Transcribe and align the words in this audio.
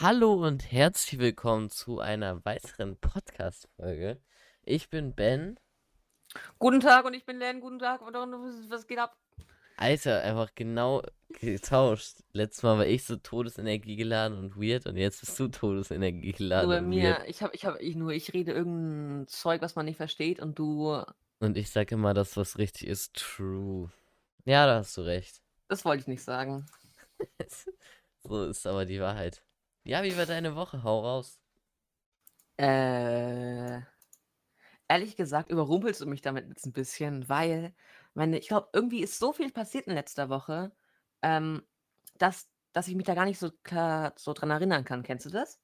Hallo 0.00 0.34
und 0.34 0.70
herzlich 0.70 1.18
willkommen 1.18 1.70
zu 1.70 1.98
einer 1.98 2.44
weiteren 2.44 2.96
Podcast-Folge. 2.98 4.22
Ich 4.62 4.90
bin 4.90 5.12
Ben. 5.12 5.58
Guten 6.60 6.78
Tag 6.78 7.04
und 7.04 7.14
ich 7.14 7.26
bin 7.26 7.40
Len. 7.40 7.60
Guten 7.60 7.80
Tag 7.80 8.00
was 8.02 8.86
geht 8.86 9.00
ab? 9.00 9.16
Alter, 9.76 10.22
einfach 10.22 10.54
genau 10.54 11.02
getauscht. 11.40 12.18
Letztes 12.32 12.62
Mal 12.62 12.78
war 12.78 12.86
ich 12.86 13.06
so 13.06 13.16
Todesenergie 13.16 13.96
geladen 13.96 14.38
und 14.38 14.56
weird 14.56 14.86
und 14.86 14.96
jetzt 14.96 15.18
bist 15.18 15.36
du 15.40 15.48
Todesenergie 15.48 16.30
geladen 16.30 16.68
Nur 16.68 16.76
bei 16.76 16.80
mir, 16.80 17.14
weird. 17.16 17.28
ich 17.28 17.42
habe, 17.42 17.56
ich 17.56 17.64
habe, 17.64 17.82
ich 17.82 17.96
nur, 17.96 18.12
ich 18.12 18.32
rede 18.32 18.52
irgendein 18.52 19.26
Zeug, 19.26 19.62
was 19.62 19.74
man 19.74 19.86
nicht 19.86 19.96
versteht 19.96 20.38
und 20.38 20.60
du, 20.60 21.02
Und 21.40 21.56
ich 21.56 21.70
sage 21.70 21.96
immer, 21.96 22.14
das, 22.14 22.36
was 22.36 22.56
richtig 22.56 22.86
ist, 22.86 23.14
true. 23.14 23.90
Ja, 24.44 24.64
da 24.64 24.76
hast 24.76 24.96
du 24.96 25.00
recht. 25.00 25.42
das 25.66 25.84
wollte 25.84 26.02
ich 26.02 26.06
nicht 26.06 26.22
sagen. 26.22 26.66
So 28.20 28.44
ist 28.44 28.66
aber 28.66 28.84
die 28.84 29.00
Wahrheit. 29.00 29.42
Ja, 29.88 30.02
wie 30.02 30.14
war 30.18 30.26
deine 30.26 30.54
Woche? 30.54 30.82
Hau 30.82 31.00
raus. 31.00 31.40
Äh, 32.58 33.80
ehrlich 34.86 35.16
gesagt 35.16 35.50
überrumpelst 35.50 36.02
du 36.02 36.06
mich 36.06 36.20
damit 36.20 36.46
jetzt 36.46 36.66
ein 36.66 36.74
bisschen, 36.74 37.26
weil, 37.30 37.74
meine, 38.12 38.38
ich 38.38 38.48
glaube, 38.48 38.68
irgendwie 38.74 39.02
ist 39.02 39.18
so 39.18 39.32
viel 39.32 39.50
passiert 39.50 39.86
in 39.86 39.94
letzter 39.94 40.28
Woche, 40.28 40.72
ähm, 41.22 41.62
dass, 42.18 42.50
dass 42.74 42.86
ich 42.86 42.96
mich 42.96 43.06
da 43.06 43.14
gar 43.14 43.24
nicht 43.24 43.38
so 43.38 43.50
klar 43.62 44.12
so 44.18 44.34
dran 44.34 44.50
erinnern 44.50 44.84
kann. 44.84 45.02
Kennst 45.02 45.24
du 45.24 45.30
das? 45.30 45.58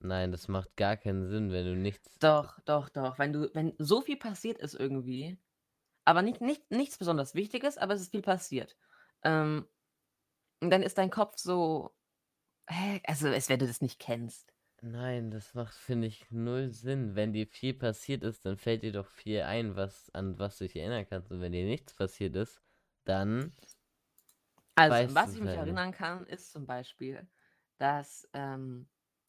Nein, 0.00 0.32
das 0.32 0.48
macht 0.48 0.76
gar 0.76 0.98
keinen 0.98 1.26
Sinn, 1.30 1.50
wenn 1.50 1.64
du 1.64 1.74
nichts. 1.74 2.18
Doch, 2.18 2.60
doch, 2.66 2.90
doch. 2.90 3.18
Wenn 3.18 3.32
du, 3.32 3.50
wenn 3.54 3.72
so 3.78 4.02
viel 4.02 4.18
passiert 4.18 4.58
ist 4.58 4.74
irgendwie, 4.74 5.38
aber 6.04 6.20
nicht, 6.20 6.42
nicht, 6.42 6.70
nichts 6.70 6.98
besonders 6.98 7.34
Wichtiges, 7.34 7.78
aber 7.78 7.94
es 7.94 8.02
ist 8.02 8.10
viel 8.10 8.20
passiert. 8.20 8.76
Ähm, 9.22 9.66
und 10.60 10.68
dann 10.68 10.82
ist 10.82 10.98
dein 10.98 11.10
Kopf 11.10 11.38
so, 11.38 11.94
hä? 12.72 13.00
Also, 13.06 13.28
als 13.28 13.48
wenn 13.48 13.58
du 13.58 13.66
das 13.66 13.80
nicht 13.80 13.98
kennst. 14.00 14.52
Nein, 14.82 15.30
das 15.30 15.54
macht, 15.54 15.74
finde 15.74 16.08
ich, 16.08 16.30
null 16.30 16.70
Sinn. 16.70 17.14
Wenn 17.14 17.32
dir 17.32 17.46
viel 17.46 17.72
passiert 17.74 18.22
ist, 18.24 18.44
dann 18.44 18.56
fällt 18.56 18.82
dir 18.82 18.92
doch 18.92 19.06
viel 19.06 19.42
ein, 19.42 19.76
was, 19.76 20.10
an 20.10 20.38
was 20.38 20.58
du 20.58 20.64
dich 20.64 20.76
erinnern 20.76 21.06
kannst. 21.08 21.30
Und 21.30 21.40
wenn 21.40 21.52
dir 21.52 21.64
nichts 21.64 21.94
passiert 21.94 22.34
ist, 22.36 22.60
dann 23.04 23.52
Also, 24.74 25.14
was 25.14 25.34
ich 25.34 25.40
mich 25.40 25.48
halt 25.50 25.66
erinnern 25.66 25.92
kann, 25.92 26.26
ist 26.26 26.50
zum 26.52 26.66
Beispiel, 26.66 27.26
dass 27.78 28.28
ähm, 28.32 28.88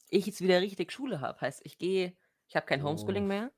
ich 0.10 0.26
jetzt 0.26 0.42
wieder 0.42 0.62
richtig 0.62 0.92
Schule 0.92 1.22
habe. 1.22 1.40
Heißt, 1.42 1.62
ich 1.66 1.78
gehe, 1.78 2.16
ich 2.48 2.56
habe 2.56 2.66
kein 2.66 2.84
Homeschooling 2.84 3.24
Uff. 3.24 3.28
mehr, 3.28 3.52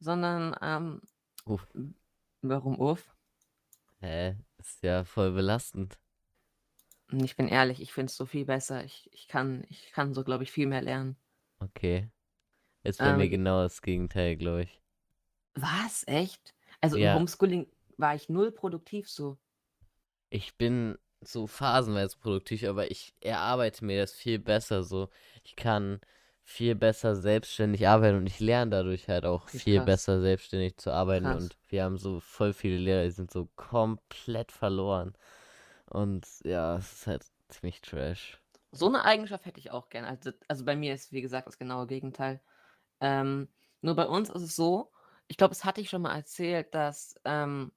sondern, 0.00 0.56
ähm, 0.62 1.02
Uff. 1.46 1.66
warum 2.42 2.78
uff? 2.80 3.14
Hä? 4.00 4.36
Ist 4.58 4.82
ja 4.82 5.04
voll 5.04 5.32
belastend. 5.32 5.98
Und 7.12 7.22
Ich 7.24 7.36
bin 7.36 7.46
ehrlich, 7.48 7.80
ich 7.82 7.92
finde 7.92 8.10
es 8.10 8.16
so 8.16 8.26
viel 8.26 8.44
besser. 8.46 8.84
Ich, 8.84 9.10
ich, 9.12 9.28
kann, 9.28 9.64
ich 9.68 9.92
kann 9.92 10.14
so, 10.14 10.24
glaube 10.24 10.44
ich, 10.44 10.50
viel 10.52 10.66
mehr 10.66 10.82
lernen. 10.82 11.16
Okay. 11.58 12.10
Ist 12.84 13.02
bei 13.02 13.12
mir 13.14 13.28
Ähm, 13.28 13.30
genau 13.30 13.62
das 13.62 13.82
Gegenteil, 13.82 14.36
glaube 14.36 14.64
ich. 14.64 14.82
was? 15.54 16.02
Echt? 16.08 16.54
Also 16.80 16.96
im 16.96 17.12
Ja, 17.12 17.12
Homeschooling 17.12 17.70
war 17.98 18.14
ich 18.16 18.28
null 18.28 18.50
produktiv 18.52 19.08
so. 19.08 19.38
ich 20.30 20.56
bin 20.56 20.98
so 21.20 21.46
phasenweise 21.46 22.16
produktiv, 22.18 22.64
aber 22.64 22.90
ich 22.90 23.14
erarbeite 23.20 23.84
mir 23.84 24.00
das 24.00 24.12
viel 24.14 24.38
besser 24.38 24.82
so. 24.82 25.08
Ich 25.44 25.56
kann 25.56 26.00
viel 26.42 26.74
besser 26.74 27.14
selbstständig 27.16 27.86
arbeiten 27.88 28.16
und 28.18 28.26
ich 28.26 28.40
lerne 28.40 28.70
dadurch 28.70 29.08
halt 29.08 29.24
auch 29.26 29.48
Okay, 29.48 29.60
viel 29.60 29.80
krass. 29.80 29.80
besser 29.80 30.20
selbstständig 30.20 30.76
zu 30.78 30.90
arbeiten 30.92 31.30
Krass. 31.30 31.32
und 31.32 31.56
wir 31.68 31.84
haben 31.84 31.98
so 31.98 32.20
voll 32.20 32.52
viele 32.54 32.78
Lehrer, 32.78 33.04
die 33.04 33.10
sind 33.10 33.30
so 33.30 33.46
komplett 33.56 34.50
verloren. 34.52 35.14
Und 35.90 36.26
ja, 36.44 36.78
es 36.78 36.92
ist 36.92 37.06
halt 37.06 37.26
ziemlich 37.48 37.82
trash. 37.82 38.40
So 38.72 38.86
eine 38.86 39.04
Eigenschaft 39.04 39.46
hätte 39.46 39.58
ich 39.60 39.70
auch 39.70 39.88
gern. 39.88 40.04
Also, 40.04 40.30
also 40.48 40.64
bei 40.64 40.76
mir 40.76 40.94
ist, 40.94 41.12
wie 41.12 41.22
gesagt, 41.22 41.46
das 41.46 41.58
genaue 41.58 41.86
Gegenteil. 41.86 42.40
Ähm, 43.00 43.48
nur 43.82 43.96
bei 43.96 44.06
uns 44.06 44.30
ist 44.30 44.42
es 44.42 44.56
so, 44.56 44.92
ich 45.28 45.36
glaube, 45.36 45.52
es 45.52 45.64
hatte 45.64 45.80
ich 45.80 45.90
schon 45.90 46.02
mal 46.02 46.14
erzählt, 46.16 46.74
dass 46.74 47.14
ähm, 47.24 47.72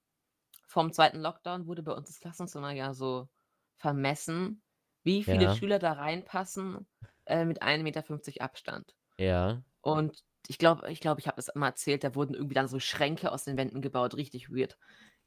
vom 0.67 0.93
zweiten 0.93 1.19
Lockdown 1.21 1.67
wurde 1.67 1.83
bei 1.83 1.93
uns 1.93 2.07
das 2.09 2.19
Klassenzimmer 2.19 2.71
ja 2.71 2.93
so 2.93 3.29
vermessen, 3.77 4.63
wie 5.03 5.23
viele 5.23 5.49
Ja, 5.49 5.51
Schüler 5.51 5.79
da 5.79 5.93
reinpassen 5.93 6.87
äh, 7.25 7.45
mit 7.45 7.61
1,50 7.63 8.35
Meter 8.35 8.45
Abstand. 8.45 8.95
ja. 9.17 9.63
Und 9.81 10.23
ich 10.47 10.57
glaube, 10.57 10.89
ich, 10.91 10.99
glaub, 10.99 11.19
ich 11.19 11.27
habe 11.27 11.37
das 11.37 11.47
immer 11.49 11.67
erzählt, 11.67 12.03
da 12.03 12.15
wurden 12.15 12.33
irgendwie 12.33 12.55
dann 12.55 12.67
so 12.67 12.79
Schränke 12.79 13.31
aus 13.31 13.45
den 13.45 13.57
Wänden 13.57 13.81
gebaut, 13.81 14.15
richtig 14.15 14.49
weird. 14.49 14.77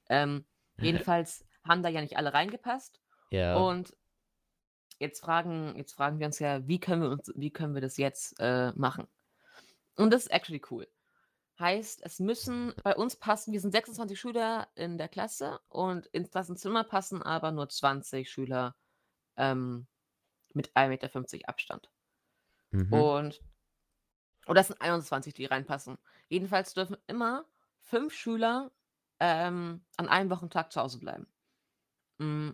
Ähm, 0.08 0.46
jedenfalls 0.80 1.46
haben 1.66 1.82
da 1.82 1.88
ja 1.88 2.00
nicht 2.00 2.16
alle 2.16 2.32
reingepasst. 2.32 3.00
Ja. 3.30 3.56
Und 3.56 3.96
jetzt 4.98 5.20
fragen, 5.20 5.74
jetzt 5.76 5.94
fragen 5.94 6.18
wir 6.18 6.26
uns 6.26 6.38
ja, 6.38 6.66
wie 6.66 6.80
können 6.80 7.02
wir 7.02 7.10
uns, 7.10 7.32
wie 7.34 7.50
können 7.50 7.74
wir 7.74 7.82
das 7.82 7.96
jetzt 7.96 8.36
äh, 8.38 8.72
machen? 8.72 9.06
Und 9.96 10.12
das 10.12 10.22
ist 10.22 10.32
actually 10.32 10.62
cool. 10.70 10.86
Heißt, 11.58 12.02
es 12.04 12.20
müssen 12.20 12.74
bei 12.84 12.94
uns 12.94 13.16
passen, 13.16 13.52
wir 13.52 13.60
sind 13.60 13.72
26 13.72 14.18
Schüler 14.18 14.68
in 14.74 14.98
der 14.98 15.08
Klasse 15.08 15.58
und 15.68 16.06
ins 16.08 16.30
Klassenzimmer 16.30 16.84
passen 16.84 17.22
aber 17.22 17.50
nur 17.50 17.68
20 17.68 18.30
Schüler 18.30 18.76
ähm, 19.36 19.86
mit 20.52 20.70
1,50 20.76 20.88
Meter 20.88 21.48
Abstand. 21.48 21.90
Mhm. 22.72 22.92
Und, 22.92 23.40
oder 24.46 24.60
es 24.60 24.66
sind 24.66 24.80
21, 24.82 25.32
die 25.32 25.46
reinpassen. 25.46 25.96
Jedenfalls 26.28 26.74
dürfen 26.74 26.98
immer 27.06 27.46
fünf 27.80 28.12
Schüler 28.12 28.70
ähm, 29.18 29.82
an 29.96 30.08
einem 30.08 30.30
Wochentag 30.30 30.72
zu 30.72 30.80
Hause 30.80 30.98
bleiben. 30.98 31.26
Mm, 32.18 32.50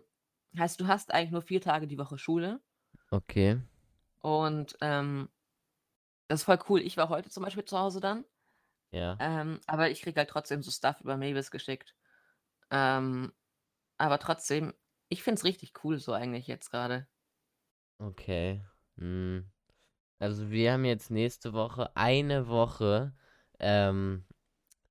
heißt, 0.58 0.80
du 0.80 0.86
hast 0.86 1.12
eigentlich 1.12 1.30
nur 1.30 1.42
vier 1.42 1.60
Tage 1.60 1.86
die 1.86 1.98
Woche 1.98 2.18
Schule. 2.18 2.60
Okay. 3.10 3.60
Und 4.20 4.76
ähm, 4.80 5.28
das 6.28 6.40
ist 6.40 6.44
voll 6.44 6.58
cool. 6.68 6.80
Ich 6.80 6.96
war 6.96 7.08
heute 7.08 7.30
zum 7.30 7.42
Beispiel 7.42 7.64
zu 7.64 7.78
Hause 7.78 8.00
dann. 8.00 8.24
Ja. 8.90 9.16
Ähm, 9.20 9.60
aber 9.66 9.90
ich 9.90 10.02
krieg 10.02 10.16
halt 10.16 10.30
trotzdem 10.30 10.62
so 10.62 10.70
Stuff 10.70 11.00
über 11.00 11.16
Mavis 11.16 11.50
geschickt. 11.50 11.94
Ähm, 12.70 13.32
aber 13.98 14.18
trotzdem, 14.18 14.72
ich 15.08 15.22
find's 15.22 15.44
richtig 15.44 15.72
cool 15.84 15.98
so 15.98 16.12
eigentlich 16.12 16.46
jetzt 16.46 16.70
gerade. 16.70 17.06
Okay. 17.98 18.64
Hm. 18.98 19.50
Also 20.18 20.50
wir 20.50 20.72
haben 20.72 20.84
jetzt 20.84 21.10
nächste 21.10 21.52
Woche 21.52 21.90
eine 21.96 22.48
Woche 22.48 23.12
ähm, 23.58 24.24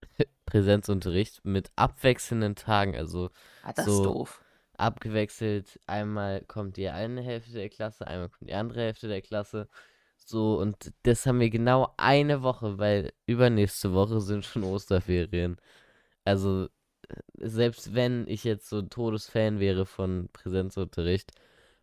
Präsenzunterricht 0.46 1.44
mit 1.46 1.72
abwechselnden 1.76 2.56
Tagen. 2.56 2.96
Also 2.96 3.30
Ah, 3.64 3.74
das 3.74 3.88
ist 3.88 3.98
so 3.98 4.04
doof. 4.04 4.44
Abgewechselt. 4.82 5.80
Einmal 5.88 6.42
kommt 6.42 6.78
die 6.78 6.90
eine 6.90 7.22
Hälfte 7.22 7.54
der 7.54 7.70
Klasse, 7.70 8.08
einmal 8.08 8.30
kommt 8.30 8.50
die 8.50 8.54
andere 8.54 8.82
Hälfte 8.82 9.08
der 9.08 9.22
Klasse. 9.22 9.68
So, 10.18 10.60
und 10.60 10.94
das 11.04 11.26
haben 11.26 11.40
wir 11.40 11.50
genau 11.50 11.94
eine 11.98 12.44
Woche, 12.44 12.78
weil 12.78 13.14
übernächste 13.26 13.94
Woche 13.94 14.22
sind 14.22 14.46
schon 14.46 14.64
Osterferien. 14.64 15.58
Also, 16.26 16.70
selbst 17.38 17.94
wenn 17.96 18.28
ich 18.28 18.44
jetzt 18.44 18.70
so 18.70 18.80
ein 18.80 18.90
Todesfan 18.90 19.60
wäre 19.60 19.86
von 19.86 20.30
Präsenzunterricht 20.34 21.32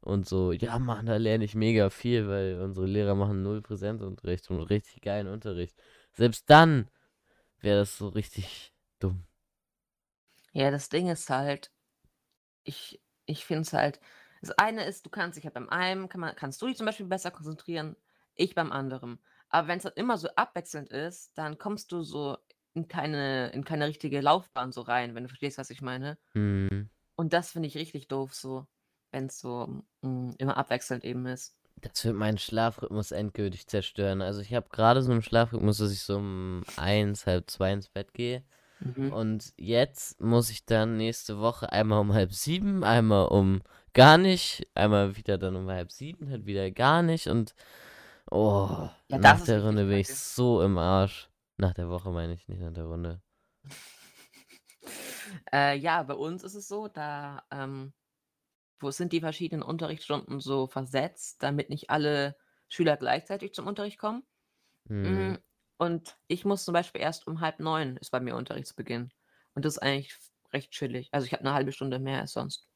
und 0.01 0.29
so, 0.29 0.53
ja, 0.53 0.79
Mann, 0.79 1.07
da 1.07 1.17
lerne 1.17 1.45
ich 1.45 1.55
mega 1.55 1.91
viel, 1.91 2.29
weil 2.29 2.61
unsere 2.61 2.87
Lehrer 2.87 3.15
machen 3.15 3.43
null 3.43 3.63
Präsenzunterricht 3.63 4.51
und 4.51 4.61
richtig 4.61 5.03
geilen 5.03 5.29
Unterricht. 5.29 5.77
Selbst 6.15 6.49
dann 6.49 6.89
wäre 7.61 7.81
das 7.81 7.99
so 7.99 8.09
richtig 8.09 8.73
dumm. 9.01 9.25
Ja, 10.53 10.71
das 10.71 10.89
Ding 10.89 11.09
ist 11.09 11.29
halt, 11.31 11.71
ich, 12.69 13.01
ich 13.27 13.45
finde 13.45 13.63
es 13.63 13.73
halt, 13.73 14.01
das 14.41 14.53
eine 14.53 14.85
ist, 14.85 15.05
du 15.05 15.11
kannst 15.11 15.37
dich 15.37 15.45
halt 15.45 15.55
beim 15.55 15.69
einen, 15.69 16.09
kann 16.09 16.21
man, 16.21 16.37
kannst 16.37 16.63
du 16.63 16.67
dich 16.67 16.77
zum 16.77 16.87
Beispiel 16.87 17.07
besser 17.07 17.31
konzentrieren, 17.31 17.97
ich 18.35 18.55
beim 18.55 18.71
anderen. 18.71 19.19
Aber 19.49 19.67
wenn 19.67 19.79
es 19.79 19.85
dann 19.85 19.95
immer 19.97 20.19
so 20.19 20.29
abwechselnd 20.37 20.91
ist, 20.91 21.37
dann 21.37 21.59
kommst 21.59 21.91
du 21.91 22.03
so 22.03 22.37
in 22.75 22.87
keine, 22.87 23.49
in 23.49 23.65
keine 23.65 23.87
richtige 23.87 24.21
Laufbahn 24.21 24.71
so 24.71 24.83
rein, 24.83 25.15
wenn 25.15 25.25
du 25.25 25.29
verstehst, 25.29 25.59
was 25.59 25.71
ich 25.71 25.81
meine. 25.81 26.19
Hm. 26.35 26.91
Und 27.17 27.33
das 27.33 27.53
finde 27.53 27.67
ich 27.67 27.77
richtig 27.77 28.07
doof, 28.07 28.35
so, 28.35 28.67
wenn 29.11 29.27
es 29.27 29.41
so 29.41 29.83
mm, 30.03 30.33
immer 30.39 30.57
abwechselnd 30.57 31.05
eben 31.05 31.27
ist. 31.27 31.57
Das 31.81 32.05
wird 32.05 32.15
meinen 32.15 32.39
Schlafrhythmus 32.39 33.11
endgültig 33.11 33.67
zerstören. 33.67 34.21
Also 34.21 34.41
ich 34.41 34.53
habe 34.53 34.69
gerade 34.69 35.03
so 35.03 35.11
einen 35.11 35.23
Schlafrhythmus, 35.23 35.79
dass 35.79 35.91
ich 35.91 36.03
so 36.03 36.17
um 36.17 36.63
eins, 36.77 37.27
halb 37.27 37.51
zwei 37.51 37.73
ins 37.73 37.89
Bett 37.89 38.13
gehe. 38.13 38.45
Mhm. 38.81 39.13
Und 39.13 39.53
jetzt 39.57 40.21
muss 40.21 40.51
ich 40.51 40.65
dann 40.65 40.97
nächste 40.97 41.39
Woche 41.39 41.73
einmal 41.73 42.01
um 42.01 42.13
halb 42.13 42.33
sieben, 42.33 42.85
einmal 42.85 43.29
um 43.29 43.63
gar 43.93 44.19
nicht, 44.19 44.69
einmal 44.75 45.17
wieder 45.17 45.39
dann 45.39 45.57
um 45.57 45.69
halb 45.69 45.91
sieben, 45.91 46.31
halt 46.31 46.47
wieder 46.47 46.71
gar 46.71 47.03
nicht. 47.03 47.27
Und 47.27 47.55
oh, 48.31 48.89
Ja, 49.09 49.19
nach 49.19 49.41
der 49.45 49.65
Runde 49.65 49.87
bin 49.87 49.99
ich 49.99 50.15
so 50.15 50.63
im 50.63 50.79
Arsch. 50.79 51.29
Nach 51.57 51.75
der 51.75 51.89
Woche 51.89 52.11
meine 52.11 52.35
ich, 52.35 52.47
nicht 52.49 52.61
nach 52.61 52.73
der 52.73 52.85
Runde. 52.85 53.21
Äh, 55.53 55.77
ja, 55.77 56.03
bei 56.05 56.15
uns 56.15 56.43
ist 56.43 56.55
es 56.55 56.69
so, 56.69 56.89
da 56.89 57.43
ähm, 57.51 57.93
wo 58.81 58.91
sind 58.91 59.13
die 59.13 59.21
verschiedenen 59.21 59.63
Unterrichtsstunden 59.63 60.41
so 60.41 60.67
versetzt, 60.67 61.43
damit 61.43 61.71
nicht 61.71 61.91
alle 61.91 62.37
Schüler 62.69 62.97
gleichzeitig 62.97 63.55
zum 63.55 63.67
Unterricht 63.67 63.99
kommen. 63.99 64.23
Hm. 64.89 65.39
Und 65.79 66.17
ich 66.29 66.45
muss 66.45 66.65
zum 66.65 66.75
Beispiel 66.75 67.01
erst 67.01 67.27
um 67.27 67.41
halb 67.41 67.61
neun 67.61 67.97
ist 67.97 68.11
bei 68.11 68.21
mir 68.21 68.37
Unterrichtsbeginn. 68.37 69.13
Und 69.55 69.65
das 69.65 69.75
ist 69.77 69.79
eigentlich 69.83 70.17
recht 70.53 70.71
chillig. 70.73 71.09
Also 71.13 71.27
ich 71.27 71.33
habe 71.33 71.43
eine 71.43 71.55
halbe 71.55 71.73
Stunde 71.73 71.99
mehr 71.99 72.21
als 72.21 72.33
sonst. 72.33 72.69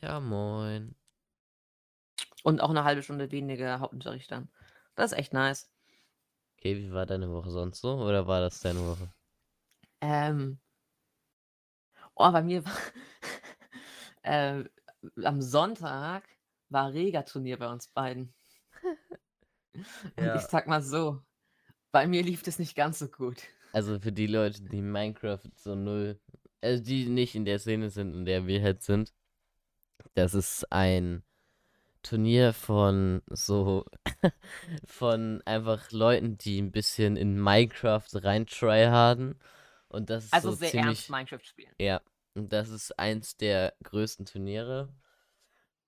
Ja, 0.00 0.20
moin. 0.20 0.94
Und 2.44 2.60
auch 2.60 2.70
eine 2.70 2.84
halbe 2.84 3.02
Stunde 3.02 3.32
weniger 3.32 3.80
Hauptunterricht 3.80 4.30
dann. 4.30 4.48
Das 4.94 5.10
ist 5.12 5.18
echt 5.18 5.32
nice. 5.32 5.72
Okay, 6.58 6.76
wie 6.78 6.92
war 6.92 7.06
deine 7.06 7.30
Woche 7.30 7.52
sonst 7.52 7.80
so? 7.80 7.94
Oder 7.98 8.26
war 8.26 8.40
das 8.40 8.58
deine 8.60 8.80
Woche? 8.80 9.12
Ähm. 10.00 10.58
Oh, 12.16 12.30
bei 12.32 12.42
mir 12.42 12.64
war 12.64 12.72
äh, 14.22 14.64
am 15.24 15.42
Sonntag 15.42 16.24
war 16.68 16.92
Rega-Turnier 16.92 17.58
bei 17.58 17.68
uns 17.70 17.88
beiden. 17.88 18.34
Und 20.16 20.24
Ja. 20.24 20.34
ich 20.34 20.48
sag 20.48 20.66
mal 20.66 20.82
so, 20.82 21.22
bei 21.94 22.08
mir 22.08 22.24
lief 22.24 22.42
das 22.42 22.58
nicht 22.58 22.74
ganz 22.74 22.98
so 22.98 23.06
gut. 23.06 23.44
Also 23.72 23.98
für 24.00 24.12
die 24.12 24.26
Leute, 24.26 24.62
die 24.62 24.82
Minecraft 24.82 25.40
so 25.56 25.74
null, 25.76 26.18
also 26.60 26.82
die 26.82 27.06
nicht 27.06 27.34
in 27.36 27.44
der 27.44 27.60
Szene 27.60 27.88
sind, 27.90 28.12
in 28.14 28.24
der 28.24 28.46
wir 28.48 28.62
halt 28.62 28.82
sind, 28.82 29.12
das 30.14 30.34
ist 30.34 30.70
ein 30.72 31.22
Turnier 32.02 32.52
von 32.52 33.22
so, 33.30 33.86
von 34.84 35.42
einfach 35.46 35.90
Leuten, 35.92 36.36
die 36.38 36.60
ein 36.60 36.72
bisschen 36.72 37.16
in 37.16 37.40
Minecraft 37.40 38.08
rein 38.14 38.46
tryharden. 38.46 39.40
Und 39.88 40.10
das 40.10 40.24
ist 40.24 40.32
Also 40.32 40.50
so 40.50 40.56
sehr 40.56 40.68
ernst 40.68 40.72
ziemlich, 40.72 41.08
Minecraft 41.10 41.44
spielen. 41.44 41.72
ja, 41.80 42.00
und 42.34 42.52
das 42.52 42.70
ist 42.70 42.98
eins 42.98 43.36
der 43.36 43.74
größten 43.84 44.26
Turniere. 44.26 44.92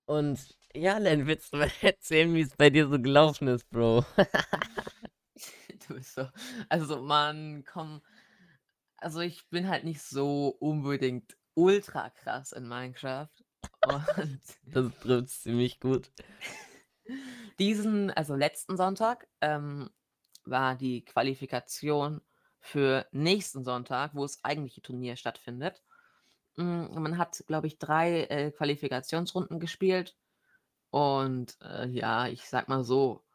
Und 0.05 0.39
ja, 0.75 0.97
Len, 0.97 1.27
willst 1.27 1.53
du 1.53 1.57
mal 1.57 1.71
erzählen, 1.81 2.33
wie 2.33 2.41
es 2.41 2.55
bei 2.55 2.69
dir 2.69 2.87
so 2.87 2.99
gelaufen 2.99 3.47
ist, 3.47 3.69
Bro? 3.69 4.05
Du 5.87 5.95
bist 5.95 6.15
so. 6.15 6.27
Also, 6.69 7.01
man, 7.01 7.63
komm. 7.63 8.01
Also, 8.97 9.19
ich 9.19 9.47
bin 9.49 9.67
halt 9.67 9.83
nicht 9.83 10.01
so 10.01 10.49
unbedingt 10.59 11.37
ultra 11.53 12.09
krass 12.09 12.51
in 12.51 12.67
Minecraft. 12.67 13.29
Und 13.87 14.39
Das 14.63 14.91
trifft 14.99 15.29
ziemlich 15.29 15.79
gut. 15.79 16.11
diesen, 17.59 18.11
also 18.11 18.35
letzten 18.35 18.77
Sonntag, 18.77 19.27
ähm, 19.41 19.89
war 20.45 20.75
die 20.75 21.03
Qualifikation 21.03 22.21
für 22.59 23.05
nächsten 23.11 23.63
Sonntag, 23.63 24.15
wo 24.15 24.23
das 24.23 24.43
eigentliche 24.43 24.81
Turnier 24.81 25.15
stattfindet. 25.15 25.83
Mm, 26.55 27.01
Man 27.01 27.17
hat, 27.17 27.43
glaube 27.47 27.67
ich, 27.67 27.79
drei 27.79 28.23
äh, 28.25 28.51
Qualifikationsrunden 28.51 29.59
gespielt. 29.59 30.15
Und 30.91 31.57
äh, 31.61 31.87
ja, 31.87 32.27
ich 32.27 32.47
sag 32.49 32.69
mal 32.69 32.83
so, 32.83 33.26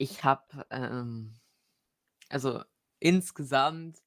ich 0.00 0.24
habe, 0.24 0.66
ähm, 0.70 1.34
also 2.30 2.64
insgesamt 3.00 4.00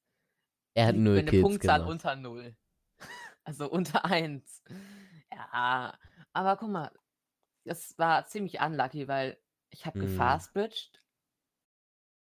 Er 0.74 0.86
hat 0.86 0.94
null 0.96 1.16
meine 1.16 1.30
Kills 1.30 1.40
Punktzahl 1.40 1.82
gemacht. 1.82 1.88
unter 1.90 2.16
null. 2.16 2.56
Also 3.46 3.70
unter 3.70 4.06
eins. 4.06 4.62
Ja, 5.32 5.98
aber 6.32 6.56
guck 6.56 6.70
mal, 6.70 6.92
das 7.64 7.98
war 7.98 8.26
ziemlich 8.26 8.60
unlucky, 8.60 9.08
weil 9.08 9.38
ich 9.70 9.86
habe 9.86 9.98
gefastbridged. 9.98 11.02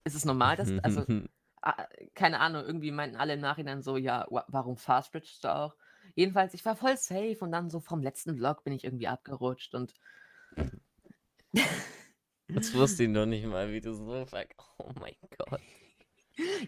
Ist 0.04 0.14
es 0.14 0.24
normal, 0.24 0.56
dass, 0.56 0.74
also, 0.82 1.06
ah, 1.62 1.86
keine 2.14 2.40
Ahnung, 2.40 2.64
irgendwie 2.64 2.92
meinten 2.92 3.16
alle 3.16 3.34
im 3.34 3.40
Nachhinein 3.40 3.82
so, 3.82 3.96
ja, 3.96 4.26
wa- 4.30 4.44
warum 4.48 4.76
fastbridgest 4.76 5.44
du 5.44 5.54
auch? 5.54 5.76
Jedenfalls, 6.14 6.54
ich 6.54 6.64
war 6.64 6.76
voll 6.76 6.96
safe 6.96 7.38
und 7.40 7.52
dann 7.52 7.70
so 7.70 7.80
vom 7.80 8.02
letzten 8.02 8.36
Vlog 8.36 8.64
bin 8.64 8.72
ich 8.72 8.84
irgendwie 8.84 9.08
abgerutscht 9.08 9.74
und 9.74 9.94
Das 12.48 12.72
wusste 12.74 13.04
ich 13.04 13.08
noch 13.08 13.26
nicht 13.26 13.46
mal, 13.46 13.72
wie 13.72 13.80
du 13.80 13.92
so 13.92 14.24
fuck. 14.26 14.48
Oh 14.78 14.90
mein 15.00 15.14
Gott. 15.36 15.60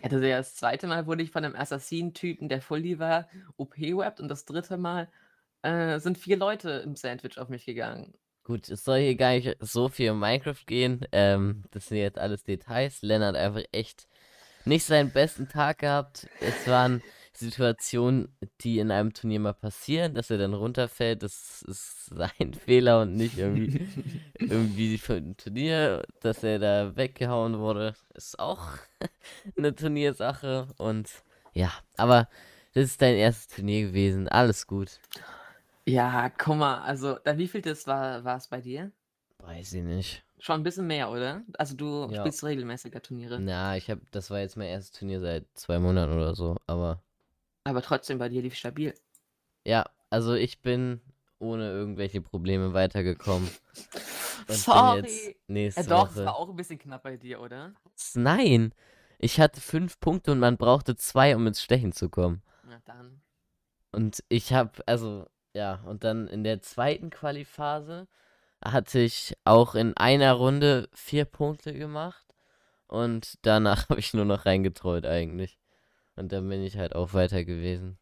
Ja, 0.02 0.08
das, 0.08 0.20
ist 0.20 0.26
ja 0.26 0.38
das 0.38 0.54
zweite 0.54 0.86
Mal 0.86 1.06
wurde 1.06 1.22
ich 1.22 1.30
von 1.30 1.44
einem 1.44 1.54
Assassin-Typen, 1.54 2.48
der 2.48 2.62
Fully 2.62 2.98
war, 2.98 3.28
OP-webbt 3.56 4.20
und 4.20 4.28
das 4.28 4.44
dritte 4.44 4.76
Mal 4.76 5.08
äh, 5.62 5.98
sind 5.98 6.18
vier 6.18 6.36
Leute 6.36 6.70
im 6.84 6.96
Sandwich 6.96 7.38
auf 7.38 7.48
mich 7.48 7.66
gegangen. 7.66 8.14
Gut, 8.44 8.68
es 8.70 8.82
soll 8.84 9.00
hier 9.00 9.16
gar 9.16 9.32
nicht 9.32 9.56
so 9.60 9.88
viel 9.88 10.10
um 10.10 10.20
Minecraft 10.20 10.64
gehen. 10.66 11.04
Ähm, 11.12 11.64
das 11.70 11.86
sind 11.86 11.98
jetzt 11.98 12.18
alles 12.18 12.44
Details. 12.44 13.02
Lennart 13.02 13.36
hat 13.36 13.42
einfach 13.42 13.62
echt 13.72 14.08
nicht 14.64 14.84
seinen 14.84 15.10
besten 15.10 15.48
Tag 15.48 15.80
gehabt. 15.80 16.28
Es 16.40 16.66
waren 16.66 17.02
Situationen, 17.38 18.36
die 18.60 18.78
in 18.78 18.90
einem 18.90 19.14
Turnier 19.14 19.40
mal 19.40 19.54
passieren, 19.54 20.14
dass 20.14 20.30
er 20.30 20.38
dann 20.38 20.54
runterfällt. 20.54 21.22
Das 21.22 21.62
ist 21.62 22.06
sein 22.06 22.54
Fehler 22.54 23.02
und 23.02 23.16
nicht 23.16 23.38
irgendwie 23.38 23.72
irgendwie 24.46 24.98
für 24.98 25.14
ein 25.16 25.36
Turnier, 25.36 26.04
dass 26.20 26.42
er 26.42 26.58
da 26.58 26.96
weggehauen 26.96 27.58
wurde, 27.58 27.94
ist 28.14 28.38
auch 28.38 28.68
eine 29.56 29.74
Turniersache. 29.74 30.68
Und 30.78 31.10
ja, 31.52 31.72
aber 31.96 32.28
das 32.74 32.84
ist 32.84 33.02
dein 33.02 33.16
erstes 33.16 33.48
Turnier 33.56 33.88
gewesen. 33.88 34.28
Alles 34.28 34.66
gut. 34.66 35.00
Ja, 35.86 36.28
guck 36.30 36.56
mal, 36.56 36.82
also, 36.82 37.18
dann 37.24 37.38
wie 37.38 37.48
viel 37.48 37.62
das 37.62 37.86
war, 37.86 38.22
war 38.24 38.36
es 38.36 38.46
bei 38.48 38.60
dir? 38.60 38.92
Weiß 39.38 39.72
ich 39.72 39.82
nicht. 39.82 40.22
Schon 40.40 40.60
ein 40.60 40.62
bisschen 40.62 40.86
mehr, 40.86 41.10
oder? 41.10 41.42
Also 41.58 41.74
du 41.74 42.08
Ja. 42.12 42.14
spielst 42.20 42.44
regelmäßiger 42.44 43.02
Turniere. 43.02 43.40
Na, 43.40 43.76
ich 43.76 43.90
habe, 43.90 44.00
das 44.12 44.30
war 44.30 44.40
jetzt 44.40 44.56
mein 44.56 44.68
erstes 44.68 44.92
Turnier 44.98 45.20
seit 45.20 45.46
zwei 45.54 45.78
Monaten 45.78 46.12
oder 46.12 46.34
so. 46.34 46.56
Aber 46.66 47.02
Aber 47.68 47.82
trotzdem 47.82 48.18
bei 48.18 48.28
dir 48.28 48.42
lief 48.42 48.54
stabil. 48.54 48.94
ja, 49.64 49.84
also 50.10 50.34
ich 50.34 50.60
bin 50.62 51.00
ohne 51.38 51.70
irgendwelche 51.70 52.20
Probleme 52.20 52.72
weitergekommen. 52.72 53.48
Und 54.38 54.46
bin 54.48 54.64
Sorry. 54.64 55.36
jetzt 55.48 55.76
Ja, 55.76 55.82
doch, 55.82 56.10
es 56.10 56.16
war 56.16 56.36
auch 56.36 56.48
ein 56.48 56.56
bisschen 56.56 56.78
knapp 56.78 57.02
bei 57.02 57.16
dir, 57.16 57.40
oder? 57.40 57.74
Nein, 58.14 58.72
ich 59.18 59.40
hatte 59.40 59.60
fünf 59.60 60.00
Punkte 60.00 60.32
und 60.32 60.38
man 60.38 60.56
brauchte 60.56 60.96
zwei, 60.96 61.36
um 61.36 61.46
ins 61.46 61.62
Stechen 61.62 61.92
zu 61.92 62.08
kommen. 62.08 62.42
Na 62.62 62.80
dann. 62.84 63.20
Und 63.92 64.22
ich 64.28 64.52
habe, 64.52 64.72
also, 64.86 65.26
ja, 65.54 65.80
und 65.86 66.04
dann 66.04 66.28
in 66.28 66.44
der 66.44 66.60
zweiten 66.62 67.10
Qualiphase 67.10 68.06
hatte 68.64 69.00
ich 69.00 69.36
auch 69.44 69.74
in 69.74 69.96
einer 69.96 70.32
Runde 70.32 70.88
vier 70.92 71.24
Punkte 71.24 71.74
gemacht. 71.74 72.34
Und 72.86 73.38
danach 73.42 73.88
habe 73.90 74.00
ich 74.00 74.14
nur 74.14 74.24
noch 74.24 74.46
reingetrollt 74.46 75.06
eigentlich. 75.06 75.58
Und 76.18 76.32
dann 76.32 76.48
bin 76.48 76.62
ich 76.62 76.76
halt 76.76 76.96
auch 76.96 77.14
weiter 77.14 77.44
gewesen. 77.44 77.96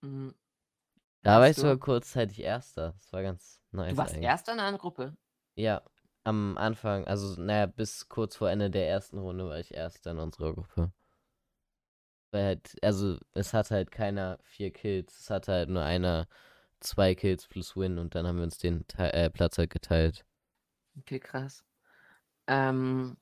Mhm. 0.00 0.34
Da 1.22 1.38
war 1.38 1.50
ich 1.50 1.56
sogar 1.56 1.76
kurzzeitig 1.76 2.40
Erster. 2.40 2.92
Das 2.92 3.12
war 3.12 3.22
ganz 3.22 3.60
nice 3.72 3.92
Du 3.92 3.96
warst 3.98 4.14
eigentlich. 4.14 4.26
Erster 4.26 4.52
in 4.54 4.60
einer 4.60 4.78
Gruppe. 4.78 5.16
Ja, 5.54 5.82
am 6.24 6.56
Anfang, 6.56 7.06
also, 7.06 7.40
naja, 7.40 7.66
bis 7.66 8.08
kurz 8.08 8.36
vor 8.36 8.50
Ende 8.50 8.70
der 8.70 8.88
ersten 8.88 9.18
Runde 9.18 9.46
war 9.46 9.58
ich 9.58 9.74
Erster 9.74 10.12
in 10.12 10.18
unserer 10.18 10.54
Gruppe. 10.54 10.92
Weil 12.30 12.44
halt, 12.44 12.76
also, 12.82 13.18
es 13.32 13.52
hat 13.52 13.70
halt 13.70 13.90
keiner 13.90 14.38
vier 14.42 14.72
Kills. 14.72 15.20
Es 15.20 15.30
hat 15.30 15.48
halt 15.48 15.68
nur 15.68 15.82
einer 15.82 16.26
zwei 16.80 17.14
Kills 17.14 17.46
plus 17.46 17.76
Win 17.76 17.98
und 17.98 18.14
dann 18.14 18.26
haben 18.26 18.36
wir 18.36 18.44
uns 18.44 18.58
den 18.58 18.86
Te 18.86 19.12
äh, 19.12 19.30
Platz 19.30 19.58
halt 19.58 19.70
geteilt. 19.70 20.24
Okay, 20.98 21.20
krass. 21.20 21.64
Ähm, 22.46 23.16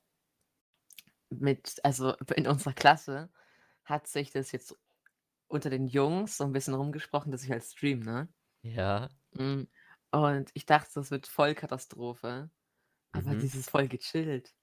mit, 1.29 1.79
also 1.83 2.15
in 2.35 2.47
unserer 2.47 2.73
Klasse 2.73 3.29
hat 3.85 4.07
sich 4.07 4.31
das 4.31 4.51
jetzt 4.51 4.77
unter 5.47 5.69
den 5.69 5.87
Jungs 5.87 6.37
so 6.37 6.45
ein 6.45 6.53
bisschen 6.53 6.73
rumgesprochen, 6.73 7.31
dass 7.31 7.43
ich 7.43 7.51
halt 7.51 7.63
stream, 7.63 7.99
ne? 8.01 8.29
Ja. 8.63 9.09
Mm, 9.33 9.63
Und 10.11 10.51
ich 10.53 10.65
dachte, 10.65 10.91
das 10.95 11.11
wird 11.11 11.27
voll 11.27 11.55
Katastrophe. 11.55 12.51
Aber 13.11 13.31
Mhm. 13.31 13.39
ist 13.55 13.69
voll 13.69 13.87
gechillt. 13.87 14.53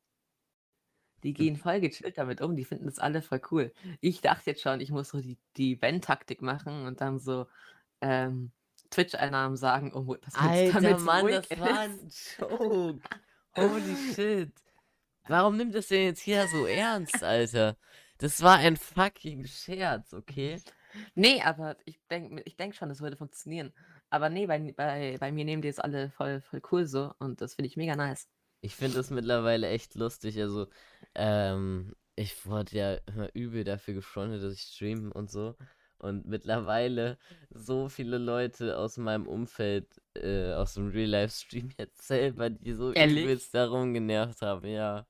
Die 1.23 1.35
gehen 1.35 1.57
voll 1.57 1.81
gechillt 1.81 2.17
damit 2.17 2.41
um, 2.41 2.57
die 2.57 2.65
finden 2.65 2.87
das 2.87 2.99
alle 2.99 3.21
voll 3.21 3.43
cool. 3.50 3.73
Ich 4.00 4.21
dachte 4.23 4.50
jetzt 4.50 4.62
schon, 4.62 4.81
ich 4.81 4.91
muss 4.91 5.11
so 5.11 5.21
die, 5.21 5.39
die 5.57 5.81
Wenn-Taktik 5.83 6.41
machen 6.41 6.87
und 6.87 7.00
dann 7.03 7.19
so 7.19 7.47
ähm, 8.00 8.53
Twitch-Einnahmen 8.91 9.57
sagen, 9.57 9.93
um 9.93 10.09
was 10.09 10.41
jetzt 10.41 10.41
Alter, 10.41 10.99
Mann, 10.99 11.31
das 11.31 11.59
war 11.59 11.85
ist. 11.85 12.03
ein 12.03 12.09
Joke. 12.39 13.03
Holy 13.57 13.97
shit. 13.97 14.53
Warum 15.29 15.57
nimmt 15.57 15.75
das 15.75 15.89
denn 15.89 16.05
jetzt 16.05 16.21
hier 16.23 16.47
so 16.49 16.67
ernst, 16.67 17.23
Alter? 17.23 17.77
Das 18.21 18.43
war 18.43 18.59
ein 18.59 18.77
fucking 18.77 19.47
Scherz, 19.47 20.12
okay? 20.12 20.61
Nee, 21.15 21.41
aber 21.43 21.77
ich 21.85 21.99
denke 22.11 22.43
ich 22.45 22.57
denk 22.57 22.75
schon, 22.75 22.89
das 22.89 23.00
würde 23.00 23.17
funktionieren. 23.17 23.73
Aber 24.11 24.29
nee, 24.29 24.47
bei, 24.47 24.73
bei, 24.77 25.17
bei 25.19 25.33
mir 25.33 25.45
nehmen 25.45 25.62
die 25.62 25.69
jetzt 25.69 25.83
alle 25.83 26.11
voll, 26.11 26.41
voll 26.43 26.61
cool 26.71 26.87
so 26.87 27.15
und 27.19 27.41
das 27.41 27.55
finde 27.55 27.69
ich 27.69 27.77
mega 27.77 27.97
nice. 27.97 28.29
Ich 28.61 28.77
finde 28.77 28.99
das 28.99 29.11
mittlerweile 29.11 29.69
echt 29.69 29.95
lustig. 29.95 30.39
Also, 30.41 30.67
ähm, 31.15 31.95
ich 32.17 32.45
wurde 32.47 32.77
ja 32.77 32.95
immer 33.07 33.35
übel 33.35 33.65
dafür 33.65 33.95
gefrontet, 33.95 34.43
dass 34.43 34.53
ich 34.55 34.62
streame 34.62 35.12
und 35.12 35.31
so. 35.31 35.57
Und 35.99 36.27
mittlerweile 36.27 37.19
so 37.50 37.89
viele 37.89 38.19
Leute 38.19 38.79
aus 38.79 38.97
meinem 38.97 39.27
Umfeld, 39.27 40.00
äh, 40.15 40.53
aus 40.53 40.75
dem 40.75 40.89
Real-Life-Stream 40.89 41.71
jetzt 41.79 42.07
selber, 42.07 42.50
die 42.50 42.73
so 42.73 42.93
Ehrlich? 42.93 43.25
übelst 43.25 43.55
darum 43.55 43.95
genervt 43.95 44.43
haben, 44.43 44.67
ja. 44.67 45.07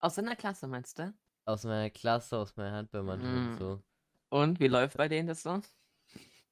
Aus 0.00 0.14
deiner 0.16 0.36
Klasse, 0.36 0.66
meinst 0.66 0.98
du? 0.98 1.12
Aus 1.44 1.64
meiner 1.64 1.90
Klasse, 1.90 2.36
aus 2.38 2.56
meiner 2.56 2.72
Handballmannschaft 2.72 3.32
und 3.32 3.54
Mm. 3.54 3.58
so. 3.58 3.82
Und 4.28 4.60
wie 4.60 4.68
läuft 4.68 4.96
bei 4.96 5.08
denen 5.08 5.28
das 5.28 5.42
so? 5.42 5.60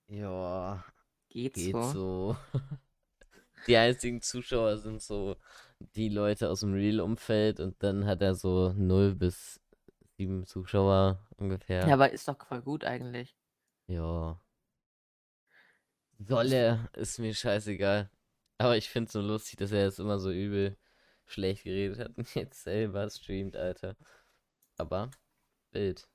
Ja, 0.09 0.85
geht 1.28 1.57
so? 1.57 1.83
so. 1.92 2.37
Die 3.66 3.76
einzigen 3.76 4.23
Zuschauer 4.23 4.78
sind 4.78 5.02
so 5.02 5.37
die 5.80 6.09
Leute 6.09 6.49
aus 6.49 6.61
dem 6.61 6.73
Real-Umfeld 6.73 7.61
und 7.61 7.83
dann 7.83 8.07
hat 8.07 8.23
er 8.23 8.35
so 8.35 8.73
0 8.76 9.14
bis 9.14 9.61
7 10.16 10.47
Zuschauer 10.47 11.18
ungefähr. 11.37 11.87
Ja, 11.87 11.95
aber 11.95 12.11
ist 12.11 12.26
doch 12.28 12.45
voll 12.47 12.62
gut 12.62 12.85
eigentlich. 12.85 13.37
Ja. 13.88 14.40
Solle 16.18 16.88
ist 16.95 17.18
mir 17.18 17.35
scheißegal. 17.35 18.11
Aber 18.59 18.76
ich 18.76 18.88
finde 18.88 19.07
es 19.07 19.12
so 19.12 19.21
lustig, 19.21 19.59
dass 19.59 19.71
er 19.73 19.85
jetzt 19.85 20.00
immer 20.00 20.18
so 20.18 20.30
übel 20.33 20.76
schlecht 21.26 21.64
geredet 21.64 21.99
hat 21.99 22.16
und 22.16 22.35
jetzt 22.35 22.62
selber 22.64 23.09
streamt, 23.11 23.57
Alter. 23.57 23.97
Aber 24.78 25.11
Bild. 25.73 26.08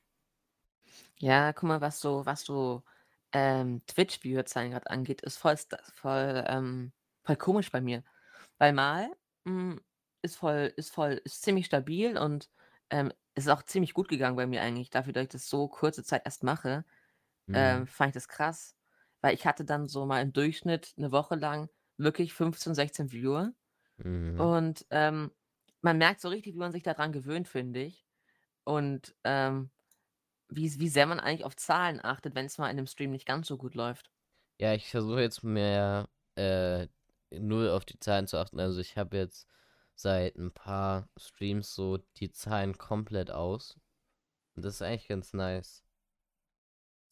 Ja, 1.19 1.53
guck 1.53 1.63
mal, 1.67 1.81
was 1.81 1.99
so, 2.01 2.25
was 2.25 2.43
so 2.45 2.83
ähm, 3.31 3.81
Twitch-Viewerzahlen 3.87 4.71
gerade 4.71 4.89
angeht, 4.89 5.21
ist 5.21 5.37
voll, 5.37 5.55
voll, 5.93 6.43
ähm, 6.47 6.93
voll 7.23 7.35
komisch 7.37 7.71
bei 7.71 7.81
mir. 7.81 8.03
Weil 8.57 8.73
mal 8.73 9.09
mh, 9.45 9.51
hm, 9.73 9.81
ist 10.21 10.37
voll, 10.37 10.73
ist 10.77 10.91
voll, 10.91 11.21
ist 11.25 11.41
ziemlich 11.43 11.65
stabil 11.67 12.17
und 12.17 12.49
ähm, 12.89 13.11
ist 13.35 13.49
auch 13.49 13.63
ziemlich 13.63 13.93
gut 13.93 14.07
gegangen 14.09 14.35
bei 14.37 14.47
mir 14.47 14.61
eigentlich. 14.61 14.89
Dafür, 14.89 15.13
dass 15.13 15.23
ich 15.23 15.29
das 15.29 15.49
so 15.49 15.67
kurze 15.67 16.03
Zeit 16.03 16.23
erst 16.25 16.43
mache, 16.43 16.85
ähm, 17.53 17.87
Mhm. 17.87 17.87
fand 17.87 18.09
ich 18.11 18.15
das 18.15 18.27
krass. 18.29 18.75
Weil 19.21 19.35
ich 19.35 19.45
hatte 19.47 19.65
dann 19.65 19.87
so 19.89 20.05
mal 20.05 20.21
im 20.21 20.33
Durchschnitt 20.33 20.93
eine 20.97 21.11
Woche 21.11 21.35
lang 21.35 21.69
wirklich 21.97 22.33
15, 22.33 22.75
16 22.75 23.11
Viewer. 23.13 23.53
Mhm. 23.97 24.53
Und 24.55 24.85
ähm, 24.91 25.31
man 25.81 25.97
merkt 25.97 26.21
so 26.21 26.29
richtig, 26.29 26.53
wie 26.55 26.59
man 26.59 26.71
sich 26.71 26.83
daran 26.83 27.11
gewöhnt, 27.13 27.47
finde 27.49 27.81
ich. 27.83 28.05
Und 28.63 29.15
ähm, 29.23 29.69
wie, 30.49 30.79
wie 30.79 30.89
sehr 30.89 31.05
man 31.05 31.19
eigentlich 31.19 31.45
auf 31.45 31.55
Zahlen 31.55 32.03
achtet, 32.03 32.35
wenn 32.35 32.45
es 32.45 32.57
mal 32.57 32.69
in 32.69 32.77
einem 32.77 32.87
Stream 32.87 33.11
nicht 33.11 33.25
ganz 33.25 33.47
so 33.47 33.57
gut 33.57 33.75
läuft. 33.75 34.11
Ja, 34.59 34.73
ich 34.73 34.89
versuche 34.89 35.21
jetzt 35.21 35.43
mehr 35.43 36.09
äh, 36.35 36.87
null 37.31 37.69
auf 37.69 37.85
die 37.85 37.99
Zahlen 37.99 38.27
zu 38.27 38.37
achten. 38.37 38.59
Also 38.59 38.79
ich 38.79 38.97
habe 38.97 39.17
jetzt 39.17 39.47
seit 39.95 40.37
ein 40.37 40.51
paar 40.51 41.09
Streams 41.17 41.73
so 41.73 41.97
die 42.17 42.31
Zahlen 42.31 42.77
komplett 42.77 43.31
aus. 43.31 43.79
Und 44.55 44.63
das 44.65 44.75
ist 44.75 44.81
eigentlich 44.81 45.07
ganz 45.07 45.33
nice. 45.33 45.83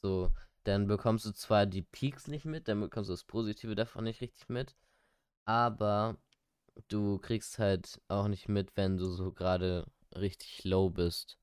So, 0.04 0.32
dann 0.64 0.88
bekommst 0.88 1.26
du 1.26 1.32
zwar 1.32 1.66
die 1.66 1.84
Peaks 1.84 2.28
nicht 2.28 2.46
mit, 2.46 2.68
dann 2.68 2.80
bekommst 2.80 3.10
du 3.10 3.14
das 3.14 3.24
Positive 3.24 3.76
davon 3.76 4.04
nicht 4.04 4.22
richtig 4.22 4.50
mit, 4.50 4.76
aber 5.46 6.18
du 6.88 7.20
kriegst 7.20 7.60
halt 7.60 8.02
auch 8.08 8.28
nicht 8.28 8.48
mit, 8.48 8.76
wenn 8.76 8.98
du 8.98 9.06
so 9.06 9.32
gerade 9.32 9.86
richtig 10.16 10.64
low 10.64 10.90
bist. 10.90 11.38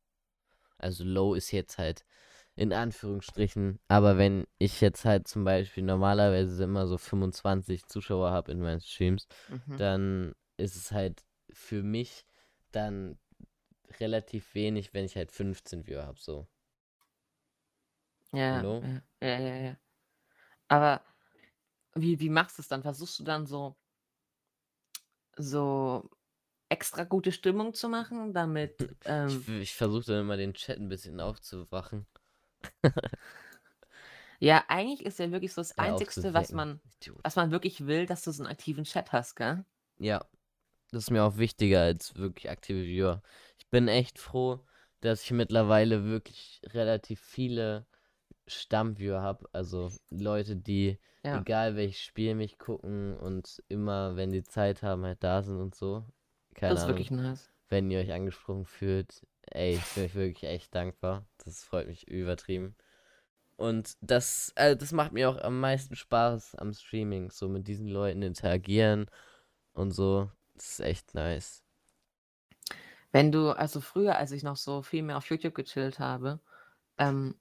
Also 0.78 1.04
low 1.04 1.34
ist 1.34 1.50
jetzt 1.52 1.78
halt 1.78 2.04
in 2.56 2.72
Anführungsstrichen, 2.72 3.78
aber 3.88 4.18
wenn 4.18 4.46
ich 4.58 4.80
jetzt 4.80 5.04
halt 5.04 5.28
zum 5.28 5.44
Beispiel 5.44 5.84
normalerweise 5.84 6.64
immer 6.64 6.86
so 6.88 6.98
25 6.98 7.86
Zuschauer 7.86 8.30
habe 8.32 8.52
in 8.52 8.60
meinen 8.60 8.80
Streams, 8.80 9.28
Mhm. 9.48 9.78
dann 9.78 10.34
ist 10.56 10.76
es 10.76 10.92
halt 10.92 11.22
für 11.50 11.82
mich 11.84 12.24
dann 12.72 13.18
relativ 14.00 14.54
wenig, 14.54 14.94
wenn 14.94 15.04
ich 15.04 15.16
halt 15.16 15.32
15 15.32 15.86
Viewer 15.86 16.06
habe, 16.06 16.18
so. 16.20 16.48
Ja, 18.32 18.66
Hallo? 18.66 18.82
ja, 18.82 19.02
ja, 19.20 19.38
ja, 19.38 19.54
ja. 19.56 19.76
Aber 20.68 21.02
wie, 21.94 22.20
wie 22.20 22.30
machst 22.30 22.58
du 22.58 22.62
es 22.62 22.68
dann? 22.68 22.82
Versuchst 22.82 23.18
du 23.20 23.24
dann 23.24 23.46
so, 23.46 23.76
so 25.38 26.08
extra 26.68 27.04
gute 27.04 27.32
Stimmung 27.32 27.74
zu 27.74 27.88
machen, 27.88 28.34
damit. 28.34 28.96
Ähm, 29.04 29.44
Ich, 29.44 29.48
ich 29.48 29.74
versuche 29.74 30.06
dann 30.06 30.20
immer 30.22 30.36
den 30.36 30.54
Chat 30.54 30.78
ein 30.78 30.88
bisschen 30.88 31.20
aufzuwachen. 31.20 32.06
ja, 34.40 34.64
eigentlich 34.68 35.04
ist 35.04 35.18
ja 35.18 35.30
wirklich 35.30 35.52
so 35.52 35.60
das 35.60 35.76
Äh, 35.76 35.78
Einzigste, 35.78 36.34
was 36.34 36.52
man, 36.52 36.80
Idiot. 37.00 37.22
was 37.22 37.36
man 37.36 37.50
wirklich 37.50 37.86
will, 37.86 38.06
dass 38.06 38.22
du 38.22 38.30
so 38.32 38.42
einen 38.42 38.52
aktiven 38.52 38.84
Chat 38.84 39.12
hast, 39.12 39.36
gell? 39.36 39.64
Ja, 39.98 40.24
das 40.92 41.04
ist 41.04 41.10
mir 41.12 41.24
auch 41.24 41.38
wichtiger 41.38 41.82
als 41.82 42.16
wirklich 42.16 42.50
aktive 42.50 42.84
Viewer. 42.84 43.22
Ich 43.58 43.68
bin 43.68 43.88
echt 43.88 44.18
froh, 44.20 44.66
dass 45.00 45.22
ich 45.24 45.32
mittlerweile 45.32 46.04
wirklich 46.06 46.60
relativ 46.66 47.20
viele 47.20 47.86
Stammviewer 48.48 49.22
habe. 49.22 49.48
Also 49.52 49.92
Leute, 50.10 50.56
die, 50.56 50.98
Ja. 51.24 51.44
egal 51.44 51.76
welches 51.76 52.00
Spiel 52.02 52.34
mich 52.36 52.58
gucken 52.58 53.16
und 53.18 53.62
immer, 53.68 54.16
wenn 54.16 54.32
die 54.32 54.44
Zeit 54.44 54.82
haben, 54.82 55.04
halt 55.04 55.22
da 55.24 55.42
sind 55.42 55.58
und 55.60 55.74
so. 55.74 56.06
Keine 56.58 56.74
Das 56.74 56.80
ist 56.80 56.84
Ahnung. 56.84 56.96
wirklich 56.96 57.10
nice. 57.10 57.50
Wenn 57.68 57.90
ihr 57.90 58.00
euch 58.00 58.12
angesprochen 58.12 58.64
fühlt, 58.66 59.26
ey, 59.50 59.74
ich 59.76 59.84
bin 59.94 60.04
euch 60.04 60.14
wirklich 60.14 60.44
echt 60.44 60.74
dankbar. 60.74 61.26
Das 61.44 61.64
freut 61.64 61.86
mich 61.86 62.08
übertrieben. 62.08 62.76
Und 63.56 63.96
das, 64.00 64.52
äh, 64.56 64.76
das 64.76 64.92
macht 64.92 65.12
mir 65.12 65.30
auch 65.30 65.38
am 65.38 65.60
meisten 65.60 65.96
Spaß 65.96 66.56
am 66.56 66.72
Streaming, 66.72 67.30
so 67.30 67.48
mit 67.48 67.68
diesen 67.68 67.88
Leuten 67.88 68.22
interagieren 68.22 69.06
und 69.72 69.92
so. 69.92 70.30
Das 70.54 70.72
ist 70.72 70.80
echt 70.80 71.14
nice. 71.14 71.62
Wenn 73.12 73.32
du, 73.32 73.50
also 73.50 73.80
früher, 73.80 74.16
als 74.16 74.32
ich 74.32 74.42
noch 74.42 74.56
so 74.56 74.82
viel 74.82 75.02
mehr 75.02 75.16
auf 75.16 75.28
YouTube 75.30 75.54
gechillt 75.54 75.98
habe, 75.98 76.40
ähm, 76.98 77.34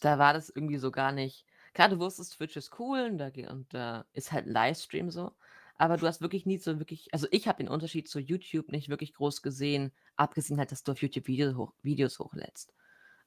da 0.00 0.18
war 0.18 0.34
das 0.34 0.50
irgendwie 0.50 0.78
so 0.78 0.90
gar 0.90 1.12
nicht. 1.12 1.46
Klar, 1.74 1.88
du 1.88 1.98
wusstest, 1.98 2.34
Twitch 2.36 2.56
ist 2.56 2.78
cool 2.78 3.00
und 3.10 3.18
da, 3.18 3.30
und 3.50 3.72
da 3.74 4.04
ist 4.12 4.32
halt 4.32 4.46
Livestream 4.46 5.10
so. 5.10 5.32
Aber 5.78 5.98
du 5.98 6.06
hast 6.06 6.20
wirklich 6.22 6.46
nie 6.46 6.58
so 6.58 6.78
wirklich, 6.78 7.12
also 7.12 7.26
ich 7.30 7.48
habe 7.48 7.58
den 7.58 7.68
Unterschied 7.68 8.08
zu 8.08 8.18
YouTube 8.20 8.70
nicht 8.72 8.88
wirklich 8.88 9.14
groß 9.14 9.42
gesehen, 9.42 9.92
abgesehen 10.16 10.58
halt, 10.58 10.72
dass 10.72 10.82
du 10.84 10.92
auf 10.92 11.02
YouTube 11.02 11.26
Videos, 11.26 11.54
hoch, 11.56 11.74
Videos 11.82 12.18
hochlädst. 12.18 12.74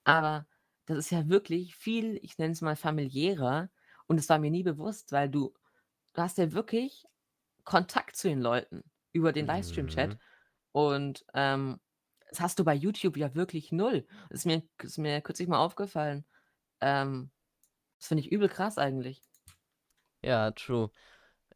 Aber 0.04 0.48
das 0.86 0.98
ist 0.98 1.12
ja 1.12 1.30
wirklich 1.30 1.76
viel, 1.76 2.18
ich 2.24 2.38
nenne 2.38 2.54
es 2.54 2.62
mal 2.62 2.76
familiärer 2.76 3.70
und 4.08 4.18
es 4.20 4.30
war 4.30 4.40
mir 4.40 4.52
nie 4.52 4.64
bewusst, 4.64 5.12
weil 5.12 5.30
du, 5.30 5.54
du 6.14 6.22
hast 6.22 6.38
ja 6.38 6.52
wirklich 6.54 7.06
Kontakt 7.64 8.16
zu 8.16 8.28
den 8.30 8.42
Leuten 8.42 8.84
über 9.14 9.32
den 9.34 9.46
Livestream-Chat 9.48 10.18
Mhm. 10.18 10.20
und 10.74 11.26
ähm, 11.34 11.80
das 12.30 12.42
hast 12.42 12.60
du 12.60 12.66
bei 12.66 12.76
YouTube 12.76 13.18
ja 13.18 13.36
wirklich 13.36 13.72
null. 13.72 14.08
Das 14.30 14.42
ist 14.42 14.46
mir, 14.46 14.64
ist 14.84 14.98
mir 15.00 15.22
kürzlich 15.22 15.48
mal 15.50 15.60
aufgefallen. 15.60 16.26
Ähm, 16.82 17.32
das 18.00 18.08
finde 18.10 18.24
ich 18.24 18.32
übel 18.32 18.50
krass 18.50 18.78
eigentlich. 18.80 19.24
Ja, 20.24 20.52
true. 20.52 20.92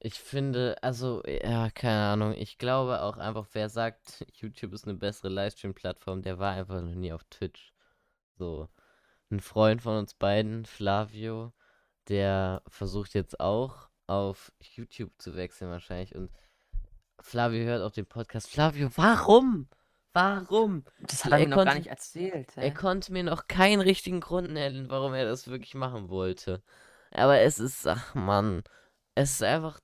Ich 0.06 0.20
finde, 0.20 0.76
also, 0.82 1.24
ja, 1.26 1.70
keine 1.70 2.02
Ahnung. 2.08 2.34
Ich 2.34 2.58
glaube 2.58 3.02
auch 3.02 3.16
einfach, 3.18 3.48
wer 3.54 3.70
sagt, 3.70 4.26
YouTube 4.36 4.74
ist 4.74 4.86
eine 4.86 4.96
bessere 4.96 5.30
Livestream-Plattform, 5.30 6.22
der 6.22 6.40
war 6.40 6.52
einfach 6.54 6.82
noch 6.82 6.94
nie 6.94 7.14
auf 7.14 7.24
Twitch. 7.30 7.74
So. 8.38 8.68
Ein 9.32 9.40
Freund 9.40 9.82
von 9.82 9.98
uns 9.98 10.14
beiden, 10.14 10.66
Flavio, 10.66 11.54
der 12.10 12.62
versucht 12.68 13.14
jetzt 13.14 13.40
auch 13.40 13.88
auf 14.08 14.52
YouTube 14.60 15.12
zu 15.20 15.36
wechseln 15.38 15.72
wahrscheinlich. 15.72 16.14
Und 16.14 16.30
Flavio 17.22 17.64
hört 17.64 17.82
auch 17.82 17.92
den 17.92 18.06
Podcast. 18.06 18.50
Flavio, 18.50 18.90
warum? 18.98 19.70
Warum? 20.12 20.84
Das 21.00 21.24
hat 21.24 21.32
Er 21.32 21.38
er 21.40 21.44
mir 21.46 21.50
noch 21.50 21.56
gar 21.58 21.66
konnte- 21.66 21.78
nicht 21.80 21.90
erzählt. 21.90 22.58
Er 22.58 22.64
Hä? 22.64 22.72
konnte 22.74 23.14
mir 23.14 23.24
noch 23.24 23.48
keinen 23.48 23.80
richtigen 23.82 24.20
Grund 24.20 24.52
nennen, 24.52 24.90
warum 24.90 25.14
er 25.14 25.24
das 25.26 25.48
wirklich 25.48 25.74
machen 25.76 26.10
wollte. 26.10 26.62
Aber 27.12 27.40
es 27.40 27.58
ist, 27.58 27.88
ach 27.88 28.14
Mann, 28.14 28.64
es 29.16 29.32
ist 29.32 29.44
einfach, 29.44 29.80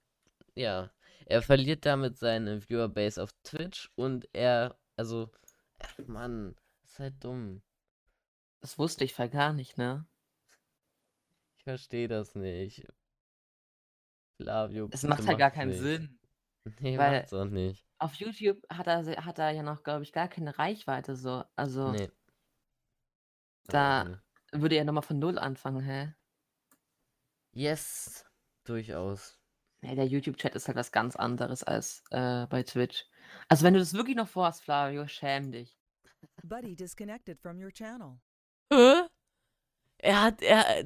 ja, 0.60 0.92
er 1.25 1.42
verliert 1.42 1.86
damit 1.86 2.18
seine 2.18 2.62
Viewerbase 2.62 3.22
auf 3.24 3.32
Twitch 3.44 3.89
und 3.96 4.28
er, 4.34 4.78
also, 4.98 5.32
ach 5.80 5.98
Mann, 6.08 6.56
ist 6.84 7.00
halt 7.00 7.24
dumm. 7.24 7.62
Das 8.62 8.78
wusste 8.78 9.06
ich 9.06 9.13
voll 9.13 9.30
gar 9.30 9.54
nicht, 9.54 9.78
ne? 9.78 10.06
Ich 11.58 11.63
verstehe 11.63 12.08
das 12.08 12.36
nicht. 12.36 12.86
Flavio, 14.38 14.89
Es 14.92 15.04
macht 15.04 15.25
halt 15.28 15.38
gar 15.38 15.51
keinen 15.51 15.70
nicht. 15.70 15.80
Sinn. 15.82 16.16
Nee, 16.82 16.98
weil- 16.98 17.20
macht's 17.22 17.34
auch 17.34 17.46
nicht. 17.46 17.86
Auf 18.00 18.13
YouTube 18.16 18.62
hat 18.70 18.86
er, 18.88 19.04
hat 19.25 19.39
er 19.39 19.51
ja 19.51 19.63
noch, 19.63 19.82
glaube 19.84 20.04
ich, 20.04 20.12
gar 20.12 20.28
keine 20.28 20.58
Reichweite 20.60 21.16
so. 21.16 21.44
Also 21.56 21.92
Nee. 21.92 22.12
Da- 23.68 24.01
Also, 24.01 24.20
würde 24.51 24.75
er 24.75 24.84
nochmal 24.84 25.04
von 25.04 25.20
Null 25.20 25.39
anfangen, 25.39 25.82
hä? 25.82 26.13
Yes, 27.54 28.25
durchaus. 28.66 29.38
Nee, 29.82 29.96
der 29.96 30.06
YouTube-Chat 30.06 30.56
ist 30.56 30.68
halt 30.68 30.78
was 30.78 30.92
ganz 30.92 31.16
anderes 31.16 31.64
als 31.64 32.04
äh, 32.12 32.46
bei 32.48 32.64
Twitch. 32.64 33.06
Also 33.48 33.64
wenn 33.64 33.74
du 33.74 33.80
das 33.80 33.94
wirklich 33.94 34.18
noch 34.18 34.28
vorhast, 34.28 34.64
Flavio, 34.64 35.08
schäm 35.08 35.52
dich. 35.52 35.78
Buddy 36.44 36.76
disconnected 36.76 37.40
from 37.40 37.62
your 37.64 37.72
channel. 37.72 38.20
Hä? 38.72 39.08
Er 40.00 40.22
hat, 40.22 40.42
er, 40.42 40.86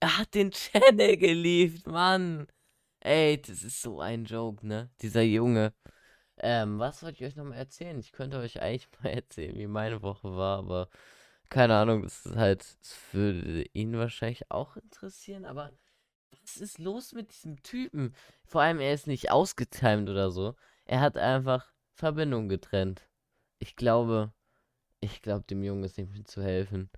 er 0.00 0.18
hat 0.18 0.34
den 0.34 0.50
Channel 0.50 1.16
geliefert, 1.16 1.86
Mann. 1.86 2.46
Ey, 3.00 3.40
das 3.40 3.62
ist 3.62 3.82
so 3.82 4.00
ein 4.00 4.24
Joke, 4.24 4.66
ne? 4.66 4.90
Dieser 5.02 5.22
Junge. 5.22 5.74
Ähm, 6.38 6.78
was 6.78 7.02
wollte 7.02 7.22
ich 7.22 7.30
euch 7.30 7.36
nochmal 7.36 7.58
erzählen? 7.58 7.98
Ich 7.98 8.12
könnte 8.12 8.38
euch 8.38 8.60
eigentlich 8.60 8.88
mal 9.02 9.10
erzählen, 9.10 9.56
wie 9.56 9.66
meine 9.66 10.02
Woche 10.02 10.36
war, 10.36 10.58
aber 10.58 10.88
keine 11.48 11.76
Ahnung, 11.76 12.02
das 12.02 12.26
ist 12.26 12.36
halt, 12.36 12.60
das 12.80 12.98
würde 13.12 13.64
ihn 13.72 13.96
wahrscheinlich 13.96 14.50
auch 14.50 14.76
interessieren, 14.76 15.44
aber 15.44 15.72
was 16.44 16.58
ist 16.58 16.78
los 16.78 17.12
mit 17.12 17.32
diesem 17.32 17.62
Typen? 17.62 18.14
Vor 18.44 18.62
allem, 18.62 18.78
er 18.78 18.92
ist 18.92 19.06
nicht 19.06 19.30
ausgetimed 19.30 20.08
oder 20.08 20.30
so. 20.30 20.54
Er 20.84 21.00
hat 21.00 21.16
einfach 21.16 21.72
Verbindung 21.94 22.48
getrennt. 22.48 23.08
Ich 23.58 23.76
glaube, 23.76 24.32
ich 25.00 25.22
glaube, 25.22 25.44
dem 25.46 25.62
Jungen 25.62 25.84
ist 25.84 25.98
nicht 25.98 26.12
mehr 26.12 26.24
zu 26.24 26.42
helfen. 26.42 26.90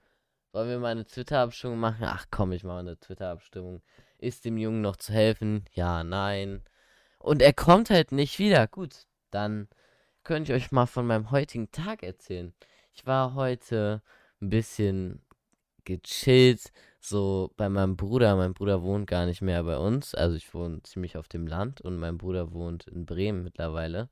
Wollen 0.53 0.69
wir 0.69 0.79
mal 0.79 0.93
eine 0.93 1.07
Twitter-Abstimmung 1.07 1.79
machen? 1.79 2.05
Ach 2.05 2.27
komm, 2.31 2.53
ich 2.53 2.65
mache 2.65 2.79
eine 2.79 2.99
Twitter-Abstimmung. 2.99 3.83
Ist 4.19 4.45
dem 4.45 4.57
Jungen 4.59 4.81
noch 4.81 4.97
zu 4.97 5.13
helfen? 5.13 5.65
Ja, 5.73 6.03
nein. 6.03 6.65
Und 7.19 7.43
er 7.43 7.53
kommt 7.53 7.91
halt 7.91 8.13
nicht 8.13 8.39
wieder. 8.39 8.67
Gut, 8.67 9.07
dann 9.31 9.69
könnte 10.25 10.53
ich 10.53 10.65
euch 10.65 10.73
mal 10.73 10.87
von 10.87 11.07
meinem 11.07 11.31
heutigen 11.31 11.71
Tag 11.71 12.03
erzählen. 12.03 12.55
Ich 12.93 13.07
war 13.07 13.35
heute 13.35 14.03
ein 14.41 14.49
bisschen 14.51 15.26
gechillt, 15.87 16.73
so 17.01 17.51
bei 17.57 17.71
meinem 17.71 17.97
Bruder. 17.97 18.37
Mein 18.37 18.53
Bruder 18.53 18.83
wohnt 18.83 19.07
gar 19.07 19.25
nicht 19.25 19.41
mehr 19.41 19.63
bei 19.65 19.79
uns. 19.79 20.15
Also 20.15 20.37
ich 20.37 20.53
wohne 20.53 20.83
ziemlich 20.83 21.17
auf 21.17 21.29
dem 21.29 21.47
Land 21.47 21.81
und 21.81 21.97
mein 21.97 22.19
Bruder 22.19 22.53
wohnt 22.53 22.87
in 22.89 23.07
Bremen 23.07 23.43
mittlerweile. 23.43 24.11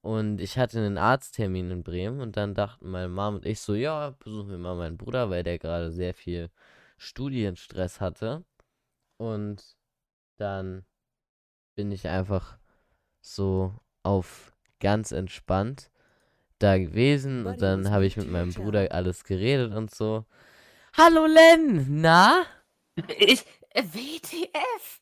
Und 0.00 0.40
ich 0.40 0.56
hatte 0.56 0.78
einen 0.78 0.96
Arzttermin 0.96 1.70
in 1.70 1.82
Bremen 1.82 2.20
und 2.20 2.38
dann 2.38 2.54
dachten 2.54 2.90
meine 2.90 3.08
Mom 3.08 3.34
und 3.36 3.46
ich 3.46 3.60
so, 3.60 3.74
ja, 3.74 4.14
besuchen 4.18 4.50
wir 4.50 4.58
mal 4.58 4.76
meinen 4.76 4.96
Bruder, 4.96 5.28
weil 5.28 5.42
der 5.42 5.58
gerade 5.58 5.90
sehr 5.90 6.14
viel 6.14 6.48
Studienstress 6.96 8.00
hatte. 8.00 8.44
Und 9.18 9.76
dann 10.38 10.86
bin 11.74 11.92
ich 11.92 12.08
einfach 12.08 12.58
so 13.20 13.74
auf 14.02 14.52
ganz 14.80 15.12
entspannt 15.12 15.90
da 16.58 16.78
gewesen 16.78 17.46
und 17.46 17.60
dann 17.60 17.90
habe 17.90 18.06
ich 18.06 18.16
mit 18.16 18.30
meinem 18.30 18.52
Bruder 18.52 18.92
alles 18.92 19.24
geredet 19.24 19.74
und 19.74 19.94
so. 19.94 20.24
Hallo 20.96 21.26
Len, 21.26 22.00
na? 22.00 22.44
Ich, 23.18 23.44
äh, 23.70 23.84
WTF? 23.84 25.00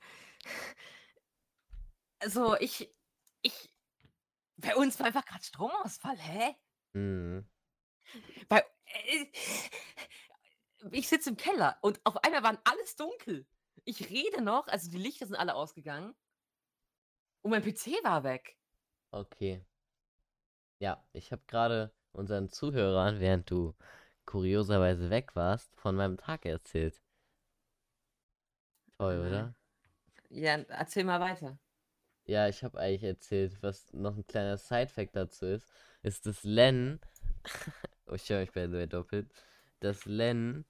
Also, 2.20 2.56
ich, 2.56 2.94
ich, 3.42 3.72
bei 4.56 4.76
uns 4.76 4.98
war 4.98 5.06
einfach 5.06 5.24
gerade 5.24 5.42
Stromausfall, 5.44 6.18
hä? 6.18 6.54
Mhm. 6.92 7.48
Bei, 8.48 8.64
äh, 8.84 9.26
ich 10.90 11.08
sitze 11.08 11.30
im 11.30 11.36
Keller 11.36 11.78
und 11.80 12.00
auf 12.04 12.22
einmal 12.24 12.42
waren 12.42 12.58
alles 12.64 12.96
dunkel. 12.96 13.46
Ich 13.84 14.10
rede 14.10 14.42
noch, 14.42 14.66
also 14.68 14.90
die 14.90 14.98
Lichter 14.98 15.26
sind 15.26 15.36
alle 15.36 15.54
ausgegangen 15.54 16.14
und 17.42 17.50
mein 17.50 17.62
PC 17.62 18.04
war 18.04 18.24
weg. 18.24 18.58
Okay. 19.10 19.64
Ja, 20.80 21.02
ich 21.12 21.32
habe 21.32 21.42
gerade 21.46 21.94
unseren 22.12 22.50
Zuhörern, 22.50 23.20
während 23.20 23.50
du 23.50 23.74
kurioserweise 24.28 25.08
weg 25.08 25.34
warst, 25.34 25.74
von 25.76 25.96
meinem 25.96 26.18
Tag 26.18 26.44
erzählt. 26.44 27.00
Toll, 28.98 29.26
oder? 29.26 29.54
Ja, 30.28 30.58
erzähl 30.68 31.04
mal 31.04 31.18
weiter. 31.18 31.58
Ja, 32.26 32.46
ich 32.46 32.62
habe 32.62 32.78
eigentlich 32.78 33.04
erzählt, 33.04 33.56
was 33.62 33.90
noch 33.94 34.14
ein 34.14 34.26
kleiner 34.26 34.58
Side-Fact 34.58 35.16
dazu 35.16 35.46
ist, 35.46 35.66
ist, 36.02 36.26
dass 36.26 36.44
Len, 36.44 37.00
oh, 38.06 38.14
ich 38.14 38.28
höre 38.28 38.40
mich 38.40 38.52
bei 38.52 38.66
der 38.66 38.86
doppelt, 38.86 39.32
dass 39.80 40.04
Len 40.04 40.66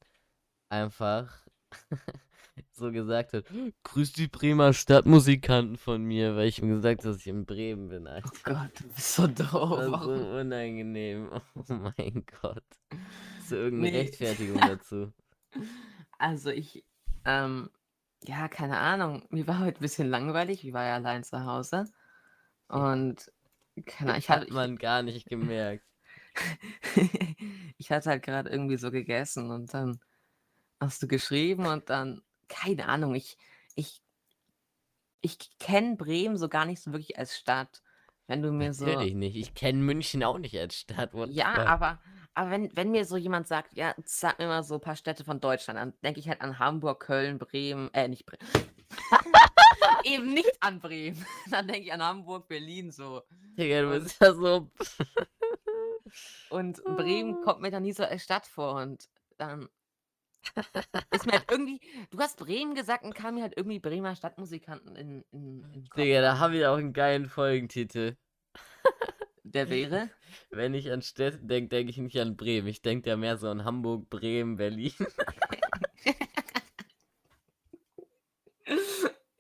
einfach 0.69 1.49
so 2.71 2.93
gesagt 2.93 3.33
hat, 3.33 3.45
grüß 3.83 4.13
die 4.13 4.29
Bremer 4.29 4.73
Stadtmusikanten 4.73 5.79
von 5.79 6.05
mir, 6.05 6.37
weil 6.37 6.47
ich 6.47 6.61
ihm 6.61 6.69
gesagt 6.69 7.01
habe, 7.01 7.13
dass 7.13 7.23
ich 7.23 7.27
in 7.27 7.45
Bremen 7.45 7.89
bin, 7.89 8.07
Alter. 8.07 8.31
Oh 8.33 8.39
Gott, 8.45 8.71
du 8.79 8.89
bist 8.89 9.15
so 9.15 9.27
doof. 9.27 9.79
Das 9.79 9.91
war 9.91 10.05
so 10.05 10.13
unangenehm. 10.13 11.29
Oh 11.57 11.75
mein 11.75 12.25
Gott. 12.41 12.65
Du 13.49 13.57
irgendeine 13.57 13.93
Nee. 13.93 13.99
Rechtfertigung 14.01 14.61
dazu? 14.61 15.13
Also 16.19 16.51
ich, 16.51 16.85
ähm, 17.25 17.71
ja, 18.25 18.49
keine 18.49 18.79
Ahnung. 18.79 19.27
Mir 19.31 19.47
war 19.47 19.61
heute 19.61 19.79
ein 19.79 19.83
bisschen 19.83 20.09
langweilig. 20.09 20.65
Ich 20.65 20.73
war 20.73 20.85
ja 20.85 20.95
allein 20.95 21.25
zu 21.25 21.45
Hause. 21.45 21.85
Und 22.69 23.33
keine 23.87 24.11
Ahnung, 24.11 24.19
ich 24.19 24.31
hatte, 24.31 24.43
Hat 24.43 24.51
man 24.51 24.77
gar 24.77 25.03
nicht 25.03 25.27
gemerkt. 25.27 25.85
ich 27.79 27.91
hatte 27.91 28.11
halt 28.11 28.23
gerade 28.23 28.51
irgendwie 28.51 28.77
so 28.77 28.91
gegessen 28.91 29.51
und 29.51 29.73
dann 29.75 30.01
hast 30.81 31.03
du 31.03 31.09
geschrieben 31.09 31.67
und 31.67 31.91
dann, 31.91 32.23
keine 32.49 32.87
Ahnung, 32.87 33.15
ich, 33.15 33.37
ich, 33.75 34.03
ich 35.21 35.39
kenne 35.59 35.97
Bremen 35.97 36.37
so 36.37 36.49
gar 36.49 36.65
nicht 36.65 36.81
so 36.83 36.93
wirklich 36.93 37.19
als 37.19 37.37
Stadt. 37.37 37.83
Wenn 38.27 38.43
du 38.43 38.53
mir 38.53 38.75
so. 38.75 38.85
Natürlich 38.85 39.15
nicht. 39.15 39.37
Ich 39.37 39.55
kenne 39.55 39.79
München 39.79 40.23
auch 40.23 40.39
nicht 40.39 40.57
als 40.59 40.77
Stadt. 40.77 41.15
What 41.15 41.31
Ja, 41.31 41.65
aber, 41.67 41.99
aber 42.39 42.53
wenn, 42.53 42.71
wenn 42.77 42.93
mir 42.93 43.05
so 43.05 43.17
jemand 43.17 43.49
sagt, 43.49 43.77
ja, 43.77 43.97
sag 44.05 44.39
mir 44.39 44.47
mal 44.47 44.63
so 44.63 44.75
ein 44.75 44.81
paar 44.81 44.95
Städte 44.95 45.25
von 45.25 45.41
Deutschland, 45.41 45.77
dann 45.77 45.93
denke 46.05 46.21
ich 46.21 46.29
halt 46.29 46.41
an 46.41 46.61
Hamburg, 46.61 47.01
Köln, 47.01 47.37
Bremen, 47.37 47.93
äh, 47.95 48.07
nicht 48.07 48.27
Bremen. 48.27 48.47
Eben 50.05 50.35
nicht 50.35 50.57
an 50.61 50.79
Bremen. 50.79 51.27
Dann 51.51 51.67
denke 51.67 51.89
ich 51.89 51.93
an 51.93 52.01
Hamburg, 52.01 52.47
Berlin 52.47 52.93
so. 52.93 53.23
Digga, 53.59 53.83
du 53.83 53.91
bist 53.91 54.21
ja 54.21 54.33
so. 54.33 54.71
Und 56.51 56.81
Bremen 56.97 57.43
kommt 57.43 57.61
mir 57.61 57.73
dann 57.73 57.83
nie 57.83 57.93
so 57.93 58.05
als 58.05 58.23
Stadt 58.23 58.47
vor 58.47 58.77
und 58.77 59.09
dann 59.37 59.69
ist 61.11 61.27
mir 61.27 61.33
halt 61.33 61.51
irgendwie, 61.51 61.81
du 62.11 62.19
hast 62.21 62.39
Bremen 62.39 62.77
gesagt 62.77 63.03
und 63.03 63.17
kam 63.17 63.35
mir 63.35 63.43
halt 63.43 63.55
irgendwie 63.57 63.81
Bremer 63.81 64.15
Stadtmusikanten 64.15 64.95
in, 64.95 65.25
in, 65.33 65.65
in. 65.75 65.89
Digga, 65.97 66.21
da 66.23 66.39
haben 66.39 66.53
wir 66.53 66.71
auch 66.71 66.79
einen 66.79 66.93
geilen 66.93 67.29
Folgentitel. 67.29 68.17
Der 69.53 69.71
wäre? 69.71 70.11
Wenn 70.51 70.75
ich 70.75 70.91
an 70.91 71.03
Städte 71.03 71.39
denke, 71.39 71.69
denke 71.71 71.91
ich 71.91 71.97
nicht 71.99 72.19
an 72.19 72.37
Bremen. 72.37 72.69
Ich 72.69 72.83
denke 72.83 73.09
ja 73.09 73.17
mehr 73.17 73.39
so 73.39 73.49
an 73.49 73.65
Hamburg, 73.65 74.11
Bremen, 74.11 74.57
Berlin. 74.57 74.93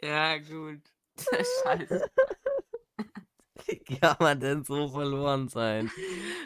Ja, 0.00 0.38
gut. 0.38 0.80
Scheiße. 1.18 2.10
Wie 3.66 3.78
kann 3.96 4.16
man 4.20 4.40
denn 4.40 4.64
so 4.64 4.88
verloren 4.88 5.48
sein? 5.48 5.90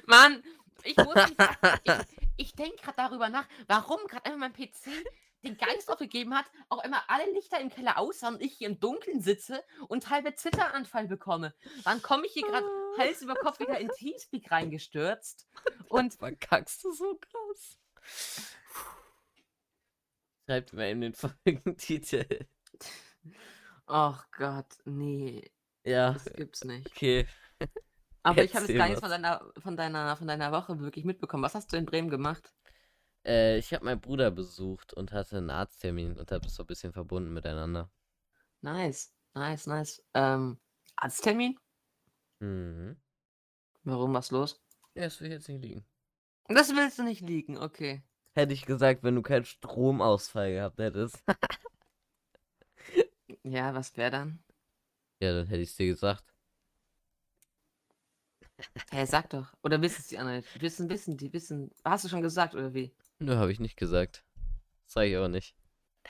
Mann, 0.07 0.43
ich 0.83 0.97
muss 0.97 1.15
mich, 1.15 1.37
ich, 1.85 1.93
ich 2.39 2.53
denke 2.55 2.77
gerade 2.79 2.97
darüber 2.97 3.29
nach, 3.29 3.47
warum 3.69 3.99
gerade 4.09 4.25
einfach 4.25 4.39
mein 4.39 4.53
PC 4.53 4.89
den 5.43 5.57
Geist 5.57 5.91
aufgegeben 5.91 6.35
hat, 6.37 6.47
auch 6.69 6.83
immer 6.85 7.03
alle 7.09 7.31
Lichter 7.33 7.61
im 7.61 7.69
Keller 7.71 7.99
aus 7.99 8.23
und 8.23 8.41
ich 8.41 8.55
hier 8.55 8.69
im 8.69 8.79
Dunkeln 8.81 9.21
sitze 9.21 9.63
und 9.89 10.09
halbe 10.11 10.35
Zitteranfall 10.35 11.09
bekomme. 11.09 11.55
Wann 11.83 12.01
komme 12.03 12.27
ich 12.27 12.33
hier 12.33 12.47
gerade 12.47 12.67
Hals 12.99 13.23
über 13.23 13.35
Kopf 13.35 13.59
wieder 13.61 13.79
in 13.79 13.89
Teamspeak 13.99 14.51
reingestürzt? 14.51 15.49
Und 15.89 16.15
Verkackst 16.15 16.83
du 16.85 16.93
so 16.93 17.19
krass? 17.21 17.79
Schreibt 20.47 20.73
mal 20.73 20.89
in 20.91 21.01
den 21.01 21.15
Folgentitel. 21.45 22.47
ach 23.87 24.27
Gott, 24.33 24.67
nee, 24.85 25.51
Ja, 25.85 26.13
das 26.13 26.33
gibt's 26.35 26.65
nicht. 26.65 26.91
okay. 26.91 27.27
Aber 28.23 28.43
ich 28.45 28.55
habe 28.55 28.67
jetzt 28.67 28.75
Erzähl 28.75 28.79
gar 28.79 28.89
nichts 28.89 29.03
was. 29.03 29.11
von 29.11 29.23
deiner, 29.23 29.53
von 29.59 29.77
deiner, 29.77 30.17
von 30.17 30.27
deiner 30.29 30.53
Woche 30.53 30.79
wirklich 30.81 31.05
mitbekommen. 31.05 31.43
Was 31.43 31.55
hast 31.55 31.73
du 31.73 31.77
in 31.77 31.87
Bremen 31.87 32.11
gemacht? 32.11 32.53
Äh, 33.27 33.59
ich 33.59 33.73
habe 33.75 33.85
meinen 33.85 34.01
Bruder 34.01 34.31
besucht 34.31 34.93
und 34.95 35.11
hatte 35.13 35.39
einen 35.39 35.51
Arzttermin 35.51 36.17
und 36.19 36.31
habe 36.31 36.47
es 36.47 36.55
so 36.55 36.63
ein 36.63 36.67
bisschen 36.69 36.93
verbunden 36.93 37.33
miteinander. 37.33 37.91
Nice, 38.63 39.13
nice, 39.35 39.67
nice. 39.67 40.03
Ähm, 40.15 40.59
Arzttermin? 40.97 41.59
Mhm. 42.41 42.97
Warum, 43.85 44.13
was 44.15 44.33
los? 44.33 44.61
Ja, 44.95 45.03
das 45.05 45.21
will 45.21 45.27
ich 45.29 45.35
jetzt 45.35 45.49
nicht 45.49 45.63
liegen. 45.63 45.85
Das 46.47 46.69
willst 46.77 47.01
du 47.01 47.03
nicht 47.03 47.21
liegen, 47.21 47.59
okay. 47.59 48.05
Hätte 48.35 48.53
ich 48.53 48.67
gesagt, 48.67 49.03
wenn 49.05 49.15
du 49.15 49.23
keinen 49.23 49.47
Stromausfall 49.47 50.53
gehabt 50.53 50.79
hättest. 50.79 51.23
Ja, 53.45 53.75
was 53.75 53.97
wäre 53.97 54.11
dann? 54.11 54.45
ja, 55.21 55.33
dann 55.35 55.47
hätte 55.47 55.63
ich 55.63 55.71
es 55.71 55.77
dir 55.77 55.87
gesagt. 55.87 56.35
Hey, 58.91 59.07
sag 59.07 59.29
doch. 59.31 59.53
Oder 59.63 59.81
wissen 59.83 60.01
es 60.03 60.09
die 60.09 60.19
anderen? 60.19 60.45
Wissen, 60.61 60.89
wissen, 60.89 61.17
die 61.17 61.33
wissen. 61.33 61.71
Hast 61.85 62.05
du 62.05 62.09
schon 62.09 62.23
gesagt, 62.23 62.55
oder 62.55 62.73
wie? 62.75 62.95
Nö, 63.21 63.37
habe 63.37 63.53
ich 63.53 63.61
nicht 63.61 63.77
gesagt. 63.77 64.25
Sag 64.87 65.07
ich 65.07 65.17
auch 65.17 65.29
nicht. 65.29 65.55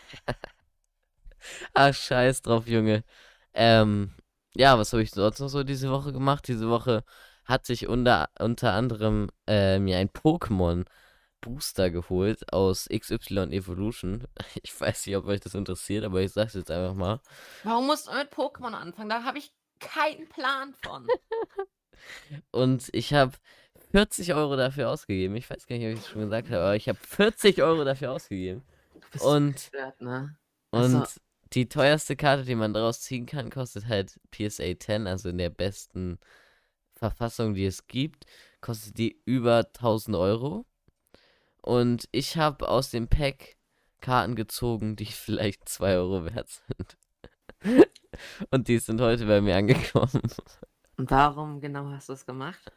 Ach, 1.75 1.95
scheiß 1.95 2.43
drauf, 2.43 2.67
Junge. 2.67 3.05
Ähm, 3.55 4.15
ja, 4.55 4.79
was 4.79 4.93
habe 4.93 5.03
ich 5.03 5.11
sonst 5.11 5.41
noch 5.41 5.49
so 5.49 5.65
diese 5.65 5.91
Woche 5.91 6.13
gemacht? 6.13 6.49
Diese 6.49 6.69
Woche 6.69 7.05
hatte 7.45 7.73
ich 7.73 7.89
unter, 7.89 8.31
unter 8.39 8.73
anderem 8.73 9.31
äh, 9.47 9.79
mir 9.79 9.99
ein 9.99 10.11
Pokémon 10.11 10.85
Booster 11.41 11.91
geholt 11.91 12.53
aus 12.53 12.89
XY 12.89 13.53
Evolution. 13.53 14.27
Ich 14.63 14.79
weiß 14.81 15.07
nicht, 15.07 15.17
ob 15.17 15.27
euch 15.27 15.41
das 15.41 15.55
interessiert, 15.55 16.05
aber 16.05 16.21
ich 16.23 16.33
sag's 16.33 16.55
jetzt 16.55 16.71
einfach 16.71 16.95
mal. 16.95 17.21
Warum 17.65 17.87
musst 17.87 18.09
du 18.09 18.13
mit 18.13 18.33
Pokémon 18.33 18.75
anfangen? 18.75 19.09
Da 19.09 19.25
habe 19.25 19.39
ich 19.39 19.53
keinen 19.81 20.29
Plan 20.29 20.75
von. 20.83 21.07
Und 22.51 22.89
ich 22.93 23.15
habe 23.15 23.33
40 23.93 24.35
Euro 24.35 24.57
dafür 24.57 24.91
ausgegeben. 24.91 25.37
Ich 25.37 25.49
weiß 25.49 25.67
gar 25.67 25.77
nicht, 25.77 25.87
ob 25.87 25.93
ich 25.93 26.01
es 26.01 26.09
schon 26.09 26.23
gesagt 26.23 26.49
habe, 26.51 26.63
aber 26.63 26.77
ich 26.77 26.89
habe 26.89 26.99
40 26.99 27.63
Euro 27.63 27.85
dafür 27.85 28.13
ausgegeben. 28.13 28.63
Und 29.21 29.53
gestört, 29.55 30.01
ne? 30.01 30.37
Und 30.71 30.81
Also- 30.81 31.21
die 31.53 31.69
teuerste 31.69 32.17
Karte, 32.17 32.45
die 32.45 32.55
man 32.55 32.73
daraus 32.73 33.03
ziehen 33.03 33.27
kann, 33.27 33.51
kostet 33.51 33.87
halt 33.87 34.19
PSA 34.31 34.79
10, 34.79 35.07
also 35.07 35.29
in 35.29 35.37
der 35.37 35.51
besten 35.51 36.19
Verfassung, 36.95 37.53
die 37.53 37.67
es 37.67 37.87
gibt, 37.87 38.25
kostet 38.63 38.97
die 38.97 39.21
über 39.27 39.71
1000 39.73 40.17
Euro. 40.17 40.65
Und 41.61 42.09
ich 42.11 42.39
habe 42.39 42.69
aus 42.69 42.91
dem 42.91 43.09
Pack 43.09 43.57
Karten 44.01 44.35
gezogen, 44.35 44.97
die 44.97 45.05
vielleicht 45.13 45.69
2 45.69 45.97
Euro 45.97 46.25
wert 46.25 46.49
sind. 46.49 46.97
Und 48.51 48.69
die 48.69 48.79
sind 48.79 49.01
heute 49.01 49.27
bei 49.27 49.41
mir 49.41 49.57
angekommen. 49.57 50.23
Und 50.97 51.11
warum 51.11 51.61
genau 51.61 51.89
hast 51.91 52.09
du 52.09 52.15
es 52.15 52.25
gemacht? 52.27 52.73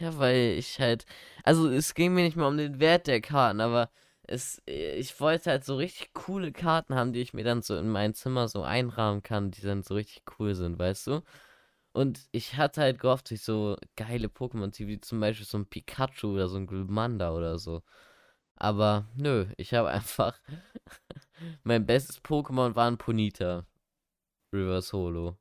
Ja, 0.00 0.18
weil 0.18 0.56
ich 0.58 0.80
halt, 0.80 1.06
also 1.44 1.68
es 1.68 1.94
ging 1.94 2.14
mir 2.14 2.24
nicht 2.24 2.36
mal 2.36 2.48
um 2.48 2.56
den 2.56 2.80
Wert 2.80 3.06
der 3.06 3.20
Karten, 3.20 3.60
aber 3.60 3.90
es, 4.24 4.60
ich 4.66 5.20
wollte 5.20 5.50
halt 5.50 5.64
so 5.64 5.76
richtig 5.76 6.12
coole 6.14 6.52
Karten 6.52 6.94
haben, 6.94 7.12
die 7.12 7.20
ich 7.20 7.32
mir 7.34 7.44
dann 7.44 7.62
so 7.62 7.76
in 7.76 7.88
mein 7.90 8.14
Zimmer 8.14 8.48
so 8.48 8.62
einrahmen 8.62 9.22
kann, 9.22 9.50
die 9.50 9.60
dann 9.62 9.82
so 9.82 9.94
richtig 9.94 10.22
cool 10.38 10.54
sind, 10.54 10.78
weißt 10.78 11.06
du? 11.08 11.22
Und 11.92 12.26
ich 12.32 12.56
hatte 12.56 12.80
halt 12.82 12.98
gehofft, 13.00 13.30
durch 13.30 13.42
so 13.42 13.76
geile 13.96 14.28
Pokémon, 14.28 14.76
wie 14.78 15.00
zum 15.00 15.20
Beispiel 15.20 15.46
so 15.46 15.58
ein 15.58 15.66
Pikachu 15.66 16.34
oder 16.34 16.48
so 16.48 16.56
ein 16.58 16.66
Glumanda 16.66 17.32
oder 17.32 17.58
so. 17.58 17.82
Aber 18.56 19.06
nö, 19.16 19.46
ich 19.58 19.74
habe 19.74 19.90
einfach. 19.90 20.40
mein 21.62 21.86
bestes 21.86 22.22
Pokémon 22.22 22.74
war 22.74 22.88
ein 22.88 22.98
Ponita. 22.98 23.66
Reverse 24.52 24.92
Holo. 24.96 25.38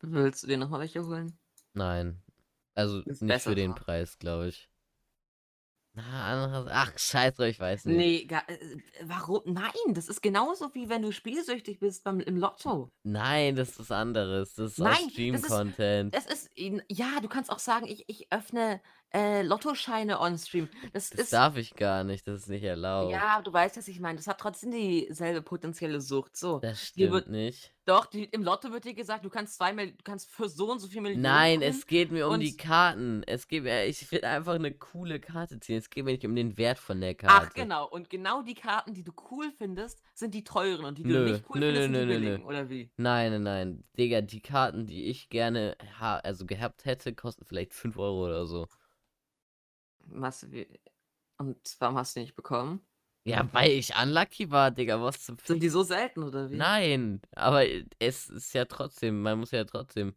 Willst 0.00 0.42
du 0.42 0.46
dir 0.48 0.58
nochmal 0.58 0.80
welche 0.80 1.04
holen? 1.04 1.38
Nein. 1.74 2.22
Also 2.76 3.00
Ist 3.00 3.22
nicht 3.22 3.28
besser 3.30 3.50
für 3.50 3.56
den. 3.56 3.74
Preis, 3.74 4.18
glaube 4.18 4.48
ich. 4.48 4.68
Na, 5.94 6.44
anderes. 6.46 6.70
Ach, 6.70 6.92
scheiße, 6.98 7.48
ich 7.48 7.58
weiß 7.58 7.86
nicht. 7.86 7.96
Nee, 7.96 8.24
ga, 8.26 8.42
äh, 8.48 8.58
warum? 9.04 9.40
Nein, 9.46 9.94
das 9.94 10.08
ist 10.08 10.20
genauso 10.22 10.74
wie 10.74 10.90
wenn 10.90 11.00
du 11.00 11.10
spielsüchtig 11.10 11.78
bist 11.80 12.04
beim, 12.04 12.20
im 12.20 12.36
Lotto. 12.36 12.90
Nein, 13.02 13.56
das 13.56 13.78
ist 13.80 13.90
anderes. 13.90 14.52
Das 14.54 14.72
ist 14.72 14.78
Nein, 14.78 14.92
auch 14.92 14.96
das 14.98 15.04
ist- 15.06 15.12
Stream-Content. 15.14 16.14
Ja, 16.90 17.18
du 17.22 17.28
kannst 17.28 17.50
auch 17.50 17.58
sagen, 17.60 17.86
ich, 17.86 18.04
ich 18.08 18.30
öffne 18.30 18.82
äh, 19.16 19.42
Lottoscheine 19.42 20.20
on-stream. 20.20 20.68
Das, 20.92 21.08
Das 21.10 21.20
ist, 21.20 21.32
darf 21.32 21.56
ich 21.56 21.74
gar 21.74 22.04
nicht, 22.04 22.26
das 22.28 22.42
ist 22.42 22.48
nicht 22.48 22.64
erlaubt. 22.64 23.12
ja, 23.12 23.40
du 23.40 23.52
weißt, 23.52 23.76
was 23.78 23.88
ich 23.88 23.98
meine. 23.98 24.16
Das 24.16 24.26
hat 24.26 24.38
trotzdem 24.38 24.70
dieselbe 24.72 25.40
potenzielle 25.42 26.00
Sucht. 26.00 26.36
So, 26.36 26.58
Das 26.58 26.82
stimmt 26.88 27.12
wird- 27.12 27.28
nicht. 27.28 27.72
doch, 27.86 28.06
die, 28.06 28.24
im 28.24 28.42
Lotto 28.42 28.70
wird 28.72 28.84
dir 28.84 28.94
gesagt, 28.94 29.24
du 29.24 29.30
kannst 29.30 29.56
zwei, 29.56 29.72
du 29.74 29.92
kannst 30.04 30.30
für 30.30 30.48
so 30.48 30.70
und 30.70 30.80
so 30.80 30.88
viel 30.88 31.00
Millionen. 31.00 31.22
Nein, 31.22 31.62
es 31.62 31.86
geht 31.86 32.10
mir 32.12 32.28
um 32.28 32.38
die 32.40 32.56
Karten. 32.56 33.22
Es 33.26 33.48
geht 33.48 33.62
mir, 33.62 33.86
ich 33.86 34.10
will 34.12 34.22
einfach 34.24 34.54
eine 34.54 34.72
coole 34.74 35.18
Karte 35.18 35.60
ziehen. 35.60 35.78
Es 35.78 35.88
geht 35.88 36.04
mir 36.04 36.10
nicht 36.12 36.24
um 36.26 36.34
den 36.36 36.58
Wert 36.58 36.78
von 36.78 37.00
der 37.00 37.14
Karte. 37.14 37.46
Ach, 37.48 37.54
genau. 37.54 37.88
Und 37.88 38.10
genau 38.10 38.42
die 38.42 38.54
Karten, 38.54 38.92
die 38.92 39.02
du 39.04 39.12
cool 39.30 39.50
findest, 39.56 40.02
sind 40.14 40.34
die 40.34 40.44
teuren. 40.44 40.84
Und 40.84 40.98
die 40.98 41.04
Nö, 41.04 41.24
du 41.26 41.32
nicht 41.32 41.44
cool 41.48 41.60
nö, 41.60 41.66
findest, 41.72 41.90
nö, 41.90 41.98
sind 42.00 42.08
die 42.08 42.14
nö, 42.14 42.14
nö, 42.14 42.18
nö. 42.18 42.26
billigen. 42.26 42.44
Oder 42.44 42.68
wie? 42.68 42.90
Nein, 42.96 43.30
nein, 43.32 43.42
nein. 43.44 43.84
Digga, 43.96 44.20
die 44.20 44.40
Karten, 44.40 44.86
die 44.86 45.04
ich 45.06 45.30
gerne 45.30 45.76
ha 45.98 46.16
also 46.18 46.44
gehabt 46.44 46.84
hätte, 46.84 47.14
kosten 47.14 47.44
vielleicht 47.46 47.72
5 47.72 47.96
Euro 47.96 48.26
oder 48.26 48.46
so. 48.46 48.66
Was, 50.08 50.46
und 51.38 51.76
warum 51.78 51.96
hast 51.96 52.14
du 52.16 52.20
die 52.20 52.24
nicht 52.26 52.36
bekommen? 52.36 52.86
Ja, 53.24 53.48
weil 53.52 53.72
ich 53.72 53.92
unlucky 54.00 54.50
war, 54.50 54.70
Digga. 54.70 55.02
Was 55.02 55.24
zum 55.24 55.36
Sind 55.44 55.60
die 55.62 55.68
so 55.68 55.82
selten, 55.82 56.22
oder 56.22 56.50
wie? 56.50 56.58
Nein, 56.58 57.20
aber 57.34 57.64
es 57.98 58.28
ist 58.28 58.52
ja 58.54 58.64
trotzdem, 58.66 59.22
man 59.22 59.40
muss 59.40 59.50
ja 59.50 59.64
trotzdem. 59.64 60.14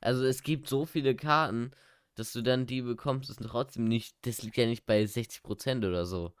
Also 0.00 0.24
es 0.24 0.42
gibt 0.42 0.68
so 0.68 0.84
viele 0.84 1.14
Karten, 1.14 1.70
dass 2.16 2.32
du 2.32 2.42
dann 2.42 2.66
die 2.66 2.82
bekommst, 2.82 3.30
ist 3.30 3.40
trotzdem 3.42 3.84
nicht, 3.84 4.16
das 4.22 4.42
liegt 4.42 4.56
ja 4.56 4.66
nicht 4.66 4.86
bei 4.86 5.06
60% 5.06 5.84
oder 5.84 6.04
so. 6.04 6.34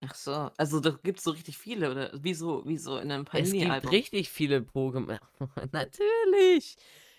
Ach 0.00 0.14
so. 0.14 0.50
Also, 0.56 0.80
da 0.80 0.90
gibt 1.02 1.18
es 1.18 1.24
so 1.24 1.32
richtig 1.32 1.58
viele, 1.58 1.90
oder? 1.90 2.10
Wie 2.22 2.34
so, 2.34 2.64
wie 2.66 2.76
so 2.78 2.98
in 2.98 3.10
einem 3.10 3.24
Es 3.32 3.56
gibt 3.56 3.64
Panini-Album. 3.64 3.90
richtig 3.92 4.30
viele 4.30 4.58
Pokémon. 4.60 5.18
Natürlich! 5.72 6.76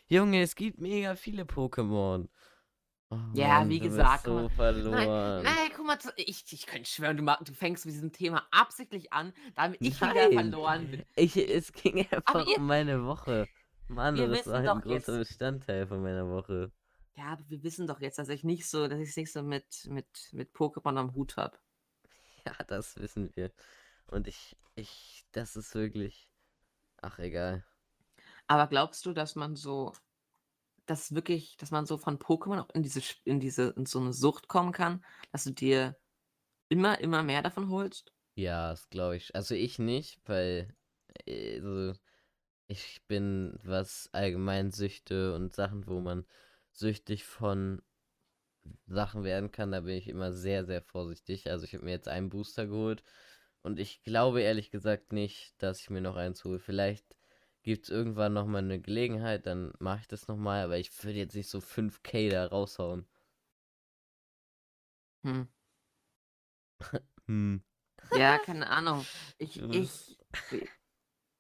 Junge, 0.07 0.41
es 0.41 0.55
gibt 0.55 0.79
mega 0.79 1.15
viele 1.15 1.43
Pokémon. 1.43 2.29
Oh 3.11 3.17
Ja, 3.33 3.47
Mann, 3.59 3.69
wie 3.69 3.79
du 3.79 3.85
bist 3.85 3.97
gesagt, 3.97 4.25
so 4.25 4.49
verloren. 4.49 5.43
Nein, 5.43 5.71
guck 5.75 5.85
mal, 5.87 5.97
ich, 6.15 6.43
ich 6.53 6.67
könnte 6.67 6.87
schwören, 6.89 7.17
du, 7.17 7.25
du 7.43 7.53
fängst 7.53 7.85
mit 7.85 7.95
diesem 7.95 8.11
Thema 8.11 8.47
absichtlich 8.51 9.11
an, 9.11 9.33
damit 9.55 9.81
ich 9.81 9.99
wieder 9.99 10.13
Nein. 10.13 10.33
verloren 10.33 10.91
bin. 10.91 11.03
Ich, 11.15 11.35
es 11.35 11.71
ging 11.73 12.05
einfach 12.11 12.45
ihr- 12.45 12.57
um 12.57 12.67
meine 12.67 13.03
Woche. 13.05 13.47
Mann, 13.87 14.15
das 14.15 14.45
war 14.45 14.59
ein 14.59 14.65
doch 14.65 14.81
großer 14.81 14.93
jetzt- 14.93 15.29
Bestandteil 15.29 15.87
von 15.87 16.03
meiner 16.03 16.29
Woche. 16.29 16.71
Ja, 17.15 17.25
aber 17.33 17.43
wir 17.49 17.63
wissen 17.63 17.87
doch 17.87 17.99
jetzt, 17.99 18.19
dass 18.19 18.29
ich 18.29 18.43
nicht 18.43 18.69
so, 18.69 18.87
dass 18.87 18.99
ich 18.99 19.09
es 19.09 19.17
nicht 19.17 19.31
so 19.33 19.41
mit, 19.41 19.87
mit, 19.87 20.07
mit 20.31 20.53
Pokémon 20.53 20.95
am 20.97 21.15
Hut 21.15 21.35
habe. 21.37 21.57
Ja, 22.45 22.53
das 22.67 22.95
wissen 22.99 23.31
wir. 23.35 23.51
Und 24.07 24.27
ich, 24.27 24.55
ich, 24.75 25.25
das 25.31 25.55
ist 25.55 25.73
wirklich. 25.73 26.29
Ach, 27.01 27.17
egal. 27.19 27.65
Aber 28.47 28.67
glaubst 28.67 29.05
du, 29.05 29.13
dass 29.13 29.35
man 29.35 29.55
so, 29.55 29.93
dass 30.89 31.13
wirklich, 31.13 31.57
dass 31.57 31.71
man 31.71 31.85
so 31.85 31.97
von 31.97 32.19
Pokémon 32.19 32.59
auch 32.61 32.69
in 32.73 32.83
diese, 32.83 33.01
in 33.25 33.39
diese, 33.39 33.69
in 33.77 33.85
so 33.85 33.99
eine 33.99 34.13
Sucht 34.13 34.47
kommen 34.47 34.71
kann, 34.71 35.03
dass 35.31 35.43
du 35.43 35.51
dir 35.51 35.97
immer, 36.69 36.99
immer 36.99 37.23
mehr 37.23 37.41
davon 37.41 37.69
holst? 37.69 38.13
Ja, 38.35 38.69
das 38.71 38.89
glaube 38.89 39.17
ich. 39.17 39.35
Also 39.35 39.55
ich 39.55 39.79
nicht, 39.79 40.21
weil 40.25 40.75
äh, 41.25 41.55
also 41.59 41.93
ich 42.67 43.01
bin, 43.07 43.59
was 43.63 44.09
allgemein 44.13 44.71
Süchte 44.71 45.35
und 45.35 45.55
Sachen, 45.55 45.87
wo 45.87 45.99
man 46.01 46.25
süchtig 46.71 47.25
von 47.25 47.81
Sachen 48.87 49.23
werden 49.23 49.51
kann, 49.51 49.71
da 49.71 49.81
bin 49.81 49.95
ich 49.95 50.07
immer 50.07 50.33
sehr, 50.33 50.65
sehr 50.65 50.81
vorsichtig. 50.81 51.49
Also 51.49 51.65
ich 51.65 51.73
habe 51.73 51.85
mir 51.85 51.91
jetzt 51.91 52.07
einen 52.07 52.29
Booster 52.29 52.67
geholt 52.67 53.03
und 53.61 53.79
ich 53.79 54.03
glaube 54.03 54.41
ehrlich 54.41 54.71
gesagt 54.71 55.13
nicht, 55.13 55.53
dass 55.61 55.79
ich 55.81 55.89
mir 55.89 56.01
noch 56.01 56.15
eins 56.15 56.43
hole. 56.43 56.59
Vielleicht 56.59 57.15
gibt 57.63 57.85
es 57.85 57.89
irgendwann 57.89 58.33
nochmal 58.33 58.63
eine 58.63 58.79
Gelegenheit, 58.81 59.45
dann 59.45 59.73
mache 59.79 60.01
ich 60.01 60.07
das 60.07 60.27
nochmal, 60.27 60.63
aber 60.65 60.77
ich 60.79 60.91
würde 61.03 61.17
jetzt 61.19 61.35
nicht 61.35 61.49
so 61.49 61.61
5k 61.61 62.29
da 62.29 62.45
raushauen. 62.47 63.07
Hm. 65.23 65.43
Hm. 67.27 67.61
Ja, 68.11 68.37
keine 68.39 68.69
Ahnung. 68.69 69.07
Ich, 69.37 69.63
ich, 69.69 70.17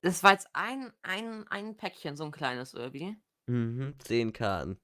das 0.01 0.23
war 0.23 0.31
jetzt 0.33 0.49
ein, 0.53 0.91
ein, 1.03 1.47
ein 1.47 1.77
Päckchen, 1.77 2.15
so 2.17 2.25
ein 2.25 2.31
kleines 2.31 2.73
irgendwie, 2.73 3.17
Mhm, 3.49 3.99
10 3.99 4.31
Karten. 4.31 4.79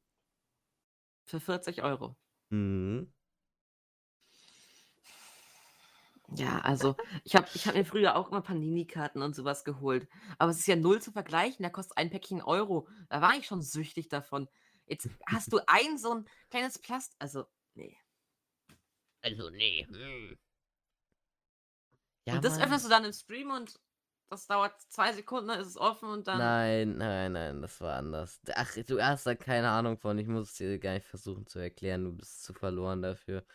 für 1.23 1.39
40 1.39 1.81
Euro. 1.83 2.15
Mhm. 2.51 3.11
Ja, 6.33 6.59
also 6.61 6.95
ich 7.23 7.35
habe 7.35 7.47
ich 7.53 7.67
hab 7.67 7.75
mir 7.75 7.85
früher 7.85 8.15
auch 8.15 8.31
immer 8.31 8.41
Panini-Karten 8.41 9.21
und 9.21 9.35
sowas 9.35 9.63
geholt. 9.63 10.07
Aber 10.37 10.51
es 10.51 10.59
ist 10.59 10.67
ja 10.67 10.75
null 10.75 11.01
zu 11.01 11.11
vergleichen. 11.11 11.63
Da 11.63 11.69
kostet 11.69 11.97
ein 11.97 12.09
Päckchen 12.09 12.41
Euro. 12.41 12.87
Da 13.09 13.21
war 13.21 13.35
ich 13.35 13.45
schon 13.45 13.61
süchtig 13.61 14.09
davon. 14.09 14.47
Jetzt 14.87 15.09
hast 15.27 15.53
du 15.53 15.59
ein 15.67 15.97
so 15.97 16.13
ein 16.13 16.25
kleines 16.49 16.79
Plast. 16.79 17.15
Also, 17.19 17.45
nee. 17.73 17.97
Also, 19.21 19.49
nee. 19.49 19.85
hm. 19.87 20.37
Ja, 22.27 22.35
und 22.35 22.45
das 22.45 22.53
Mann. 22.53 22.63
öffnest 22.63 22.85
du 22.85 22.89
dann 22.89 23.05
im 23.05 23.13
Stream 23.13 23.51
und 23.51 23.79
das 24.29 24.47
dauert 24.47 24.79
zwei 24.89 25.13
Sekunden, 25.13 25.49
dann 25.49 25.59
ist 25.59 25.67
es 25.67 25.77
offen 25.77 26.09
und 26.09 26.27
dann. 26.27 26.39
Nein, 26.39 26.97
nein, 26.97 27.33
nein, 27.33 27.61
das 27.61 27.79
war 27.81 27.95
anders. 27.97 28.41
Ach, 28.53 28.75
du 28.75 29.01
hast 29.01 29.27
da 29.27 29.35
keine 29.35 29.69
Ahnung 29.69 29.97
von. 29.97 30.17
Ich 30.17 30.27
muss 30.27 30.51
es 30.51 30.55
dir 30.55 30.79
gar 30.79 30.93
nicht 30.93 31.05
versuchen 31.05 31.45
zu 31.45 31.59
erklären. 31.59 32.05
Du 32.05 32.13
bist 32.13 32.43
zu 32.43 32.53
verloren 32.53 33.03
dafür. 33.03 33.45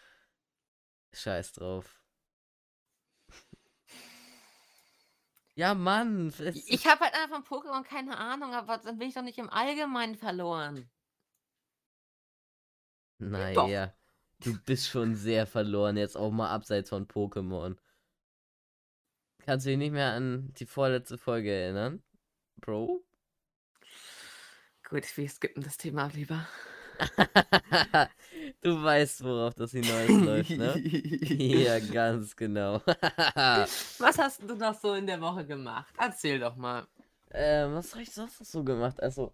Scheiß 1.13 1.53
drauf. 1.55 2.00
Ja, 5.61 5.75
Mann. 5.75 6.29
es- 6.29 6.57
Ich, 6.57 6.87
habe 6.87 7.01
halt 7.05 7.13
einfach 7.13 7.45
von 7.45 7.61
Pokémon 7.61 7.83
keine 7.83 8.17
Ahnung, 8.17 8.55
aber 8.55 8.79
dann 8.79 8.97
bin 8.97 9.09
ich 9.09 9.15
doch 9.15 9.21
nicht 9.21 9.37
im 9.37 9.51
Allgemeinen 9.51 10.15
verloren. 10.15 10.89
Naja, 13.19 13.93
du 14.43 14.59
bist 14.65 14.89
schon 14.89 15.15
sehr 15.15 15.47
verloren, 15.47 15.99
jetzt 15.99 16.17
auch 16.17 16.31
mal 16.31 16.49
abseits 16.49 16.89
von 16.89 17.07
Pokémon. 17.07 17.77
Kannst 19.45 19.67
du 19.67 19.71
dich 19.71 19.77
nicht 19.79 19.93
mehr 19.93 20.13
an 20.13 20.51
die 20.55 20.65
vorletzte 20.65 21.19
Folge 21.19 21.53
erinnern? 21.53 22.03
Bro? 22.63 23.05
Gut, 24.89 25.15
wir 25.19 25.29
skippen 25.29 25.63
das 25.63 25.77
Thema 25.77 26.07
lieber. 26.07 26.49
du 28.63 28.83
weißt, 28.83 29.25
worauf 29.25 29.55
das 29.55 29.73
hinausläuft, 29.73 30.51
ne? 30.51 30.79
ja, 30.79 31.79
ganz 31.79 32.37
genau. 32.37 32.81
Was 32.87 34.19
hast 34.19 34.43
du 34.43 34.55
noch 34.55 34.75
so 34.75 34.95
in 34.95 35.07
der 35.07 35.21
Woche 35.21 35.45
gemacht? 35.47 35.95
Erzähl 35.99 36.39
doch 36.39 36.57
mal. 36.57 36.87
ähm, 37.33 37.75
was 37.75 37.93
habe 37.93 38.03
ich 38.03 38.13
sonst 38.13 38.41
noch 38.41 38.47
so 38.47 38.65
gemacht? 38.65 39.03
Also, 39.03 39.33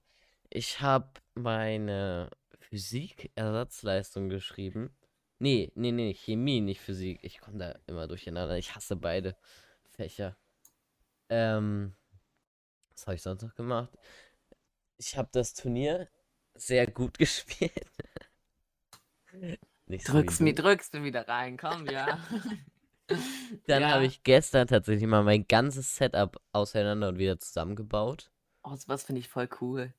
ich 0.51 0.81
habe 0.81 1.09
meine 1.35 2.31
Physik-Ersatzleistung 2.61 4.29
geschrieben. 4.29 4.95
Nee, 5.39 5.73
nee, 5.75 5.93
nee, 5.93 6.15
Chemie, 6.15 6.61
nicht 6.61 6.81
Physik. 6.81 7.19
Ich 7.23 7.41
komme 7.41 7.59
da 7.59 7.79
immer 7.87 8.07
durcheinander. 8.07 8.57
Ich 8.57 8.75
hasse 8.75 8.97
beide 8.97 9.37
Fächer. 9.85 10.37
Ähm, 11.29 11.95
was 12.93 13.07
habe 13.07 13.17
ich 13.17 13.23
sonst 13.23 13.43
noch 13.43 13.55
gemacht? 13.55 13.91
Ich 14.99 15.17
habe 15.17 15.29
das 15.33 15.53
Turnier 15.53 16.09
sehr 16.59 16.87
gut 16.87 17.19
gespielt. 17.19 17.73
Nicht 19.87 20.07
so 20.07 20.13
Drückst 20.13 20.41
du. 20.41 20.45
mir, 20.45 20.55
drückst 20.55 20.95
du 20.95 21.03
wieder 21.05 21.27
rein, 21.29 21.57
komm, 21.57 21.87
ja. 21.87 22.19
Dann 23.67 23.83
Ja. 23.83 23.91
habe 23.91 24.07
ich 24.07 24.23
gestern 24.23 24.67
tatsächlich 24.67 25.07
mal 25.09 25.23
mein 25.23 25.47
ganzes 25.47 25.97
Setup 25.97 26.41
auseinander 26.53 27.09
und 27.09 27.19
wieder 27.19 27.39
zusammengebaut. 27.39 28.31
Oh, 28.65 28.77
sowas 28.77 29.03
finde 29.05 29.21
ich 29.21 29.29
voll 29.31 29.49
cool. 29.63 29.95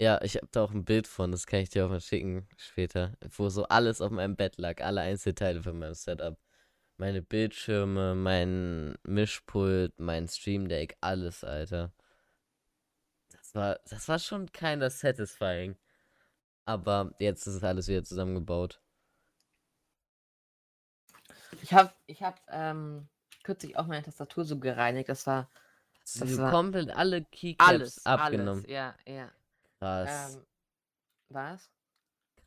Ja, 0.00 0.20
ich 0.22 0.36
habe 0.36 0.46
da 0.52 0.62
auch 0.62 0.70
ein 0.70 0.84
Bild 0.84 1.08
von, 1.08 1.32
das 1.32 1.46
kann 1.46 1.60
ich 1.60 1.70
dir 1.70 1.84
auch 1.84 1.90
mal 1.90 2.00
schicken 2.00 2.48
später, 2.56 3.16
wo 3.36 3.48
so 3.48 3.64
alles 3.64 4.00
auf 4.00 4.10
meinem 4.12 4.36
Bett 4.36 4.56
lag, 4.56 4.80
alle 4.80 5.00
Einzelteile 5.00 5.62
von 5.62 5.76
meinem 5.78 5.94
Setup. 5.94 6.38
Meine 6.98 7.22
Bildschirme, 7.22 8.14
mein 8.14 8.96
Mischpult, 9.04 9.98
mein 9.98 10.28
Stream 10.28 10.68
Deck, 10.68 10.96
alles, 11.00 11.44
Alter. 11.44 11.92
Das 13.48 13.54
war, 13.54 13.80
das 13.88 14.08
war 14.08 14.18
schon 14.18 14.52
kinda 14.52 14.90
satisfying. 14.90 15.74
Aber 16.66 17.14
jetzt 17.18 17.46
ist 17.46 17.64
alles 17.64 17.88
wieder 17.88 18.04
zusammengebaut. 18.04 18.82
Ich 21.62 21.72
habe 21.72 21.92
ich 22.06 22.22
hab, 22.22 22.40
ähm, 22.48 23.08
kürzlich 23.42 23.78
auch 23.78 23.86
meine 23.86 24.02
Tastatur 24.02 24.44
so 24.44 24.58
gereinigt. 24.58 25.08
Das 25.08 25.26
war 25.26 25.48
Das 26.04 26.28
du 26.28 26.38
war 26.38 26.50
komplett 26.50 26.90
alle 26.90 27.24
Keycaps 27.24 27.66
alles, 27.66 28.06
abgenommen? 28.06 28.64
alles. 28.64 28.70
Ja, 28.70 28.94
ja. 29.06 29.30
Krass. 29.78 30.36
Ähm, 30.36 30.46
was? 31.30 31.70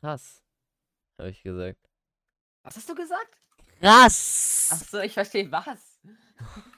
Krass. 0.00 0.42
Habe 1.18 1.30
ich 1.30 1.42
gesagt. 1.42 1.88
Was 2.62 2.76
hast 2.76 2.88
du 2.88 2.94
gesagt? 2.94 3.36
Krass! 3.80 4.68
Ach 4.70 4.82
so, 4.88 5.00
ich 5.00 5.12
verstehe 5.14 5.50
was. 5.50 5.91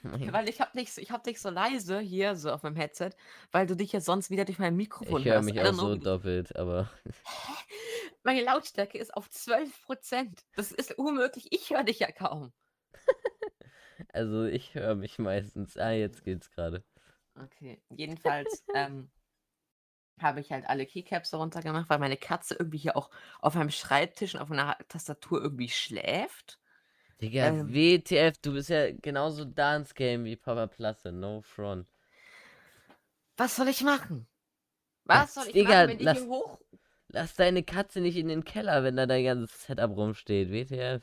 Weil 0.02 0.48
ich 0.48 0.60
hab 0.60 0.72
dich, 0.72 0.96
ich 0.98 1.10
hab 1.10 1.24
dich 1.24 1.40
so 1.40 1.50
leise 1.50 2.00
hier 2.00 2.36
so 2.36 2.52
auf 2.52 2.62
meinem 2.62 2.76
Headset, 2.76 3.10
weil 3.52 3.66
du 3.66 3.76
dich 3.76 3.92
ja 3.92 4.00
sonst 4.00 4.30
wieder 4.30 4.44
durch 4.44 4.58
mein 4.58 4.76
Mikrofon 4.76 5.20
Ich 5.20 5.26
höre 5.26 5.34
hörst. 5.34 5.46
mich 5.46 5.56
I 5.56 5.60
auch 5.60 5.64
don't 5.64 5.72
know, 5.74 5.80
so 5.88 5.94
wie 5.94 5.98
du- 5.98 6.04
doppelt, 6.04 6.56
aber 6.56 6.90
Meine 8.22 8.42
Lautstärke 8.42 8.96
ist 8.98 9.14
auf 9.14 9.28
12%. 9.28 10.28
Das 10.56 10.72
ist 10.72 10.96
unmöglich. 10.98 11.52
Ich 11.52 11.70
höre 11.70 11.84
dich 11.84 11.98
ja 11.98 12.10
kaum. 12.10 12.52
also 14.12 14.44
ich 14.44 14.74
höre 14.74 14.94
mich 14.94 15.18
meistens. 15.18 15.76
Ah, 15.76 15.90
jetzt 15.92 16.24
geht's 16.24 16.50
gerade. 16.50 16.84
Okay, 17.38 17.82
jedenfalls 17.90 18.64
ähm, 18.74 19.10
habe 20.20 20.40
ich 20.40 20.52
halt 20.52 20.66
alle 20.68 20.86
Keycaps 20.86 21.30
darunter 21.30 21.60
gemacht, 21.60 21.90
weil 21.90 21.98
meine 21.98 22.16
Katze 22.16 22.54
irgendwie 22.58 22.78
hier 22.78 22.96
auch 22.96 23.10
auf 23.40 23.54
meinem 23.54 23.70
Schreibtisch 23.70 24.34
und 24.34 24.40
auf 24.40 24.50
einer 24.50 24.78
Tastatur 24.88 25.42
irgendwie 25.42 25.68
schläft. 25.68 26.58
Digga, 27.20 27.46
Ähm. 27.46 27.72
WTF, 27.72 28.38
du 28.38 28.52
bist 28.52 28.68
ja 28.70 28.90
genauso 28.92 29.44
Dance 29.44 29.94
Game 29.94 30.24
wie 30.24 30.36
Papa 30.36 30.66
Plasse, 30.66 31.12
no 31.12 31.40
front. 31.42 31.86
Was 33.36 33.56
soll 33.56 33.68
ich 33.68 33.82
machen? 33.82 34.26
Was 35.04 35.34
soll 35.34 35.46
ich 35.46 35.52
Digga, 35.52 35.70
machen, 35.70 35.88
wenn 35.88 35.98
die 35.98 36.04
lass- 36.04 36.18
hier 36.18 36.28
hoch... 36.28 36.60
Lass 37.08 37.34
deine 37.34 37.62
Katze 37.62 38.00
nicht 38.00 38.16
in 38.16 38.26
den 38.26 38.44
Keller, 38.44 38.82
wenn 38.82 38.96
da 38.96 39.06
dein 39.06 39.22
ganzes 39.24 39.66
Setup 39.66 39.96
rumsteht. 39.96 40.50
WTF. 40.50 41.02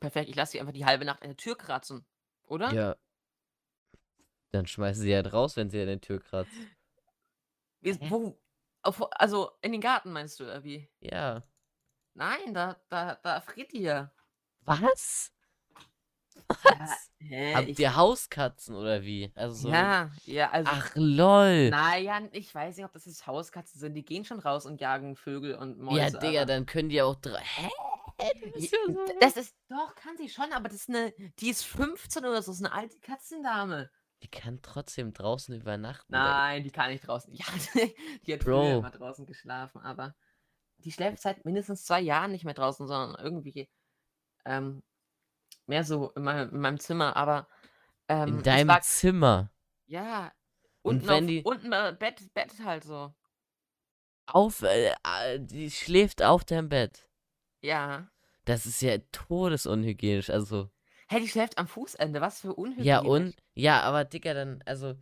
Perfekt, 0.00 0.28
ich 0.28 0.36
lasse 0.36 0.52
sie 0.52 0.60
einfach 0.60 0.74
die 0.74 0.84
halbe 0.84 1.06
Nacht 1.06 1.22
an 1.22 1.28
der 1.28 1.36
Tür 1.38 1.56
kratzen. 1.56 2.04
Oder? 2.46 2.70
Ja. 2.74 2.96
Dann 4.50 4.66
schmeißen 4.66 5.02
sie 5.02 5.14
halt 5.14 5.32
raus, 5.32 5.56
wenn 5.56 5.70
sie 5.70 5.80
an 5.80 5.86
der 5.86 6.00
Tür 6.00 6.20
kratzt. 6.20 6.52
Wir-? 7.80 7.98
Wo, 8.10 8.38
auf, 8.82 9.00
also 9.18 9.50
in 9.62 9.72
den 9.72 9.80
Garten 9.80 10.12
meinst 10.12 10.40
du, 10.40 10.62
wie? 10.62 10.90
Ja. 11.00 11.42
Nein, 12.12 12.52
da, 12.52 12.78
da, 12.90 13.14
da 13.14 13.40
friert 13.40 13.72
die 13.72 13.82
ja. 13.82 14.12
Was? 14.64 15.30
Ja, 16.50 16.96
hä, 17.18 17.54
Habt 17.54 17.78
ihr 17.78 17.96
Hauskatzen 17.96 18.74
oder 18.76 19.02
wie? 19.02 19.32
Also 19.34 19.54
so. 19.54 19.68
ja, 19.70 20.10
ja, 20.24 20.50
also. 20.50 20.70
Ach 20.72 20.90
lol. 20.94 21.70
Naja, 21.70 22.20
ich 22.32 22.54
weiß 22.54 22.76
nicht, 22.76 22.84
ob 22.84 22.92
das 22.92 23.06
jetzt 23.06 23.26
Hauskatzen 23.26 23.80
sind. 23.80 23.94
Die 23.94 24.04
gehen 24.04 24.24
schon 24.24 24.40
raus 24.40 24.66
und 24.66 24.80
jagen 24.80 25.16
Vögel 25.16 25.54
und 25.54 25.78
Mäuse. 25.78 25.98
ja, 25.98 26.10
Digga, 26.10 26.40
aber- 26.42 26.46
dann 26.46 26.66
können 26.66 26.88
die 26.90 27.00
auch. 27.02 27.16
Hä? 27.24 27.68
Du 28.42 28.50
bist 28.52 28.72
ja 28.72 28.78
so- 28.86 29.06
Das 29.20 29.36
ist, 29.36 29.56
doch, 29.68 29.94
kann 29.96 30.16
sie 30.16 30.28
schon, 30.28 30.52
aber 30.52 30.68
das 30.68 30.80
ist 30.80 30.88
eine, 30.90 31.12
die 31.40 31.48
ist 31.50 31.64
15 31.64 32.24
oder 32.24 32.42
so, 32.42 32.52
ist 32.52 32.64
eine 32.64 32.72
alte 32.72 32.98
Katzendame. 33.00 33.90
Die 34.22 34.28
kann 34.28 34.60
trotzdem 34.62 35.12
draußen 35.12 35.54
übernachten. 35.54 36.12
Nein, 36.12 36.62
die 36.62 36.70
kann 36.70 36.90
nicht 36.90 37.06
draußen. 37.06 37.32
Ja, 37.34 37.44
die 38.26 38.32
hat 38.34 38.40
Bro. 38.40 38.60
früher 38.62 38.78
immer 38.78 38.90
draußen 38.90 39.26
geschlafen, 39.26 39.80
aber 39.80 40.14
die 40.78 40.92
schläft 40.92 41.20
seit 41.20 41.44
mindestens 41.44 41.84
zwei 41.84 42.00
Jahren 42.00 42.32
nicht 42.32 42.44
mehr 42.44 42.54
draußen, 42.54 42.86
sondern 42.86 43.22
irgendwie 43.22 43.68
ähm, 44.44 44.82
mehr 45.66 45.84
so 45.84 46.10
in 46.10 46.22
meinem, 46.24 46.50
in 46.50 46.60
meinem 46.60 46.78
Zimmer, 46.78 47.16
aber 47.16 47.48
ähm, 48.08 48.28
In 48.38 48.42
deinem 48.42 48.68
war- 48.68 48.80
Zimmer. 48.82 49.50
ja, 49.86 50.32
Und 50.82 50.96
unten, 51.02 51.10
auf, 51.10 51.26
die- 51.26 51.42
unten 51.42 51.72
äh, 51.72 51.96
Bett, 51.98 52.32
Bett 52.34 52.52
halt 52.64 52.84
so. 52.84 53.14
Auf, 54.26 54.62
äh, 54.62 54.94
die 55.38 55.70
schläft 55.70 56.22
auf 56.22 56.44
deinem 56.44 56.68
Bett. 56.68 57.08
Ja. 57.60 58.08
Das 58.46 58.66
ist 58.66 58.80
ja 58.82 58.98
todesunhygienisch. 59.12 60.30
Also, 60.30 60.70
Hey, 61.08 61.20
die 61.20 61.28
schläft 61.28 61.58
am 61.58 61.66
Fußende, 61.68 62.20
was 62.22 62.40
für 62.40 62.54
unhygienisch. 62.54 62.86
ja 62.86 62.98
und? 63.00 63.36
Ja, 63.54 63.82
aber 63.82 64.04
Digga, 64.04 64.32
dann, 64.34 64.62
also, 64.66 64.94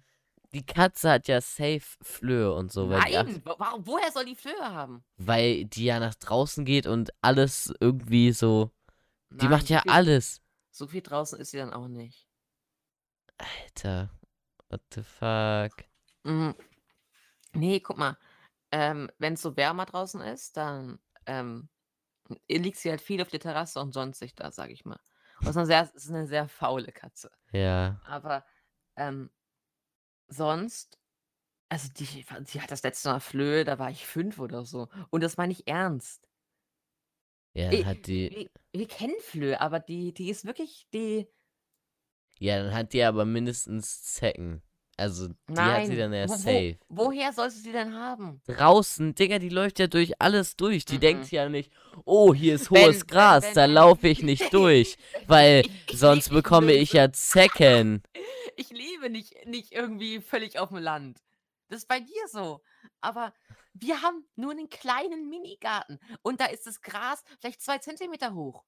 die 0.53 0.67
Katze 0.67 1.11
hat 1.13 1.29
ja 1.29 1.41
safe 1.41 1.83
Flöhe 2.03 2.53
und 2.53 2.71
so, 2.73 2.87
Nein, 2.87 3.41
warum, 3.45 3.87
woher 3.87 4.11
soll 4.13 4.25
die 4.25 4.35
Flöhe 4.35 4.61
haben? 4.61 5.05
weil 5.17 5.65
die 5.67 5.85
ja 5.85 6.01
nach 6.01 6.15
draußen 6.17 6.65
geht 6.65 6.87
und 6.87 7.11
alles 7.23 7.73
irgendwie 7.81 8.33
so. 8.33 8.71
Die 9.41 9.47
Nein, 9.47 9.51
macht 9.51 9.67
so 9.67 9.75
ja 9.75 9.81
viel- 9.83 9.93
alles. 9.93 10.41
So 10.71 10.87
viel 10.87 11.03
draußen 11.03 11.39
ist 11.39 11.51
sie 11.51 11.59
dann 11.59 11.73
auch 11.73 11.89
nicht. 11.89 12.29
Alter, 13.39 14.11
what 14.69 14.81
the 14.95 15.03
fuck? 15.03 15.85
Mhm. 16.25 16.55
Nee, 17.55 17.81
guck 17.81 17.99
mal. 17.99 18.17
Ähm, 18.71 19.11
Wenn 19.19 19.35
es 19.35 19.43
so 19.43 19.57
wärmer 19.57 19.85
draußen 19.87 20.21
ist, 20.23 20.57
dann 20.57 20.99
ähm, 21.27 21.69
liegt 22.49 22.79
sie 22.79 22.91
halt 22.91 23.01
viel 23.03 23.21
auf 23.21 23.29
der 23.29 23.41
Terrasse 23.41 23.81
und 23.81 23.93
sonst 23.93 24.19
sich 24.21 24.35
da, 24.35 24.51
sag 24.51 24.71
ich 24.71 24.85
mal. 24.85 25.01
Und 25.41 25.49
ist 25.49 25.57
eine 25.57 25.67
sehr, 25.67 25.95
ist 25.95 26.09
eine 26.09 26.27
sehr 26.27 26.49
faule 26.49 26.93
Katze. 26.93 27.31
Ja, 27.53 28.01
Aber 28.05 28.47
ähm, 28.97 29.31
sonst, 30.29 30.99
also 31.69 31.89
die, 31.93 32.25
die 32.53 32.61
hat 32.61 32.71
das 32.71 32.83
letzte 32.83 33.11
Mal 33.11 33.21
Flöhe, 33.21 33.65
da 33.65 33.79
war 33.79 33.91
ich 33.91 34.07
fünf 34.07 34.39
oder 34.39 34.65
so. 34.65 34.89
Und 35.11 35.23
das 35.23 35.37
meine 35.37 35.53
ich 35.53 35.67
ernst. 35.69 36.27
Ja, 37.55 37.71
dann 37.71 37.87
hat 37.87 38.07
die, 38.07 38.31
Wir, 38.73 38.81
wir 38.81 38.89
kennen 38.89 39.15
Flöhe, 39.21 39.61
aber 39.61 39.81
die, 39.81 40.13
die 40.15 40.31
ist 40.31 40.45
wirklich, 40.45 40.87
die. 40.93 41.27
ja, 42.39 42.63
dann 42.63 42.75
hat 42.75 42.93
die 42.93 43.03
aber 43.03 43.25
mindestens 43.25 44.03
Zecken. 44.03 44.63
Also, 44.99 45.29
die 45.29 45.35
hat 45.57 45.87
sie 45.87 45.97
Nein. 45.97 45.99
dann 45.99 46.13
ja 46.13 46.29
wo, 46.29 46.35
safe. 46.35 46.79
Wo, 46.89 47.07
woher 47.07 47.33
soll 47.33 47.51
sie 47.51 47.63
die 47.63 47.73
denn 47.73 47.95
haben? 47.95 48.43
Draußen, 48.47 49.15
Digga, 49.15 49.39
die 49.39 49.49
läuft 49.49 49.79
ja 49.79 49.87
durch 49.87 50.21
alles 50.21 50.55
durch. 50.57 50.85
Die 50.85 50.97
Mhm. 50.97 51.01
denkt 51.01 51.31
ja 51.31 51.49
nicht, 51.49 51.73
oh, 52.05 52.35
hier 52.35 52.57
ist 52.57 52.71
hohes 52.71 53.01
wenn- 53.01 53.07
Gras, 53.07 53.45
wenn- 53.45 53.55
da 53.55 53.65
laufe 53.65 54.07
ich 54.09 54.23
nicht 54.23 54.53
durch, 54.55 54.97
weil 55.27 55.63
Ich- 55.89 55.99
sonst 55.99 56.27
ich 56.29 56.33
bekomme 56.33 56.73
ich 56.75 56.93
ja 56.93 57.11
Zecken. 57.13 58.03
Ich 58.57 58.69
lebe 58.69 59.09
nicht, 59.09 59.47
nicht 59.47 59.73
irgendwie 59.73 60.21
völlig 60.21 60.59
auf 60.59 60.69
dem 60.69 60.77
Land. 60.79 61.19
Das 61.69 61.79
ist 61.79 61.89
bei 61.89 62.01
dir 62.01 62.29
so. 62.31 62.61
Aber 63.01 63.33
wir 63.75 64.03
haben 64.03 64.25
nur 64.37 64.53
einen 64.53 64.69
kleinen 64.69 65.29
Minigarten. 65.29 65.99
Und 66.23 66.41
da 66.41 66.47
ist 66.47 66.67
das 66.67 66.81
Gras 66.83 67.23
vielleicht 67.41 67.63
zwei 67.63 67.79
Zentimeter 67.79 68.35
hoch. 68.35 68.65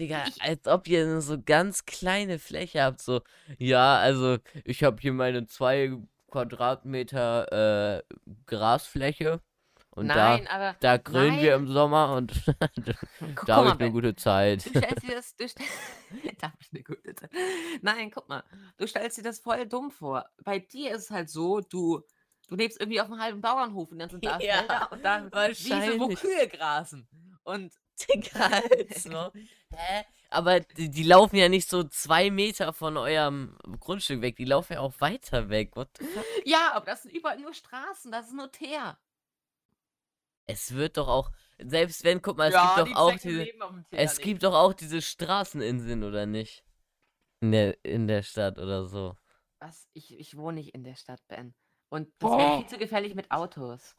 Digga, 0.00 0.26
Ich- 0.28 0.40
als 0.42 0.66
ob 0.68 0.86
ihr 0.88 1.02
eine 1.02 1.20
so 1.20 1.36
ganz 1.42 1.84
kleine 1.84 2.38
Fläche 2.38 2.82
habt, 2.82 3.00
so, 3.02 3.20
ja, 3.58 3.96
also, 3.98 4.38
ich 4.64 4.84
habe 4.84 5.00
hier 5.00 5.12
meine 5.12 5.46
zwei 5.46 5.92
Quadratmeter 6.30 7.98
äh, 7.98 8.02
Grasfläche 8.46 9.40
und 9.90 10.06
Nein, 10.06 10.44
da, 10.44 10.50
aber. 10.50 10.76
da 10.80 10.96
grillen 10.98 11.40
wir 11.40 11.56
nein. 11.56 11.66
im 11.66 11.72
Sommer 11.72 12.14
und 12.14 12.32
da 13.46 13.56
habe 13.56 13.68
ich 13.70 13.80
eine 13.80 13.90
gute 13.90 14.14
Zeit. 14.14 14.66
Du 14.66 14.70
stellst 14.78 15.02
dir 15.02 15.14
das. 15.16 15.36
Du 15.36 15.48
stell, 15.48 15.66
da 16.38 16.48
hab 16.48 16.60
ich 16.60 16.68
eine 16.72 16.82
gute 16.84 17.14
Zeit. 17.14 17.30
Nein, 17.82 18.10
guck 18.10 18.28
mal. 18.28 18.44
Du 18.76 18.86
stellst 18.86 19.18
dir 19.18 19.22
das 19.22 19.40
voll 19.40 19.66
dumm 19.66 19.90
vor. 19.90 20.28
Bei 20.44 20.58
dir 20.60 20.92
ist 20.94 21.04
es 21.04 21.10
halt 21.10 21.28
so, 21.30 21.60
du. 21.60 22.02
Du 22.48 22.56
lebst 22.56 22.80
irgendwie 22.80 23.00
auf 23.00 23.10
einem 23.10 23.20
halben 23.20 23.40
Bauernhof 23.40 23.92
und 23.92 23.98
dann 23.98 24.08
sind 24.08 24.24
da 24.24 24.38
Ja, 24.40 24.58
Felder 24.58 24.92
und 24.92 25.04
da 25.04 25.48
Wiese, 25.50 26.00
wo. 26.00 26.08
Kühe 26.08 26.48
grasen. 26.48 27.06
Und 27.44 27.72
Digga, 28.08 28.50
halt's 28.50 29.04
noch. 29.06 29.32
Hä? 29.70 30.04
Aber 30.30 30.60
die, 30.60 30.90
die 30.90 31.02
laufen 31.02 31.36
ja 31.36 31.48
nicht 31.48 31.68
so 31.68 31.84
zwei 31.84 32.30
Meter 32.30 32.72
von 32.72 32.96
eurem 32.96 33.56
Grundstück 33.80 34.20
weg, 34.20 34.36
die 34.36 34.44
laufen 34.44 34.74
ja 34.74 34.80
auch 34.80 34.94
weiter 35.00 35.48
weg. 35.48 35.74
What 35.74 35.88
ja, 36.44 36.72
aber 36.74 36.86
das 36.86 37.02
sind 37.02 37.14
überall 37.14 37.38
nur 37.38 37.54
Straßen, 37.54 38.12
das 38.12 38.26
ist 38.26 38.34
nur 38.34 38.52
Teer. 38.52 38.98
Es 40.46 40.74
wird 40.74 40.96
doch 40.96 41.08
auch, 41.08 41.30
selbst 41.58 42.04
wenn, 42.04 42.22
guck 42.22 42.36
mal, 42.38 42.48
es 42.48 42.54
ja, 42.54 42.74
gibt 42.76 42.88
die 42.88 42.92
doch 42.92 43.00
auch 43.00 43.12
Zecken 43.12 43.28
diese, 43.30 43.76
es 43.90 44.16
nicht. 44.16 44.24
gibt 44.24 44.42
doch 44.42 44.54
auch 44.54 44.72
diese 44.74 45.02
Straßeninseln, 45.02 46.04
oder 46.04 46.26
nicht? 46.26 46.64
In 47.40 47.52
der, 47.52 47.84
in 47.84 48.06
der 48.08 48.22
Stadt 48.22 48.58
oder 48.58 48.86
so. 48.86 49.16
Was? 49.60 49.88
Ich, 49.92 50.18
ich 50.18 50.36
wohne 50.36 50.60
nicht 50.60 50.74
in 50.74 50.84
der 50.84 50.94
Stadt, 50.94 51.20
Ben. 51.28 51.54
Und 51.90 52.12
das 52.18 52.30
wäre 52.30 52.56
viel 52.58 52.66
zu 52.66 52.78
gefährlich 52.78 53.14
mit 53.14 53.30
Autos. 53.30 53.96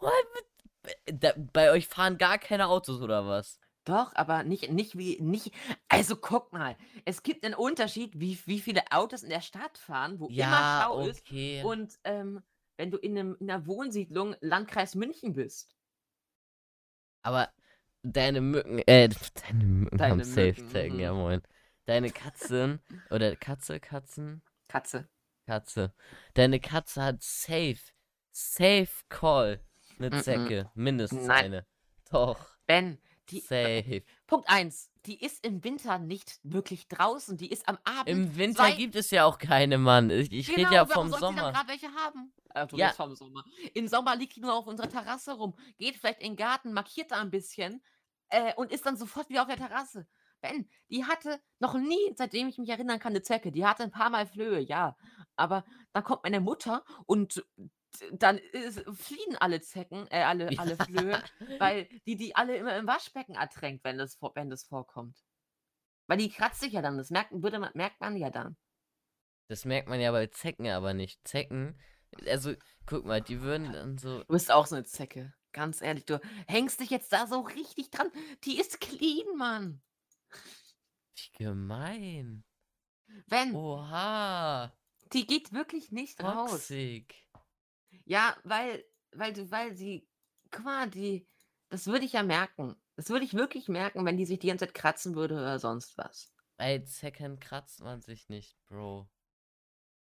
Da, 1.06 1.34
bei 1.36 1.72
euch 1.72 1.88
fahren 1.88 2.18
gar 2.18 2.38
keine 2.38 2.68
Autos, 2.68 3.02
oder 3.02 3.28
was? 3.28 3.60
Doch, 3.86 4.14
aber 4.16 4.44
nicht, 4.44 4.72
nicht 4.72 4.98
wie, 4.98 5.20
nicht. 5.22 5.52
Also 5.88 6.16
guck 6.16 6.54
mal, 6.54 6.78
es 7.06 7.24
gibt 7.24 7.44
einen 7.44 7.56
Unterschied, 7.56 8.20
wie, 8.20 8.38
wie 8.46 8.60
viele 8.60 8.84
Autos 8.92 9.24
in 9.24 9.30
der 9.30 9.42
Stadt 9.42 9.78
fahren, 9.78 10.20
wo 10.20 10.28
immer 10.28 10.36
Ja, 10.38 10.82
Stau 10.84 11.02
ist. 11.02 11.22
okay. 11.22 11.64
Und 11.64 11.98
ähm, 12.04 12.44
wenn 12.78 12.92
du 12.92 12.98
in, 12.98 13.18
einem, 13.18 13.36
in 13.40 13.50
einer 13.50 13.66
Wohnsiedlung 13.66 14.36
Landkreis 14.42 14.96
München 14.96 15.34
bist. 15.34 15.76
Aber 17.24 17.50
deine 18.04 18.42
Mücken, 18.42 18.80
äh, 18.88 19.10
deine 19.34 19.64
Mücken 19.64 19.98
Deine 19.98 20.12
haben 20.12 20.24
safe 20.24 20.66
Zecken, 20.68 20.96
mhm. 20.96 21.00
ja 21.00 21.14
moin. 21.14 21.42
Deine 21.86 22.12
Katzen, 22.12 22.80
oder 23.10 23.36
Katze, 23.36 23.80
Katzen? 23.80 24.44
Katze. 24.68 25.10
Katze. 25.54 25.94
Deine 26.36 26.60
Katze 26.60 27.02
hat 27.04 27.24
safe, 27.24 27.80
safe 28.32 28.90
Call. 29.10 29.64
Eine 29.98 30.16
Mhm. 30.16 30.22
Zecke. 30.22 30.72
Mindestens 30.76 31.26
Nein. 31.26 31.46
eine. 31.46 31.68
Doch. 32.12 32.40
Ben, 32.68 33.02
die. 33.30 33.40
Safe. 33.42 34.04
Punkt 34.28 34.48
1. 34.50 34.90
Die 35.06 35.20
ist 35.24 35.44
im 35.46 35.64
Winter 35.64 35.98
nicht 35.98 36.40
wirklich 36.44 36.88
draußen. 36.88 37.36
Die 37.38 37.50
ist 37.52 37.68
am 37.68 37.78
Abend. 37.84 38.10
Im 38.10 38.36
Winter 38.38 38.64
zwei- 38.66 38.76
gibt 38.76 38.96
es 38.96 39.10
ja 39.12 39.26
auch 39.26 39.38
keine, 39.40 39.78
Mann. 39.78 40.10
Ich, 40.12 40.32
ich 40.32 40.50
rede 40.56 40.74
ja 40.74 40.86
vom 40.86 41.10
dann 41.10 41.20
Sommer. 41.20 41.52
gerade 41.52 41.68
welche 41.68 41.88
haben? 41.94 42.32
Äh, 42.54 42.68
du 42.68 42.78
Ja. 42.78 42.90
vom 42.92 43.16
Sommer. 43.16 43.44
Im 43.74 43.88
Sommer 43.88 44.16
liegt 44.16 44.36
die 44.36 44.42
nur 44.42 44.54
auf 44.54 44.68
unserer 44.68 44.90
Terrasse 44.90 45.34
rum, 45.34 45.56
geht 45.78 45.96
vielleicht 45.98 46.20
in 46.22 46.32
den 46.32 46.36
Garten, 46.38 46.74
markiert 46.74 47.12
da 47.12 47.22
ein 47.22 47.32
bisschen 47.32 47.82
äh, 48.30 48.54
und 48.56 48.72
ist 48.72 48.86
dann 48.86 48.98
sofort 48.98 49.30
wieder 49.30 49.42
auf 49.42 49.48
der 49.48 49.58
Terrasse. 49.58 50.08
Ben, 50.42 50.70
die 50.90 51.04
hatte 51.06 51.40
noch 51.60 51.74
nie, 51.76 52.14
seitdem 52.16 52.48
ich 52.48 52.58
mich 52.58 52.70
erinnern 52.70 53.00
kann, 53.00 53.12
eine 53.12 53.22
Zecke. 53.22 53.52
Die 53.52 53.66
hatte 53.66 53.84
ein 53.84 53.92
paar 53.92 54.10
Mal 54.10 54.26
Flöhe, 54.26 54.60
ja. 54.60 54.96
Aber 55.40 55.66
dann 55.94 56.04
kommt 56.04 56.24
meine 56.24 56.42
Mutter 56.42 56.84
und 57.06 57.44
dann 58.12 58.38
ist, 58.38 58.84
fliehen 58.92 59.36
alle 59.40 59.62
Zecken, 59.62 60.08
äh, 60.12 60.24
alle, 60.24 60.50
alle 60.58 60.76
Flöhe, 60.76 61.24
weil 61.58 61.88
die 62.06 62.16
die 62.16 62.36
alle 62.36 62.56
immer 62.58 62.78
im 62.78 62.88
Waschbecken 62.88 63.36
ertränkt, 63.36 63.84
wenn 63.84 63.98
das, 63.98 64.18
wenn 64.36 64.50
das 64.50 64.64
vorkommt. 64.64 65.18
Weil 66.08 66.18
die 66.18 66.30
kratzt 66.30 66.62
sich 66.62 66.74
ja 66.74 66.82
dann. 66.82 66.98
Das 66.98 67.12
merkt, 67.12 67.32
würde 67.32 67.60
man, 67.60 67.72
merkt 67.76 68.02
man 68.02 68.16
ja 68.16 68.30
dann. 68.30 68.58
Das 69.48 69.66
merkt 69.66 69.88
man 69.88 70.00
ja 70.00 70.12
bei 70.12 70.28
Zecken 70.28 70.68
aber 70.68 70.94
nicht. 70.94 71.28
Zecken, 71.28 71.80
also 72.28 72.54
guck 72.86 73.06
mal, 73.06 73.22
die 73.22 73.42
würden 73.42 73.72
dann 73.74 73.98
so. 73.98 74.20
Du 74.20 74.34
bist 74.34 74.52
auch 74.52 74.68
so 74.68 74.76
eine 74.76 74.86
Zecke. 74.86 75.34
Ganz 75.52 75.82
ehrlich, 75.82 76.06
du 76.06 76.20
hängst 76.48 76.80
dich 76.80 76.92
jetzt 76.92 77.12
da 77.12 77.26
so 77.26 77.42
richtig 77.42 77.90
dran. 77.90 78.12
Die 78.44 78.60
ist 78.60 78.80
clean, 78.80 79.36
Mann. 79.36 79.82
Wie 81.16 81.44
gemein. 81.44 82.44
Wenn, 83.28 83.56
Oha. 83.56 84.72
Die 85.14 85.26
geht 85.26 85.54
wirklich 85.54 85.92
nicht 85.92 86.22
raus. 86.24 86.52
Toxic. 86.52 87.16
Ja, 88.06 88.36
weil, 88.44 88.84
weil 89.12 89.52
weil 89.52 89.76
sie, 89.76 90.08
guck 90.52 90.66
mal, 90.66 90.90
die, 90.90 91.28
das 91.70 91.88
würde 91.88 92.06
ich 92.06 92.14
ja 92.14 92.24
merken. 92.24 92.76
Das 92.96 93.10
würde 93.10 93.26
ich 93.26 93.34
wirklich 93.34 93.70
merken, 93.70 94.06
wenn 94.06 94.18
die 94.18 94.26
sich 94.26 94.40
die 94.40 94.48
ganze 94.48 94.66
Zeit 94.66 94.74
kratzen 94.76 95.16
würde 95.16 95.36
oder 95.36 95.60
sonst 95.60 95.98
was. 95.98 96.34
Bei 96.58 96.80
Zecken 96.80 97.40
kratzt 97.40 97.82
man 97.82 98.02
sich 98.02 98.28
nicht, 98.28 98.58
Bro. 98.68 99.10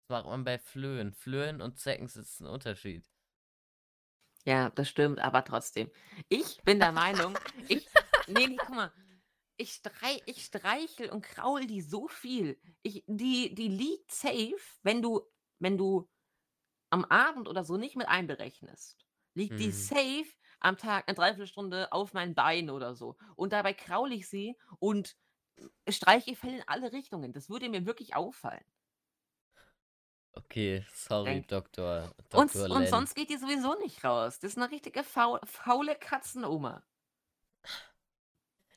Das 0.08 0.10
macht 0.10 0.28
man 0.28 0.44
bei 0.44 0.60
Flöhen. 0.60 1.14
Flöhen 1.14 1.62
und 1.62 1.80
Zecken 1.80 2.06
ist 2.06 2.40
ein 2.40 2.46
Unterschied. 2.46 3.10
Ja, 4.46 4.70
das 4.70 4.90
stimmt, 4.90 5.20
aber 5.20 5.44
trotzdem. 5.44 5.90
Ich 6.30 6.62
bin 6.64 6.80
der 6.80 6.92
Meinung, 6.92 7.36
ich, 7.68 7.88
nee, 8.28 8.48
nee, 8.48 8.58
guck 8.58 8.76
mal, 8.76 8.94
ich, 9.58 9.74
strei, 9.74 10.22
ich 10.26 10.46
streichel 10.46 11.10
und 11.10 11.22
kraul 11.22 11.66
die 11.68 11.82
so 11.82 12.08
viel. 12.08 12.60
Ich, 12.84 13.04
die, 13.08 13.54
die 13.56 13.68
liegt 13.70 14.12
safe, 14.12 14.58
wenn 14.84 15.02
du, 15.02 15.22
wenn 15.60 15.78
du 15.78 16.10
am 16.90 17.06
Abend 17.06 17.48
oder 17.50 17.64
so 17.64 17.78
nicht 17.78 17.96
mit 17.96 18.08
einberechnest. 18.08 19.06
Liegt 19.34 19.60
die 19.60 19.68
Mhm. 19.68 19.72
safe 19.72 20.26
am 20.60 20.78
Tag 20.78 21.08
eine 21.08 21.16
Dreiviertelstunde 21.16 21.92
auf 21.92 22.14
mein 22.14 22.36
Bein 22.36 22.70
oder 22.70 22.96
so. 22.96 23.18
Und 23.36 23.54
dabei 23.54 23.74
kraul 23.74 24.12
ich 24.14 24.30
sie 24.30 24.58
und 24.80 25.18
streiche 25.90 26.36
Fell 26.36 26.56
in 26.56 26.64
alle 26.68 26.92
Richtungen. 26.94 27.34
Das 27.34 27.50
würde 27.50 27.70
mir 27.70 27.86
wirklich 27.86 28.16
auffallen. 28.16 28.66
Okay, 30.34 30.86
sorry, 30.94 31.42
Denk- 31.42 31.48
Doktor. 31.48 32.14
Und, 32.34 32.54
Doktor 32.54 32.70
und 32.70 32.82
Len. 32.82 32.90
sonst 32.90 33.16
geht 33.16 33.30
die 33.30 33.38
sowieso 33.38 33.76
nicht 33.80 34.04
raus. 34.04 34.40
Das 34.40 34.52
ist 34.52 34.58
eine 34.58 34.70
richtige 34.72 35.04
faul, 35.04 35.40
faule 35.46 35.96
Katzenoma. 35.96 36.84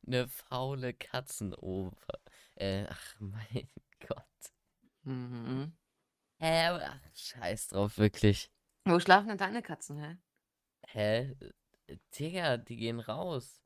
Eine 0.08 0.26
faule 0.26 0.94
Katzenoper. 0.94 2.18
Äh, 2.54 2.86
ach 2.88 3.16
mein 3.20 3.68
Gott. 4.08 4.24
Mhm. 5.02 5.76
Hä, 6.38 6.68
ach, 6.68 7.00
scheiß 7.14 7.68
drauf, 7.68 7.98
wirklich. 7.98 8.50
Wo 8.86 8.98
schlafen 9.00 9.28
denn 9.28 9.36
deine 9.36 9.60
Katzen, 9.60 9.98
hä? 9.98 10.16
Hä? 10.86 11.36
Äh, 11.88 11.98
Digga, 12.18 12.56
die 12.56 12.76
gehen 12.78 13.00
raus. 13.00 13.60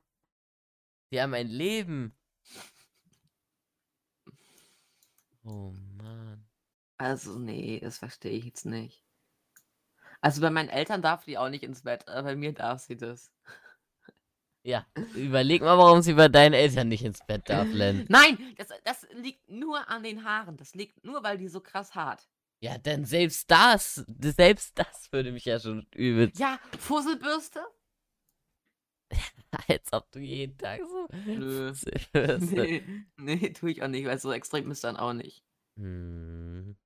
Die 1.11 1.21
haben 1.21 1.33
ein 1.33 1.47
Leben. 1.47 2.13
Oh 5.45 5.71
Mann. 5.95 6.45
Also, 6.97 7.39
nee, 7.39 7.79
das 7.79 7.99
verstehe 7.99 8.31
ich 8.31 8.43
jetzt 8.43 8.65
nicht. 8.65 9.05
Also, 10.19 10.41
bei 10.41 10.49
meinen 10.49 10.69
Eltern 10.69 11.01
darf 11.01 11.23
die 11.23 11.37
auch 11.37 11.49
nicht 11.49 11.63
ins 11.63 11.83
Bett, 11.83 12.09
aber 12.09 12.23
bei 12.23 12.35
mir 12.35 12.51
darf 12.51 12.81
sie 12.81 12.97
das. 12.97 13.31
Ja, 14.65 14.85
überleg 15.15 15.61
mal, 15.61 15.77
warum 15.77 16.01
sie 16.01 16.13
bei 16.13 16.29
deinen 16.29 16.53
Eltern 16.53 16.87
nicht 16.87 17.03
ins 17.03 17.19
Bett 17.27 17.49
darf, 17.49 17.67
Len. 17.69 18.05
Nein, 18.09 18.37
das, 18.57 18.69
das 18.85 19.05
liegt 19.11 19.49
nur 19.49 19.89
an 19.89 20.03
den 20.03 20.23
Haaren. 20.23 20.55
Das 20.55 20.73
liegt 20.73 21.03
nur, 21.03 21.21
weil 21.21 21.37
die 21.37 21.49
so 21.49 21.59
krass 21.59 21.93
hart. 21.95 22.29
Ja, 22.61 22.77
denn 22.77 23.03
selbst 23.03 23.51
das, 23.51 24.05
selbst 24.19 24.79
das 24.79 25.11
würde 25.11 25.33
mich 25.33 25.43
ja 25.43 25.59
schon 25.59 25.85
übelst. 25.93 26.39
Ja, 26.39 26.59
Fusselbürste? 26.79 27.61
Als 29.67 29.91
ob 29.91 30.09
du 30.11 30.19
jeden 30.19 30.57
Tag 30.57 30.79
so. 30.79 31.07
Nö. 31.25 31.73
Nee, 32.39 32.83
nee, 33.17 33.49
tue 33.51 33.71
ich 33.71 33.83
auch 33.83 33.89
nicht, 33.89 34.05
weil 34.07 34.17
so 34.17 34.31
extrem 34.31 34.71
ist 34.71 34.83
dann 34.85 34.95
auch 34.95 35.11
nicht. 35.13 35.43
Hm. 35.77 36.77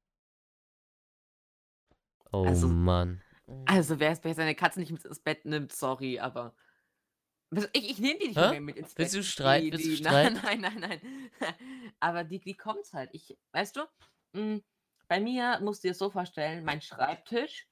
Oh 2.32 2.44
Also- 2.46 2.68
Mann. 2.68 3.22
Also, 3.66 4.00
wer, 4.00 4.18
wer 4.24 4.36
seine 4.36 4.56
Katze 4.56 4.80
nicht 4.82 4.92
mit 4.92 5.06
ins 5.06 5.20
Bett 5.22 5.46
nimmt, 5.46 5.72
sorry, 5.72 6.20
aber. 6.20 6.54
Also, 7.50 7.68
Ich, 7.74 7.92
ich 7.92 8.00
nehme 8.00 8.20
die 8.20 8.28
nicht 8.28 8.38
Hä? 8.40 8.50
mehr 8.52 8.62
mit 8.62 8.76
ins 8.78 8.90
Bett. 8.94 8.98
Willst 9.06 9.16
du 9.16 9.24
Streit- 9.24 9.64
Die, 9.64 9.72
willst 9.72 9.86
du 9.86 9.90
die, 9.92 9.98
Streit? 10.04 10.34
Nein, 10.44 10.60
nein, 10.62 10.80
nein, 10.80 11.00
nein. 11.02 11.32
Aber 12.00 12.24
die, 12.24 12.40
die 12.40 12.56
kommt 12.56 12.92
halt. 12.94 13.10
Ich, 13.14 13.38
weißt 13.54 13.76
du, 13.78 13.82
mh, 14.34 14.60
bei 15.08 15.20
mir 15.22 15.60
musst 15.62 15.84
du 15.84 15.88
dir 15.88 15.94
so 15.94 16.10
vorstellen, 16.10 16.66
mein 16.66 16.82
Schreibtisch, 16.82 17.68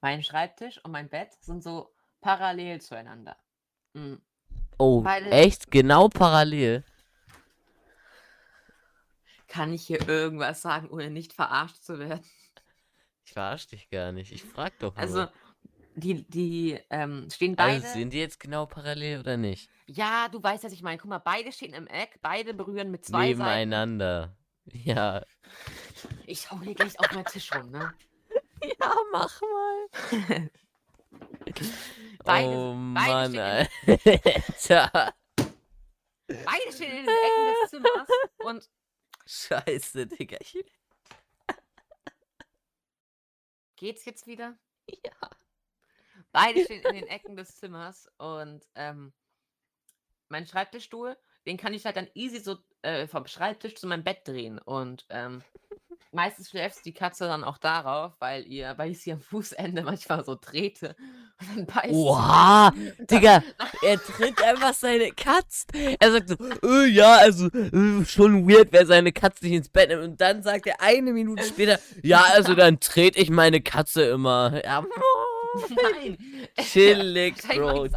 mein 0.00 0.22
Schreibtisch 0.22 0.82
und 0.84 0.92
mein 0.92 1.08
Bett 1.08 1.32
sind 1.40 1.62
so 1.62 1.92
parallel 2.20 2.80
zueinander. 2.80 3.36
Mm. 3.94 4.14
Oh, 4.78 5.02
Weil- 5.04 5.26
echt? 5.32 5.70
Genau 5.70 6.08
parallel? 6.08 6.84
Kann 9.48 9.72
ich 9.72 9.86
hier 9.86 10.08
irgendwas 10.08 10.62
sagen, 10.62 10.88
ohne 10.90 11.10
nicht 11.10 11.32
verarscht 11.32 11.82
zu 11.82 11.98
werden? 11.98 12.24
Ich 13.24 13.32
verarsch 13.32 13.66
dich 13.66 13.90
gar 13.90 14.12
nicht. 14.12 14.32
Ich 14.32 14.44
frag 14.44 14.78
doch 14.78 14.94
nur. 14.94 15.02
Also, 15.02 15.26
die, 15.94 16.22
die 16.28 16.78
ähm, 16.90 17.28
stehen 17.30 17.56
beide. 17.56 17.84
also 17.84 17.98
sind 17.98 18.12
die 18.12 18.18
jetzt 18.18 18.38
genau 18.40 18.66
parallel 18.66 19.20
oder 19.20 19.36
nicht? 19.36 19.68
Ja, 19.86 20.28
du 20.28 20.42
weißt, 20.42 20.64
was 20.64 20.72
ich 20.72 20.82
meine. 20.82 20.98
Guck 20.98 21.10
mal, 21.10 21.18
beide 21.18 21.50
stehen 21.52 21.74
im 21.74 21.86
Eck, 21.86 22.18
beide 22.22 22.54
berühren 22.54 22.90
mit 22.90 23.04
zwei 23.04 23.34
Seiten. 23.34 23.38
Nebeneinander. 23.38 24.36
Ja. 24.66 25.24
Ich 26.26 26.50
hau 26.50 26.60
hier 26.60 26.74
gleich 26.74 26.98
auf 27.00 27.10
meinen 27.12 27.24
Tisch 27.26 27.52
rum, 27.54 27.70
ne? 27.70 27.92
Ja, 28.62 28.94
mach 29.10 29.40
mal. 29.40 29.88
Beide- 32.24 32.48
oh 32.48 32.74
beide 32.94 33.30
Mann, 33.30 33.30
stehen 33.30 33.40
Alter. 33.40 35.14
Beide 36.28 36.72
stehen 36.72 36.90
in 36.98 37.06
den 37.06 37.08
Ecken 37.08 37.54
des 37.62 37.70
Zimmers 37.70 38.08
und 38.44 38.70
Scheiße, 39.26 40.06
Digga. 40.06 40.36
Geht's 43.76 44.04
jetzt 44.04 44.26
wieder? 44.26 44.56
Ja. 45.04 45.30
Beide 46.32 46.64
stehen 46.64 46.82
in 46.82 46.94
den 46.94 47.06
Ecken 47.06 47.36
des 47.36 47.56
Zimmers 47.56 48.08
und 48.18 48.66
ähm, 48.74 49.12
mein 50.28 50.46
Schreibtischstuhl, 50.46 51.16
den 51.46 51.56
kann 51.56 51.74
ich 51.74 51.84
halt 51.84 51.96
dann 51.96 52.08
easy 52.14 52.38
so 52.38 52.56
äh, 52.82 53.06
vom 53.06 53.26
Schreibtisch 53.26 53.74
zu 53.74 53.86
meinem 53.86 54.04
Bett 54.04 54.26
drehen 54.26 54.58
und 54.58 55.06
ähm, 55.10 55.42
meistens 56.12 56.50
schläft 56.50 56.84
die 56.84 56.92
Katze 56.92 57.26
dann 57.26 57.44
auch 57.44 57.58
darauf, 57.58 58.12
weil 58.18 58.46
ihr, 58.46 58.74
weil 58.76 58.90
ich 58.90 59.00
sie 59.00 59.12
am 59.12 59.20
Fußende 59.20 59.82
manchmal 59.82 60.24
so 60.24 60.34
trete 60.34 60.96
und 61.40 61.56
dann 61.56 61.66
beißt 61.66 61.88
sie 61.88 61.94
Oha, 61.94 62.72
Digga, 62.98 63.42
er 63.82 63.98
tritt 63.98 64.42
einfach 64.42 64.74
seine 64.74 65.10
Katze. 65.12 65.66
Er 65.98 66.12
sagt 66.12 66.28
so, 66.28 66.36
äh, 66.62 66.86
ja, 66.86 67.16
also 67.16 67.46
äh, 67.46 68.04
schon 68.04 68.48
weird, 68.48 68.68
wer 68.72 68.86
seine 68.86 69.12
Katze 69.12 69.44
nicht 69.44 69.54
ins 69.54 69.68
Bett 69.68 69.88
nimmt. 69.88 70.02
Und 70.02 70.20
dann 70.20 70.42
sagt 70.42 70.66
er 70.66 70.80
eine 70.80 71.12
Minute 71.12 71.44
später, 71.44 71.78
ja, 72.02 72.22
also 72.34 72.54
dann 72.56 72.80
trete 72.80 73.18
ich 73.18 73.30
meine 73.30 73.60
Katze 73.62 74.02
immer. 74.02 74.62
Ja, 74.64 74.84
Nein! 75.54 76.18
chillig, 76.58 77.36
Bro. 77.42 77.88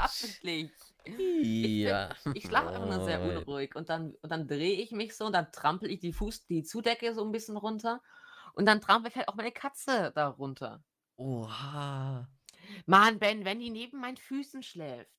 Ja. 1.06 2.10
Ich 2.34 2.46
schlafe 2.46 2.70
einfach 2.70 2.86
nur 2.86 3.04
sehr 3.04 3.22
unruhig 3.22 3.76
und 3.76 3.90
dann, 3.90 4.14
und 4.22 4.32
dann 4.32 4.48
drehe 4.48 4.80
ich 4.80 4.92
mich 4.92 5.16
so 5.16 5.26
und 5.26 5.34
dann 5.34 5.52
trampel 5.52 5.92
ich 5.92 6.00
die 6.00 6.14
Fuß, 6.14 6.46
die 6.46 6.64
Zudecke 6.64 7.14
so 7.14 7.24
ein 7.26 7.32
bisschen 7.32 7.58
runter 7.58 8.02
und 8.54 8.66
dann 8.66 8.80
trampel 8.80 9.10
ich 9.10 9.18
halt 9.18 9.28
auch 9.28 9.36
meine 9.36 9.52
Katze 9.52 10.12
da 10.16 10.28
runter. 10.28 10.82
Oha. 11.18 12.30
Mann, 12.86 13.20
Ben, 13.20 13.44
wenn 13.44 13.60
die 13.60 13.70
neben 13.70 14.00
meinen 14.00 14.18
Füßen 14.18 14.64
schläft 14.64 15.12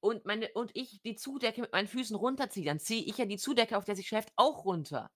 und, 0.00 0.24
meine, 0.24 0.48
und 0.54 0.70
ich 0.74 1.02
die 1.02 1.16
Zudecke 1.16 1.60
mit 1.60 1.72
meinen 1.72 1.88
Füßen 1.88 2.16
runterziehe, 2.16 2.64
dann 2.64 2.78
ziehe 2.78 3.04
ich 3.04 3.18
ja 3.18 3.26
die 3.26 3.36
Zudecke, 3.36 3.76
auf 3.76 3.84
der 3.84 3.96
sie 3.96 4.04
schläft, 4.04 4.32
auch 4.36 4.64
runter. 4.64 5.10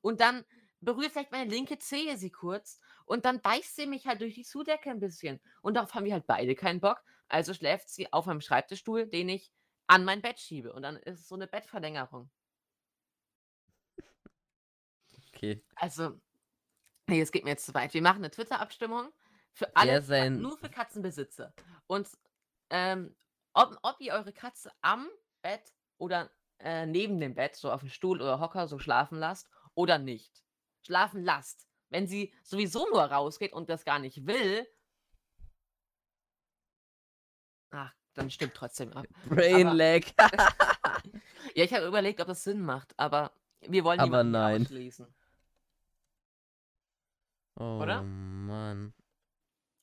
Und 0.00 0.20
dann 0.20 0.44
berührt 0.82 1.12
vielleicht 1.12 1.32
meine 1.32 1.50
linke 1.50 1.78
Zehe 1.78 2.16
sie 2.16 2.30
kurz 2.30 2.80
und 3.06 3.24
dann 3.24 3.40
beißt 3.40 3.76
sie 3.76 3.86
mich 3.86 4.06
halt 4.06 4.20
durch 4.20 4.34
die 4.34 4.44
Zudecke 4.44 4.90
ein 4.90 5.00
bisschen. 5.00 5.40
Und 5.62 5.74
darauf 5.74 5.94
haben 5.94 6.04
wir 6.04 6.12
halt 6.12 6.26
beide 6.26 6.54
keinen 6.54 6.80
Bock. 6.80 7.02
Also 7.28 7.54
schläft 7.54 7.88
sie 7.88 8.12
auf 8.12 8.26
meinem 8.26 8.40
Schreibtischstuhl, 8.40 9.06
den 9.06 9.28
ich 9.28 9.52
an 9.86 10.04
mein 10.04 10.20
Bett 10.22 10.38
schiebe. 10.38 10.72
Und 10.72 10.82
dann 10.82 10.96
ist 10.96 11.20
es 11.20 11.28
so 11.28 11.34
eine 11.34 11.46
Bettverlängerung. 11.46 12.30
Okay. 15.34 15.64
Also, 15.76 16.20
nee, 17.08 17.20
es 17.20 17.32
geht 17.32 17.44
mir 17.44 17.50
jetzt 17.50 17.66
zu 17.66 17.74
weit. 17.74 17.94
Wir 17.94 18.02
machen 18.02 18.18
eine 18.18 18.30
Twitter-Abstimmung 18.30 19.12
für 19.52 19.74
alle, 19.76 20.02
sein- 20.02 20.40
nur 20.40 20.58
für 20.58 20.68
Katzenbesitzer. 20.68 21.52
Und 21.86 22.08
ähm, 22.70 23.14
ob, 23.54 23.76
ob 23.82 24.00
ihr 24.00 24.12
eure 24.14 24.32
Katze 24.32 24.70
am 24.82 25.08
Bett 25.42 25.72
oder 25.98 26.30
äh, 26.58 26.86
neben 26.86 27.18
dem 27.18 27.34
Bett, 27.34 27.56
so 27.56 27.70
auf 27.70 27.80
dem 27.80 27.88
Stuhl 27.88 28.20
oder 28.20 28.40
Hocker, 28.40 28.66
so 28.68 28.78
schlafen 28.78 29.18
lasst 29.18 29.48
oder 29.74 29.98
nicht. 29.98 30.44
Schlafen 30.84 31.22
lasst. 31.24 31.66
Wenn 31.90 32.06
sie 32.06 32.32
sowieso 32.42 32.86
nur 32.90 33.02
rausgeht 33.02 33.52
und 33.52 33.68
das 33.68 33.84
gar 33.84 33.98
nicht 33.98 34.26
will, 34.26 34.66
ach, 37.70 37.92
dann 38.14 38.30
stimmt 38.30 38.54
trotzdem 38.54 38.92
ab. 38.92 39.06
Brain 39.28 39.68
Aber- 39.68 39.76
lag. 39.76 40.02
Ja, 41.54 41.64
ich 41.64 41.74
habe 41.74 41.86
überlegt, 41.86 42.20
ob 42.20 42.28
das 42.28 42.44
Sinn 42.44 42.62
macht, 42.62 42.94
aber 42.96 43.32
wir 43.60 43.84
wollen 43.84 44.00
Aber 44.00 44.22
nein. 44.24 44.62
ausschließen. 44.62 45.06
oh 47.58 47.80
Oder? 47.82 48.02
Mann. 48.02 48.94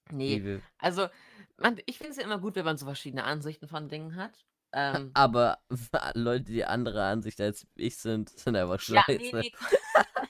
Nee, 0.10 0.36
Liebe. 0.36 0.62
Also, 0.80 1.10
man, 1.58 1.80
ich 1.86 1.98
finde 1.98 2.12
es 2.12 2.18
ja 2.18 2.24
immer 2.24 2.40
gut, 2.40 2.56
wenn 2.56 2.66
man 2.66 2.78
so 2.78 2.86
verschiedene 2.86 3.24
Ansichten 3.26 3.68
von 3.68 3.88
Dingen 3.90 4.16
hat. 4.16 4.46
Ähm, 4.72 5.12
Aber 5.14 5.60
Leute, 6.16 6.46
die 6.46 6.66
anderer 6.66 7.04
Ansicht 7.06 7.40
als 7.42 7.68
ich 7.76 7.98
sind, 7.98 8.30
sind 8.30 8.56
einfach 8.56 8.82
ja, 8.88 9.04
scheiße. 9.04 9.18
nee, 9.20 9.32
nee, 9.34 9.54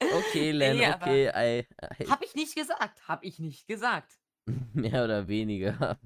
Okay, 0.00 0.50
Len, 0.52 0.76
Nee, 0.78 0.88
okay, 0.88 1.28
I, 1.34 1.66
I, 2.02 2.08
hab 2.08 2.22
ich 2.22 2.34
nicht 2.34 2.54
gesagt. 2.54 3.08
Hab 3.08 3.24
ich 3.24 3.38
nicht 3.38 3.66
gesagt. 3.66 4.18
mehr 4.74 5.04
oder 5.04 5.28
weniger. 5.28 5.98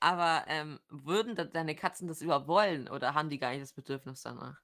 Aber 0.00 0.44
ähm, 0.48 0.80
würden 0.88 1.36
deine 1.52 1.76
Katzen 1.76 2.08
das 2.08 2.22
überhaupt 2.22 2.48
wollen 2.48 2.88
oder 2.88 3.14
haben 3.14 3.30
die 3.30 3.38
gar 3.38 3.50
nicht 3.50 3.62
das 3.62 3.72
Bedürfnis 3.72 4.22
danach? 4.22 4.60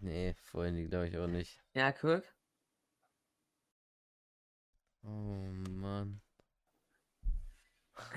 Nee, 0.00 0.34
die, 0.74 0.88
glaube 0.88 1.08
ich, 1.08 1.18
auch 1.18 1.26
nicht. 1.26 1.60
Ja, 1.74 1.92
Kirk? 1.92 2.34
Oh 5.04 5.08
Mann. 5.08 6.20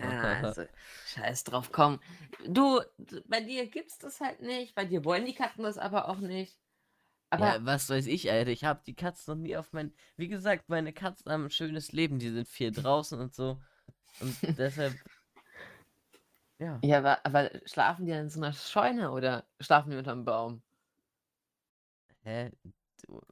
Ja, 0.02 0.42
also, 0.42 0.64
scheiß 1.08 1.44
drauf, 1.44 1.72
komm. 1.72 2.00
Du, 2.48 2.82
bei 3.26 3.42
dir 3.42 3.68
gibt's 3.68 3.98
das 3.98 4.22
halt 4.22 4.42
nicht, 4.42 4.76
bei 4.76 4.86
dir 4.86 5.04
wollen 5.06 5.26
die 5.26 5.36
Katzen 5.36 5.64
das 5.64 5.78
aber 5.78 6.08
auch 6.10 6.20
nicht. 6.20 6.58
Aber 7.30 7.56
ja, 7.56 7.66
was 7.66 7.90
weiß 7.90 8.08
ich, 8.08 8.32
Alter. 8.32 8.52
Ich 8.52 8.64
habe 8.64 8.82
die 8.86 8.96
Katzen 8.96 9.34
noch 9.34 9.42
nie 9.42 9.58
auf 9.58 9.74
mein. 9.74 9.94
Wie 10.16 10.28
gesagt, 10.28 10.70
meine 10.70 10.94
Katzen 10.94 11.32
haben 11.32 11.46
ein 11.46 11.52
schönes 11.52 11.92
Leben. 11.92 12.20
Die 12.20 12.30
sind 12.30 12.48
viel 12.48 12.72
draußen 12.72 13.20
und 13.20 13.34
so. 13.34 13.62
Und 14.20 14.38
deshalb. 14.58 14.94
Ja. 16.60 16.80
Ja, 16.84 17.00
aber, 17.00 17.26
aber 17.26 17.52
schlafen 17.66 18.06
die 18.06 18.14
in 18.14 18.30
so 18.30 18.40
einer 18.40 18.54
Scheune 18.54 19.12
oder 19.12 19.46
schlafen 19.60 19.92
die 19.92 19.98
unterm 19.98 20.24
Baum? 20.24 20.62
Hä? 22.24 22.52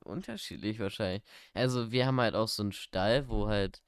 Unterschiedlich 0.04 0.80
wahrscheinlich. 0.80 1.24
Also, 1.54 1.92
wir 1.92 2.06
haben 2.06 2.20
halt 2.20 2.36
auch 2.36 2.48
so 2.48 2.64
einen 2.64 2.74
Stall, 2.74 3.28
wo 3.30 3.48
halt. 3.48 3.82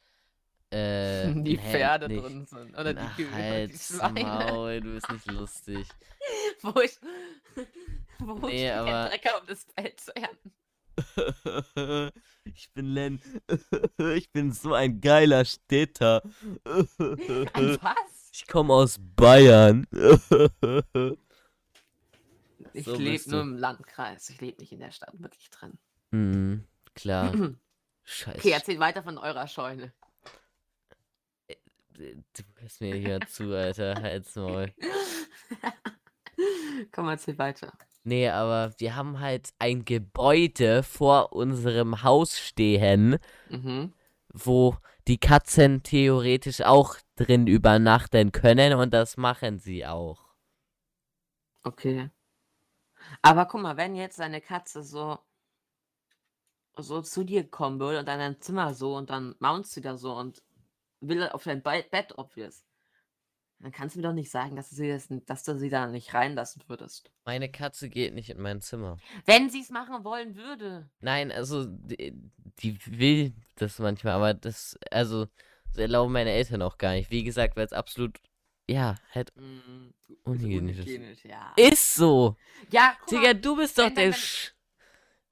Äh, 0.72 1.34
die 1.43 1.60
hä, 1.60 1.72
Pferde 1.72 2.08
nee. 2.08 2.20
drin 2.20 2.45
sind. 2.45 2.78
Oder 2.78 2.93
die 2.93 3.08
Kühe, 3.16 3.28
oder 3.28 3.68
die 3.68 3.78
Schweine. 3.78 4.24
Maul, 4.24 4.82
du 4.82 4.93
bist 4.93 5.12
nicht 5.12 5.26
lustig. 5.32 5.88
Wo 6.62 6.80
ich, 6.80 6.99
wo 8.41 8.47
Nee, 8.47 8.66
ich 8.68 8.72
aber- 8.74 9.09
den 9.09 9.09
Trecker 9.20 9.41
um 9.41 9.47
das 9.47 9.66
Feld 9.78 9.99
zu 9.99 10.16
ernten. 10.16 10.51
Ich 12.47 12.72
bin 12.74 12.86
Len. 12.86 13.20
Ich 14.16 14.32
bin 14.32 14.51
so 14.51 14.74
ein 14.76 15.01
geiler 15.01 15.43
Städter. 15.43 16.22
Ein 16.63 17.78
was? 17.82 18.30
Ich 18.32 18.47
komme 18.47 18.74
aus 18.74 18.97
Bayern. 18.99 19.88
Ich 22.74 22.86
So 22.86 22.95
lebe 22.95 23.30
nur 23.30 23.41
im 23.41 23.57
Landkreis. 23.57 24.30
Ich 24.30 24.39
lebe 24.41 24.61
nicht 24.61 24.72
in 24.72 24.80
der 24.80 24.91
Stadt 24.91 25.11
wirklich 25.20 25.49
drin. 25.49 25.78
Hm, 26.11 26.68
klar. 26.93 27.34
okay, 27.34 27.55
Scheiße. 28.03 28.51
erzähl 28.51 28.80
weiter 28.80 29.01
von 29.03 29.18
eurer 29.18 29.47
Scheune. 29.47 29.91
Du 31.97 32.43
hörst 32.57 32.82
mir 32.82 32.95
hier 32.95 33.20
zu, 33.28 33.53
Alter. 33.57 33.95
Halt's 34.01 34.36
Maul. 34.36 34.74
Komm, 36.91 37.07
erzähl 37.09 37.38
weiter. 37.38 37.72
Nee, 38.06 38.30
aber 38.30 38.74
wir 38.78 38.95
haben 38.95 39.20
halt 39.20 39.49
ein 39.60 39.84
Gebäude 39.84 40.84
vor 40.84 41.34
unserem 41.34 42.03
Haus 42.03 42.39
stehen, 42.39 43.18
Mhm. 43.49 43.93
wo 44.34 44.78
die 45.08 45.18
Katzen 45.18 45.82
theoretisch 45.84 46.62
auch 46.62 46.97
drin 47.16 47.47
übernachten 47.47 48.32
können 48.32 48.74
und 48.74 48.93
das 48.93 49.18
machen 49.18 49.58
sie 49.60 49.86
auch. 49.86 50.26
Okay. 51.66 52.10
Aber 53.22 53.45
guck 53.45 53.62
mal, 53.62 53.76
wenn 53.78 53.95
jetzt 53.95 54.20
deine 54.20 54.39
Katze 54.41 54.82
so, 54.84 55.20
so 56.78 57.01
zu 57.01 57.24
dir 57.26 57.49
kommen 57.49 57.80
würde 57.80 57.99
und 57.99 58.08
in 58.10 58.20
dein 58.20 58.39
Zimmer 58.41 58.74
so 58.74 58.95
und 58.95 59.10
dann 59.10 59.36
mount 59.39 59.68
sie 59.68 59.82
da 59.82 59.97
so 59.97 60.14
und 60.16 60.41
will 61.01 61.28
auf 61.30 61.43
dein 61.43 61.64
Be 61.64 61.86
Bett 61.91 62.18
obvious, 62.18 62.64
dann 63.60 63.72
kannst 63.72 63.95
du 63.95 63.99
mir 63.99 64.08
doch 64.08 64.14
nicht 64.14 64.30
sagen, 64.32 64.56
dass 64.56 64.70
du 64.70 64.76
sie, 64.76 64.89
das, 64.89 65.08
dass 65.26 65.43
du 65.43 65.58
sie 65.58 65.70
da 65.70 65.88
nicht 65.88 66.14
reinlassen 66.14 66.62
würdest. 66.68 67.12
Meine 67.26 67.49
Katze 67.49 67.89
geht 67.89 68.14
nicht 68.14 68.30
in 68.30 68.41
mein 68.41 68.62
Zimmer. 68.62 68.97
Wenn 69.26 69.49
sie 69.49 69.62
es 69.62 69.70
machen 69.70 70.03
wollen 70.03 70.36
würde. 70.36 70.89
Nein, 70.99 71.32
also 71.32 71.66
die, 71.66 72.14
die 72.60 72.78
will 72.86 73.34
das 73.56 73.80
manchmal, 73.80 74.14
aber 74.14 74.34
das, 74.34 74.78
also, 74.91 75.28
das 75.68 75.78
erlauben 75.78 76.14
meine 76.14 76.32
Eltern 76.32 76.62
auch 76.62 76.78
gar 76.78 76.91
nicht. 76.93 77.10
Wie 77.12 77.24
gesagt, 77.24 77.56
weil 77.56 77.66
es 77.66 77.74
absolut, 77.74 78.20
ja, 78.70 78.95
halt 79.14 79.32
Mm, 79.36 79.89
Unhygienisch 80.24 80.78
ist. 80.80 80.86
unhygienisch, 80.88 81.26
ja. 81.26 81.53
ist 81.56 81.95
so. 81.95 82.36
Ja, 82.72 82.95
guck 82.99 83.10
Digga, 83.10 83.22
mal. 83.34 83.36
du 83.36 83.56
bist 83.56 83.78
doch 83.78 83.86
wenn- 83.86 83.95
der, 83.95 84.06
wenn- 84.06 84.14
Sch 84.14 84.53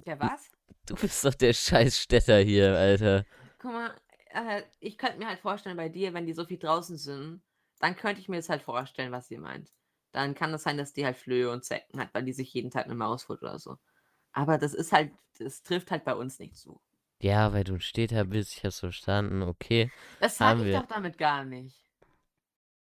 Ja, 0.05 0.19
was? 0.19 0.49
du 0.86 0.95
bist 0.95 1.24
doch 1.26 1.34
der 1.34 1.53
Scheißstädter 1.53 2.39
hier, 2.39 2.76
Alter. 2.76 3.26
Guck 3.59 3.71
mal, 3.74 3.93
äh, 4.34 4.63
ich 4.80 4.97
könnte 4.97 5.17
mir 5.19 5.28
halt 5.28 5.39
vorstellen, 5.39 5.78
bei 5.78 5.89
dir, 5.89 6.13
wenn 6.13 6.26
die 6.26 6.34
so 6.34 6.45
viel 6.45 6.57
draußen 6.59 6.97
sind, 6.97 7.41
dann 7.84 7.95
könnte 7.97 8.21
ich 8.21 8.29
mir 8.29 8.38
das 8.38 8.49
halt 8.49 8.63
vorstellen, 8.63 9.11
was 9.13 9.27
sie 9.29 9.38
meint. 9.38 9.71
Dann 10.13 10.36
kann 10.36 10.51
das 10.53 10.63
sein, 10.63 10.77
dass 10.77 10.93
die 10.93 11.05
halt 11.05 11.17
Flöhe 11.17 11.51
und 11.51 11.65
Zecken 11.65 11.99
hat, 12.01 12.13
weil 12.13 12.23
die 12.23 12.34
sich 12.34 12.53
jeden 12.53 12.71
Tag 12.71 12.86
eine 12.86 12.95
Maus 12.95 13.29
holt 13.29 13.43
oder 13.43 13.59
so. 13.59 13.77
Aber 14.34 14.57
das 14.59 14.73
ist 14.75 14.91
halt, 14.93 15.13
das 15.39 15.63
trifft 15.63 15.91
halt 15.91 16.05
bei 16.05 16.15
uns 16.15 16.39
nicht 16.39 16.57
zu. 16.57 16.81
Ja, 17.21 17.53
weil 17.53 17.63
du 17.63 17.79
Städter 17.79 18.23
bist, 18.25 18.55
ich 18.57 18.63
hab's 18.65 18.79
verstanden, 18.81 19.41
okay. 19.41 19.91
Das 20.17 20.39
sage 20.39 20.63
ich 20.63 20.69
wir. 20.69 20.71
doch 20.71 20.88
damit 20.88 21.19
gar 21.19 21.45
nicht. 21.45 21.77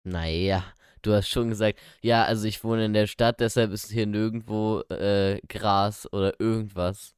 Naja, 0.05 0.65
du 1.03 1.13
hast 1.13 1.29
schon 1.29 1.51
gesagt, 1.51 1.79
ja, 2.01 2.25
also 2.25 2.47
ich 2.47 2.65
wohne 2.65 2.87
in 2.87 2.93
der 2.95 3.07
Stadt, 3.07 3.41
deshalb 3.41 3.73
ist 3.73 3.91
hier 3.91 4.07
nirgendwo 4.07 4.81
äh, 4.91 5.41
Gras 5.49 6.11
oder 6.13 6.39
irgendwas, 6.41 7.15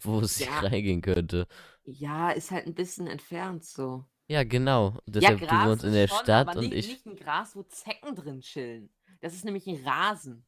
wo 0.00 0.20
es 0.20 0.46
Ja. 0.46 0.62
reingehen 0.62 1.02
könnte. 1.02 1.46
Ja, 1.84 2.30
ist 2.32 2.50
halt 2.50 2.66
ein 2.66 2.74
bisschen 2.74 3.06
entfernt 3.06 3.64
so. 3.64 4.04
Ja, 4.32 4.44
genau. 4.44 4.94
Ja, 4.94 5.00
Deshalb, 5.06 5.40
du 5.40 5.46
Gras 5.46 5.68
wohnst 5.68 5.84
in 5.84 5.92
der 5.92 6.08
schon, 6.08 6.18
Stadt 6.18 6.48
aber 6.48 6.58
und 6.58 6.64
nicht, 6.70 6.72
ich. 6.74 6.88
nicht 6.88 7.06
ein 7.06 7.16
Gras, 7.16 7.54
wo 7.54 7.62
Zecken 7.64 8.14
drin 8.14 8.40
chillen. 8.40 8.88
Das 9.20 9.34
ist 9.34 9.44
nämlich 9.44 9.66
ein 9.66 9.86
Rasen. 9.86 10.46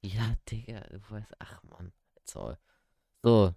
Ja, 0.00 0.34
Digga, 0.50 0.80
du 0.90 0.98
weißt, 1.10 1.32
ach 1.38 1.62
man, 1.64 1.92
so. 2.24 2.56
So, 3.22 3.54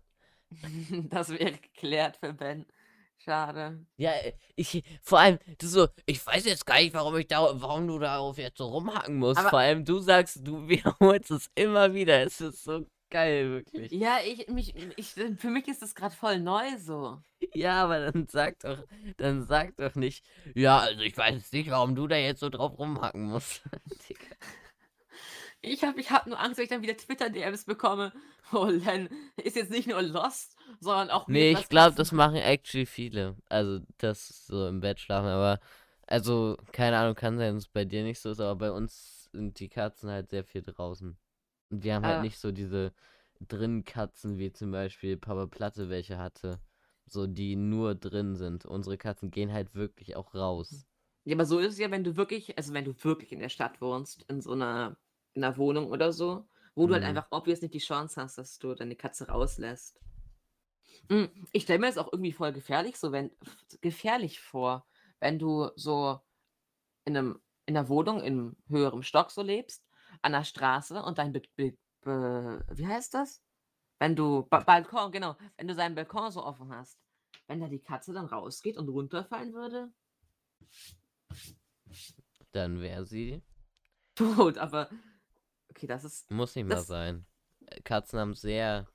das 1.10 1.30
wäre 1.30 1.54
geklärt 1.54 2.18
für 2.18 2.34
Ben. 2.34 2.66
Schade. 3.18 3.84
ja, 3.96 4.12
ich, 4.58 4.84
vor 5.02 5.20
allem, 5.20 5.40
du 5.58 5.68
so, 5.68 5.88
ich 6.06 6.24
weiß 6.28 6.44
jetzt 6.46 6.66
gar 6.66 6.80
nicht, 6.82 6.94
warum 6.94 7.16
ich 7.16 7.28
da, 7.28 7.50
warum 7.60 7.88
du 7.88 7.98
darauf 7.98 8.38
jetzt 8.38 8.58
so 8.58 8.66
rumhacken 8.68 9.16
musst. 9.16 9.40
Aber- 9.40 9.50
vor 9.52 9.60
allem, 9.60 9.86
du 9.86 10.00
sagst, 10.00 10.46
du 10.46 10.68
wiederholst 10.68 11.32
es 11.32 11.50
immer 11.56 11.94
wieder. 11.94 12.22
Es 12.24 12.42
ist 12.42 12.64
so 12.66 12.86
geil, 13.10 13.50
wirklich. 13.50 13.92
Ja, 13.92 14.20
ich, 14.26 14.48
mich, 14.48 14.76
ich, 14.96 15.10
für 15.12 15.50
mich 15.50 15.68
ist 15.68 15.82
das 15.82 15.96
gerade 15.96 16.16
voll 16.16 16.40
neu 16.40 16.66
so. 16.78 17.22
Ja, 17.54 17.84
aber 17.84 18.12
dann 18.12 18.28
sag 18.28 18.60
doch, 18.60 18.84
dann 19.18 19.46
sag 19.46 19.76
doch 19.78 19.96
nicht, 19.96 20.26
ja, 20.54 20.80
also 20.80 21.02
ich 21.02 21.18
weiß 21.18 21.36
jetzt 21.36 21.54
nicht, 21.54 21.70
warum 21.70 21.96
du 21.96 22.08
da 22.08 22.16
jetzt 22.16 22.40
so 22.40 22.50
drauf 22.50 22.78
rumhacken 22.78 23.24
musst. 23.24 23.64
Digga. 24.10 24.36
Ich 25.62 25.84
habe 25.84 26.00
ich 26.00 26.12
hab 26.12 26.28
nur 26.28 26.40
Angst, 26.40 26.60
dass 26.60 26.66
ich 26.66 26.70
dann 26.70 26.84
wieder 26.84 26.96
Twitter-DMs 26.96 27.66
bekomme. 27.66 28.14
Oh, 28.52 28.66
Len 28.66 29.10
ist 29.44 29.56
jetzt 29.56 29.72
nicht 29.72 29.88
nur 29.88 30.02
Lost, 30.02 30.56
sondern 30.80 31.10
auch 31.10 31.28
Nee, 31.28 31.54
ich 31.54 31.70
glaube, 31.70 31.96
das 31.96 32.12
machen 32.12 32.36
actually 32.36 32.86
viele. 32.86 33.36
Also, 33.50 33.80
das 33.98 34.46
so 34.46 34.68
im 34.68 34.82
Bett 34.82 35.00
schlafen, 35.00 35.28
aber, 35.28 35.60
also, 36.06 36.58
keine 36.72 36.98
Ahnung, 36.98 37.16
kann 37.16 37.40
sein, 37.40 37.56
dass 37.56 37.64
es 37.64 37.70
bei 37.70 37.86
dir 37.86 38.04
nicht 38.04 38.20
so 38.20 38.30
ist, 38.30 38.40
aber 38.40 38.56
bei 38.56 38.72
uns 38.72 39.30
sind 39.32 39.60
die 39.60 39.70
Katzen 39.70 40.10
halt 40.10 40.30
sehr 40.30 40.44
viel 40.44 40.62
draußen. 40.62 41.18
Und 41.70 41.84
wir 41.84 41.96
haben 41.96 42.06
halt 42.06 42.20
Ah. 42.20 42.22
nicht 42.22 42.40
so 42.40 42.52
diese 42.52 42.94
drin 43.42 43.84
Katzen, 43.84 44.38
wie 44.38 44.52
zum 44.52 44.72
Beispiel 44.72 45.18
Papa 45.18 45.48
Platte 45.48 45.90
welche 45.90 46.18
hatte. 46.18 46.62
So, 47.08 47.28
die 47.28 47.56
nur 47.56 47.96
drin 47.96 48.36
sind. 48.36 48.66
Unsere 48.66 48.98
Katzen 48.98 49.32
gehen 49.32 49.52
halt 49.54 49.76
wirklich 49.76 50.16
auch 50.16 50.34
raus. 50.36 50.88
Ja, 51.24 51.36
aber 51.36 51.46
so 51.46 51.60
ist 51.60 51.74
es 51.74 51.80
ja, 51.80 51.92
wenn 51.92 52.04
du 52.04 52.16
wirklich, 52.18 52.58
also 52.58 52.74
wenn 52.74 52.86
du 52.86 52.94
wirklich 53.04 53.32
in 53.32 53.40
der 53.40 53.50
Stadt 53.50 53.82
wohnst, 53.82 54.24
in 54.30 54.42
so 54.42 54.52
einer, 54.52 54.98
in 55.34 55.44
einer 55.44 55.58
Wohnung 55.58 55.88
oder 55.92 56.14
so, 56.14 56.48
wo 56.76 56.88
du 56.88 56.94
halt 56.94 57.04
Mhm. 57.04 57.04
einfach 57.04 57.28
obvious 57.32 57.62
nicht 57.62 57.74
die 57.74 57.80
Chance 57.80 58.22
hast, 58.22 58.38
dass 58.38 58.60
du 58.60 58.74
deine 58.76 58.96
Katze 58.96 59.28
rauslässt. 59.28 60.00
Mm, 61.10 61.26
Ich 61.52 61.64
stelle 61.64 61.80
mir 61.80 61.88
das 61.88 61.98
auch 61.98 62.12
irgendwie 62.12 62.32
voll 62.32 62.52
gefährlich, 62.54 62.98
so 62.98 63.12
wenn 63.12 63.32
gefährlich 63.82 64.40
vor, 64.40 64.88
wenn 65.20 65.40
du 65.40 65.70
so 65.76 66.20
in 67.06 67.18
einem 67.18 67.42
in 67.68 67.78
einer 67.78 67.90
Wohnung 67.90 68.22
im 68.24 68.58
höheren 68.68 69.04
Stock 69.04 69.32
so 69.32 69.42
lebst, 69.44 69.85
an 70.26 70.34
der 70.34 70.44
Straße 70.44 71.02
und 71.04 71.18
dein 71.20 71.32
Be 71.32 71.42
Be 71.56 71.78
Be 72.02 72.66
wie 72.72 72.88
heißt 72.88 73.14
das? 73.14 73.42
Wenn 74.00 74.16
du 74.16 74.44
ba 74.50 74.60
Balkon, 74.60 75.12
genau, 75.12 75.36
wenn 75.58 75.68
du 75.68 75.74
seinen 75.76 75.96
Balkon 75.96 76.32
so 76.32 76.44
offen 76.44 76.74
hast, 76.76 77.00
wenn 77.48 77.60
da 77.62 77.68
die 77.68 77.80
Katze 77.80 78.14
dann 78.14 78.26
rausgeht 78.26 78.78
und 78.78 78.90
runterfallen 78.90 79.54
würde, 79.54 79.94
Dann 82.52 82.80
wäre 82.82 83.06
sie. 83.06 83.42
tot, 84.16 84.58
aber 84.58 84.90
okay, 85.70 85.88
das 85.88 86.04
ist 86.04 86.32
Muss 86.32 86.56
nicht 86.56 86.68
mal 86.68 86.82
sein. 86.82 87.26
Äh, 87.68 87.82
Katzen 87.82 88.20
haben 88.20 88.34
sehr, 88.34 88.88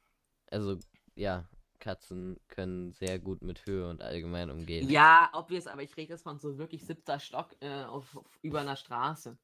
also 0.50 0.78
ja, 1.14 1.48
Katzen 1.78 2.38
können 2.48 2.92
sehr 2.92 3.18
gut 3.18 3.42
mit 3.42 3.64
Höhe 3.66 3.88
und 3.88 4.02
allgemein 4.02 4.50
umgehen. 4.50 4.88
ja, 4.90 5.30
obvious, 5.32 5.66
aber 5.66 5.82
ich 5.82 5.96
rede 5.96 6.12
jetzt 6.12 6.22
von 6.22 6.38
so 6.38 6.58
wirklich 6.58 6.84
siebter 6.84 7.18
Stock 7.20 7.54
äh, 7.60 7.84
auf, 7.84 8.16
auf 8.16 8.38
über 8.42 8.60
einer 8.60 8.76
Straße. 8.76 9.38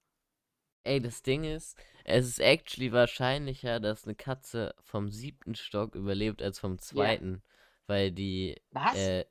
Ey, 0.87 1.01
das 1.01 1.23
Ding 1.23 1.45
ist, 1.45 1.77
es 2.05 2.27
ist 2.27 2.39
actually 2.41 2.93
wahrscheinlicher, 2.93 3.81
dass 3.81 4.05
eine 4.05 4.15
Katze 4.15 4.75
vom 4.81 5.11
siebten 5.11 5.55
Stock 5.55 5.95
überlebt 5.95 6.41
als 6.43 6.59
vom 6.61 6.79
zweiten. 6.79 7.43
Weil 7.89 8.11
die, 8.13 8.61
Was? 8.71 8.97
äh, 8.97 9.25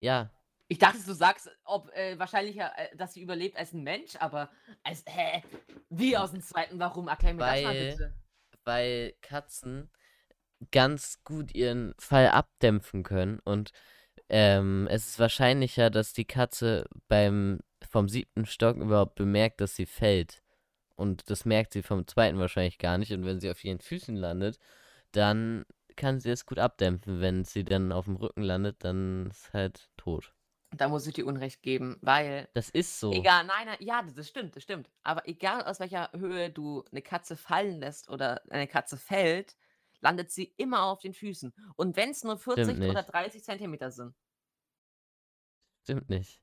ja, 0.00 0.30
Ich 0.68 0.78
dachte, 0.78 0.98
du 1.04 1.12
sagst, 1.14 1.50
ob 1.64 1.90
äh, 1.94 2.18
wahrscheinlicher, 2.18 2.72
äh, 2.76 2.94
dass 2.96 3.14
sie 3.14 3.22
überlebt 3.22 3.56
als 3.56 3.72
ein 3.72 3.82
Mensch, 3.82 4.16
aber 4.16 4.50
als 4.84 5.04
hä? 5.08 5.42
Wie 5.88 6.16
aus 6.16 6.30
dem 6.32 6.42
zweiten 6.42 6.78
Warum? 6.78 7.08
Erklär 7.08 7.34
mir 7.34 7.40
das 7.40 7.62
mal 7.62 7.74
Weil- 7.74 7.90
bitte. 7.90 8.14
weil 8.64 9.14
Katzen 9.22 9.90
ganz 10.72 11.22
gut 11.24 11.54
ihren 11.54 11.94
Fall 11.98 12.28
abdämpfen 12.28 13.02
können 13.04 13.38
und 13.40 13.72
ähm, 14.28 14.86
es 14.90 15.08
ist 15.08 15.18
wahrscheinlicher, 15.18 15.88
dass 15.88 16.12
die 16.12 16.24
Katze 16.26 16.84
beim 17.08 17.60
vom 17.88 18.08
siebten 18.08 18.44
Stock 18.44 18.76
überhaupt 18.76 19.14
bemerkt, 19.14 19.60
dass 19.60 19.74
sie 19.76 19.86
fällt. 19.86 20.42
Und 20.98 21.30
das 21.30 21.44
merkt 21.44 21.72
sie 21.72 21.82
vom 21.84 22.06
zweiten 22.08 22.38
wahrscheinlich 22.40 22.78
gar 22.78 22.98
nicht. 22.98 23.12
Und 23.12 23.24
wenn 23.24 23.38
sie 23.38 23.50
auf 23.50 23.62
ihren 23.62 23.78
Füßen 23.78 24.16
landet, 24.16 24.58
dann 25.12 25.64
kann 25.94 26.18
sie 26.18 26.30
es 26.30 26.44
gut 26.44 26.58
abdämpfen. 26.58 27.20
Wenn 27.20 27.44
sie 27.44 27.62
dann 27.62 27.92
auf 27.92 28.06
dem 28.06 28.16
Rücken 28.16 28.42
landet, 28.42 28.82
dann 28.82 29.28
ist 29.30 29.52
halt 29.52 29.90
tot. 29.96 30.34
Da 30.76 30.88
muss 30.88 31.06
ich 31.06 31.14
dir 31.14 31.24
Unrecht 31.24 31.62
geben, 31.62 31.98
weil 32.02 32.48
Das 32.52 32.68
ist 32.68 32.98
so. 32.98 33.12
Egal, 33.12 33.44
nein, 33.44 33.66
nein, 33.66 33.76
ja, 33.80 34.02
das- 34.02 34.28
stimmt, 34.28 34.56
das 34.56 34.64
stimmt. 34.64 34.90
Aber 35.02 35.26
egal 35.28 35.62
aus 35.64 35.78
welcher 35.78 36.10
Höhe 36.12 36.50
du 36.50 36.84
eine 36.90 37.00
Katze 37.00 37.36
fallen 37.36 37.78
lässt 37.78 38.08
oder 38.10 38.42
eine 38.50 38.66
Katze 38.66 38.96
fällt, 38.96 39.56
landet 40.00 40.32
sie 40.32 40.52
immer 40.56 40.82
auf 40.82 40.98
den 41.00 41.14
Füßen. 41.14 41.54
Und 41.76 41.96
wenn 41.96 42.10
es 42.10 42.24
nur 42.24 42.38
40 42.38 42.76
oder 42.76 42.94
nicht. 43.02 43.12
30 43.12 43.44
Zentimeter 43.44 43.92
sind. 43.92 44.14
Stimmt 45.84 46.08
nicht. 46.10 46.40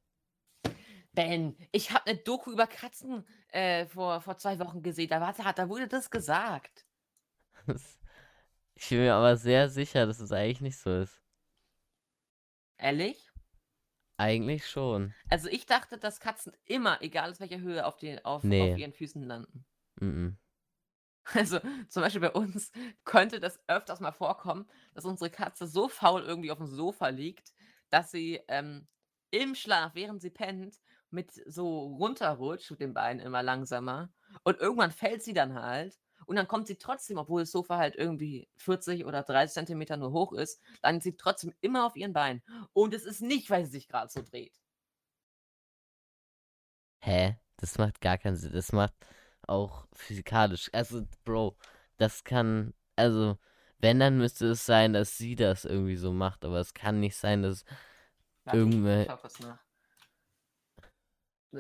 Ben, 1.16 1.56
ich 1.72 1.92
habe 1.92 2.06
eine 2.06 2.18
Doku 2.20 2.52
über 2.52 2.68
Katzen 2.68 3.26
äh, 3.50 3.86
vor, 3.86 4.22
vor 4.22 4.38
zwei 4.38 4.60
Wochen 4.60 4.84
gesehen. 4.84 5.10
Da, 5.10 5.22
war, 5.22 5.54
da 5.54 5.70
wurde 5.70 5.88
das 5.88 6.10
gesagt. 6.10 6.86
Ich 8.78 8.90
bin 8.90 9.00
mir 9.00 9.14
aber 9.14 9.38
sehr 9.38 9.70
sicher, 9.70 10.06
dass 10.06 10.20
es 10.20 10.34
eigentlich 10.34 10.60
nicht 10.60 10.78
so 10.78 10.94
ist. 10.94 11.22
Ehrlich? 12.78 13.32
Eigentlich 14.18 14.68
schon. 14.70 15.14
Also 15.30 15.48
ich 15.48 15.66
dachte, 15.66 15.98
dass 15.98 16.20
Katzen 16.20 16.52
immer, 16.66 17.02
egal 17.02 17.32
aus 17.32 17.40
welcher 17.40 17.60
Höhe, 17.60 17.86
auf, 17.86 17.96
den, 17.96 18.24
auf, 18.26 18.44
Nee. 18.44 18.74
auf 18.74 18.78
ihren 18.78 18.92
Füßen 18.92 19.24
landen. 19.24 19.66
Mhm. 20.00 20.38
Also 21.34 21.60
zum 21.88 22.04
Beispiel 22.04 22.22
bei 22.22 22.32
uns 22.32 22.72
könnte 23.04 23.40
das 23.40 23.60
öfters 23.68 24.00
mal 24.00 24.12
vorkommen, 24.12 24.70
dass 24.94 25.06
unsere 25.06 25.32
Katze 25.32 25.68
so 25.68 25.88
faul 25.88 26.22
irgendwie 26.22 26.52
auf 26.52 26.60
dem 26.60 26.68
Sofa 26.68 27.08
liegt, 27.08 27.54
dass 27.90 28.12
sie 28.12 28.42
ähm, 28.48 28.88
im 29.32 29.56
Schlaf, 29.56 29.96
während 29.96 30.22
sie 30.22 30.30
pennt, 30.30 30.80
mit 31.16 31.32
so 31.48 31.88
runterrutscht 31.96 32.70
mit 32.72 32.80
den 32.82 32.94
Beinen 32.94 33.20
immer 33.26 33.42
langsamer. 33.42 34.10
Und 34.44 34.60
irgendwann 34.60 34.92
fällt 34.92 35.24
sie 35.24 35.34
dann 35.34 35.56
halt. 35.56 35.98
Und 36.28 36.36
dann 36.38 36.48
kommt 36.48 36.68
sie 36.68 36.78
trotzdem, 36.78 37.18
obwohl 37.18 37.42
das 37.42 37.52
Sofa 37.52 37.78
halt 37.78 37.96
irgendwie 37.96 38.48
40 38.58 39.06
oder 39.06 39.24
30 39.24 39.54
Zentimeter 39.54 39.98
nur 39.98 40.12
hoch 40.12 40.34
ist, 40.34 40.62
landet 40.84 41.04
sie 41.04 41.18
trotzdem 41.18 41.54
immer 41.62 41.86
auf 41.86 41.96
ihren 41.96 42.14
Beinen. 42.14 42.44
Und 42.74 42.94
es 42.94 43.06
ist 43.06 43.22
nicht, 43.22 43.50
weil 43.50 43.66
sie 43.66 43.72
sich 43.72 43.88
gerade 43.88 44.12
so 44.12 44.22
dreht. 44.22 44.54
Hä? 47.02 47.38
Das 47.58 47.78
macht 47.78 48.02
gar 48.02 48.18
keinen 48.18 48.36
Sinn. 48.36 48.54
Das 48.54 48.72
macht 48.72 48.94
auch 49.48 49.88
physikalisch. 49.94 50.70
Also, 50.74 51.04
Bro, 51.24 51.56
das 51.98 52.24
kann. 52.24 52.74
Also, 52.96 53.38
wenn, 53.80 54.00
dann 54.00 54.18
müsste 54.18 54.48
es 54.48 54.66
sein, 54.66 54.94
dass 54.94 55.18
sie 55.18 55.36
das 55.36 55.66
irgendwie 55.66 55.96
so 55.98 56.12
macht. 56.12 56.44
Aber 56.44 56.60
es 56.60 56.74
kann 56.74 57.00
nicht 57.00 57.16
sein, 57.16 57.44
dass. 57.44 57.64
Ich 58.48 58.54
Irgendwel- 58.54 59.06
schau 59.08 59.18
kurz 59.18 59.40
nach. 59.40 59.65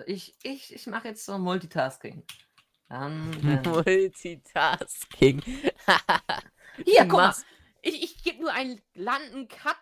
Ich, 0.06 0.36
ich, 0.43 0.74
ich 0.74 0.88
mache 0.88 1.10
jetzt 1.10 1.26
so 1.26 1.38
Multitasking. 1.38 2.26
Landen. 2.89 3.62
Multitasking. 3.66 5.41
Hier, 6.86 7.06
guck 7.06 7.12
mal. 7.12 7.36
Ich, 7.82 8.04
ich 8.04 8.24
gebe 8.24 8.41
nur 8.41 8.52
einen 8.52 8.82
Landen 8.93 9.48
Cut 9.48 9.78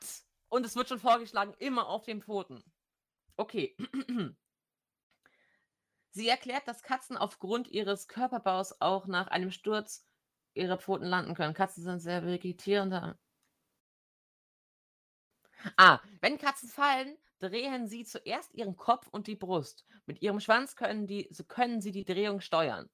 und 0.49 0.65
es 0.65 0.75
wird 0.75 0.89
schon 0.89 0.99
vorgeschlagen, 0.99 1.53
immer 1.59 1.87
auf 1.87 2.05
den 2.05 2.21
Pfoten. 2.21 2.63
Okay. 3.37 3.75
Sie 6.11 6.27
erklärt, 6.27 6.67
dass 6.67 6.83
Katzen 6.83 7.17
aufgrund 7.17 7.67
ihres 7.69 8.07
Körperbaus 8.07 8.79
auch 8.81 9.07
nach 9.07 9.27
einem 9.27 9.49
Sturz 9.51 10.05
ihre 10.53 10.77
Pfoten 10.77 11.05
landen 11.05 11.33
können. 11.33 11.55
Katzen 11.55 11.83
sind 11.83 11.99
sehr 11.99 12.23
vegetierende. 12.23 13.17
Ah, 15.77 15.99
wenn 16.21 16.37
Katzen 16.37 16.69
fallen, 16.69 17.17
drehen 17.49 17.87
sie 17.87 18.03
zuerst 18.05 18.53
ihren 18.53 18.75
Kopf 18.75 19.07
und 19.07 19.27
die 19.27 19.35
Brust. 19.35 19.85
Mit 20.05 20.21
ihrem 20.21 20.39
Schwanz 20.39 20.75
können, 20.75 21.07
die, 21.07 21.27
so 21.31 21.43
können 21.43 21.81
sie 21.81 21.91
die 21.91 22.05
Drehung 22.05 22.39
steuern. 22.41 22.89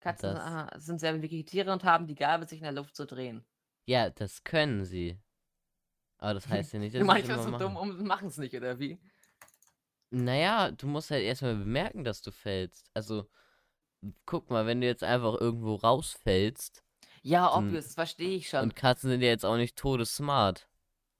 Katzen 0.00 0.34
Das- 0.34 0.40
ah, 0.44 0.70
sind 0.78 1.00
sehr 1.00 1.20
Vegetiere 1.20 1.72
und 1.72 1.84
haben 1.84 2.06
die 2.06 2.14
Gabe, 2.14 2.46
sich 2.46 2.58
in 2.58 2.64
der 2.64 2.72
Luft 2.72 2.94
zu 2.94 3.04
drehen. 3.06 3.44
Ja, 3.86 4.10
das 4.10 4.44
können 4.44 4.84
sie. 4.84 5.18
Aber 6.18 6.34
das 6.34 6.48
heißt 6.48 6.72
ja 6.72 6.78
nicht, 6.78 6.94
dass 6.94 7.02
sie 7.02 7.06
das 7.22 7.28
immer 7.28 7.42
so 7.42 7.58
dumm 7.58 7.74
machen. 7.74 7.90
und 7.98 8.04
machen 8.06 8.28
es 8.28 8.38
nicht, 8.38 8.54
oder 8.54 8.78
wie? 8.78 8.98
Naja, 10.10 10.70
du 10.70 10.86
musst 10.86 11.10
halt 11.10 11.22
erstmal 11.24 11.56
bemerken, 11.56 12.04
dass 12.04 12.22
du 12.22 12.30
fällst. 12.30 12.90
Also, 12.94 13.28
guck 14.24 14.50
mal, 14.50 14.66
wenn 14.66 14.80
du 14.80 14.86
jetzt 14.86 15.02
einfach 15.02 15.34
irgendwo 15.40 15.74
rausfällst. 15.74 16.82
Ja, 17.28 17.50
Dann- 17.50 17.66
obvious, 17.66 17.84
das 17.84 17.94
verstehe 17.94 18.36
ich 18.36 18.48
schon. 18.48 18.62
Und 18.62 18.74
Katzen 18.76 19.10
sind 19.10 19.20
ja 19.20 19.28
jetzt 19.28 19.44
auch 19.44 19.56
nicht 19.56 19.76
todessmart. 19.76 20.66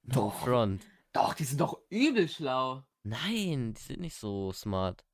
No 0.04 0.14
Doch. 0.14 0.40
front. 0.40 0.86
Doch, 1.12 1.34
die 1.34 1.44
sind 1.44 1.60
doch 1.60 1.78
übel 1.90 2.28
schlau. 2.28 2.82
Nein, 3.02 3.74
die 3.74 3.80
sind 3.82 4.00
nicht 4.00 4.16
so 4.16 4.50
smart. 4.52 5.04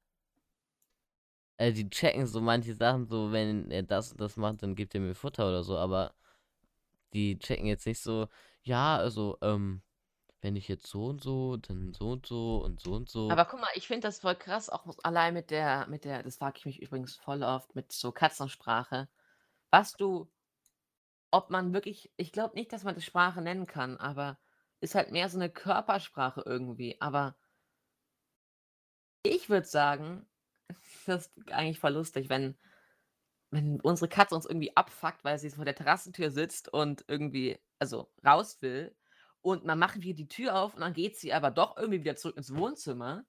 Äh, 1.57 1.73
die 1.73 1.91
checken 1.91 2.27
so 2.27 2.41
manche 2.41 2.75
Sachen, 2.75 3.07
so 3.07 3.33
wenn 3.33 3.71
er 3.73 3.83
das 3.83 4.13
und 4.13 4.21
das 4.21 4.37
macht, 4.37 4.63
dann 4.63 4.77
gibt 4.77 4.95
er 4.95 5.01
mir 5.01 5.15
Futter 5.17 5.49
oder 5.49 5.65
so, 5.65 5.77
aber 5.77 6.15
die 7.13 7.39
checken 7.39 7.67
jetzt 7.67 7.87
nicht 7.87 8.01
so, 8.01 8.29
ja, 8.63 8.97
also, 8.97 9.37
ähm, 9.41 9.83
wenn 10.43 10.55
ich 10.57 10.69
jetzt 10.69 10.87
so 10.87 11.07
und 11.07 11.23
so, 11.23 11.57
dann 11.57 11.93
so 11.93 12.11
und 12.11 12.27
so 12.27 12.59
und 12.59 12.81
so 12.81 12.93
und 12.95 13.09
so. 13.09 13.31
Aber 13.31 13.45
guck 13.47 13.61
mal, 13.61 13.71
ich 13.75 13.87
finde 13.89 14.07
das 14.07 14.21
voll 14.21 14.37
krass, 14.37 14.69
auch 14.71 14.85
allein 15.03 15.35
mit 15.35 15.51
der, 15.51 15.87
mit 15.89 16.05
der, 16.05 16.23
das 16.23 16.37
frage 16.37 16.59
ich 16.59 16.67
mich 16.67 16.83
übrigens 16.83 17.17
voll 17.17 17.43
oft, 17.43 17.75
mit 17.75 17.91
so 17.93 18.13
Katzensprache. 18.13 19.09
Was 19.71 19.95
du, 19.95 20.29
ob 21.35 21.51
man 21.51 21.75
wirklich, 21.75 22.13
ich 22.17 22.31
glaube 22.31 22.55
nicht, 22.55 22.73
dass 22.73 22.85
man 22.85 22.95
das 22.95 23.05
Sprache 23.05 23.43
nennen 23.43 23.67
kann, 23.67 23.97
aber 23.97 24.39
ist 24.81 24.95
halt 24.95 25.11
mehr 25.11 25.29
so 25.29 25.37
eine 25.37 25.51
Körpersprache 25.51 26.45
irgendwie. 26.47 27.01
Aber 27.01 27.37
ich 29.25 29.49
würde 29.51 29.67
sagen, 29.67 30.29
das 31.07 31.27
ist 31.27 31.53
eigentlich 31.53 31.81
voll 31.81 31.95
lustig, 31.95 32.29
wenn, 32.29 32.57
wenn 33.51 33.81
unsere 33.81 34.09
Katze 34.09 34.37
uns 34.37 34.47
irgendwie 34.47 34.77
abfuckt, 34.77 35.25
weil 35.25 35.39
sie 35.41 35.51
vor 35.51 35.65
der 35.65 35.75
Terrassentür 35.75 36.31
sitzt 36.31 36.73
und 36.73 37.05
irgendwie, 37.09 37.59
also 37.81 38.13
raus 38.25 38.63
will. 38.63 38.95
Und 39.41 39.65
man 39.65 39.79
machen 39.79 40.03
wir 40.03 40.15
die 40.15 40.29
Tür 40.29 40.55
auf 40.55 40.75
und 40.75 40.83
dann 40.83 40.95
geht 40.95 41.17
sie 41.17 41.33
aber 41.33 41.51
doch 41.51 41.77
irgendwie 41.77 42.01
wieder 42.01 42.15
zurück 42.15 42.37
ins 42.37 42.55
Wohnzimmer. 42.55 43.25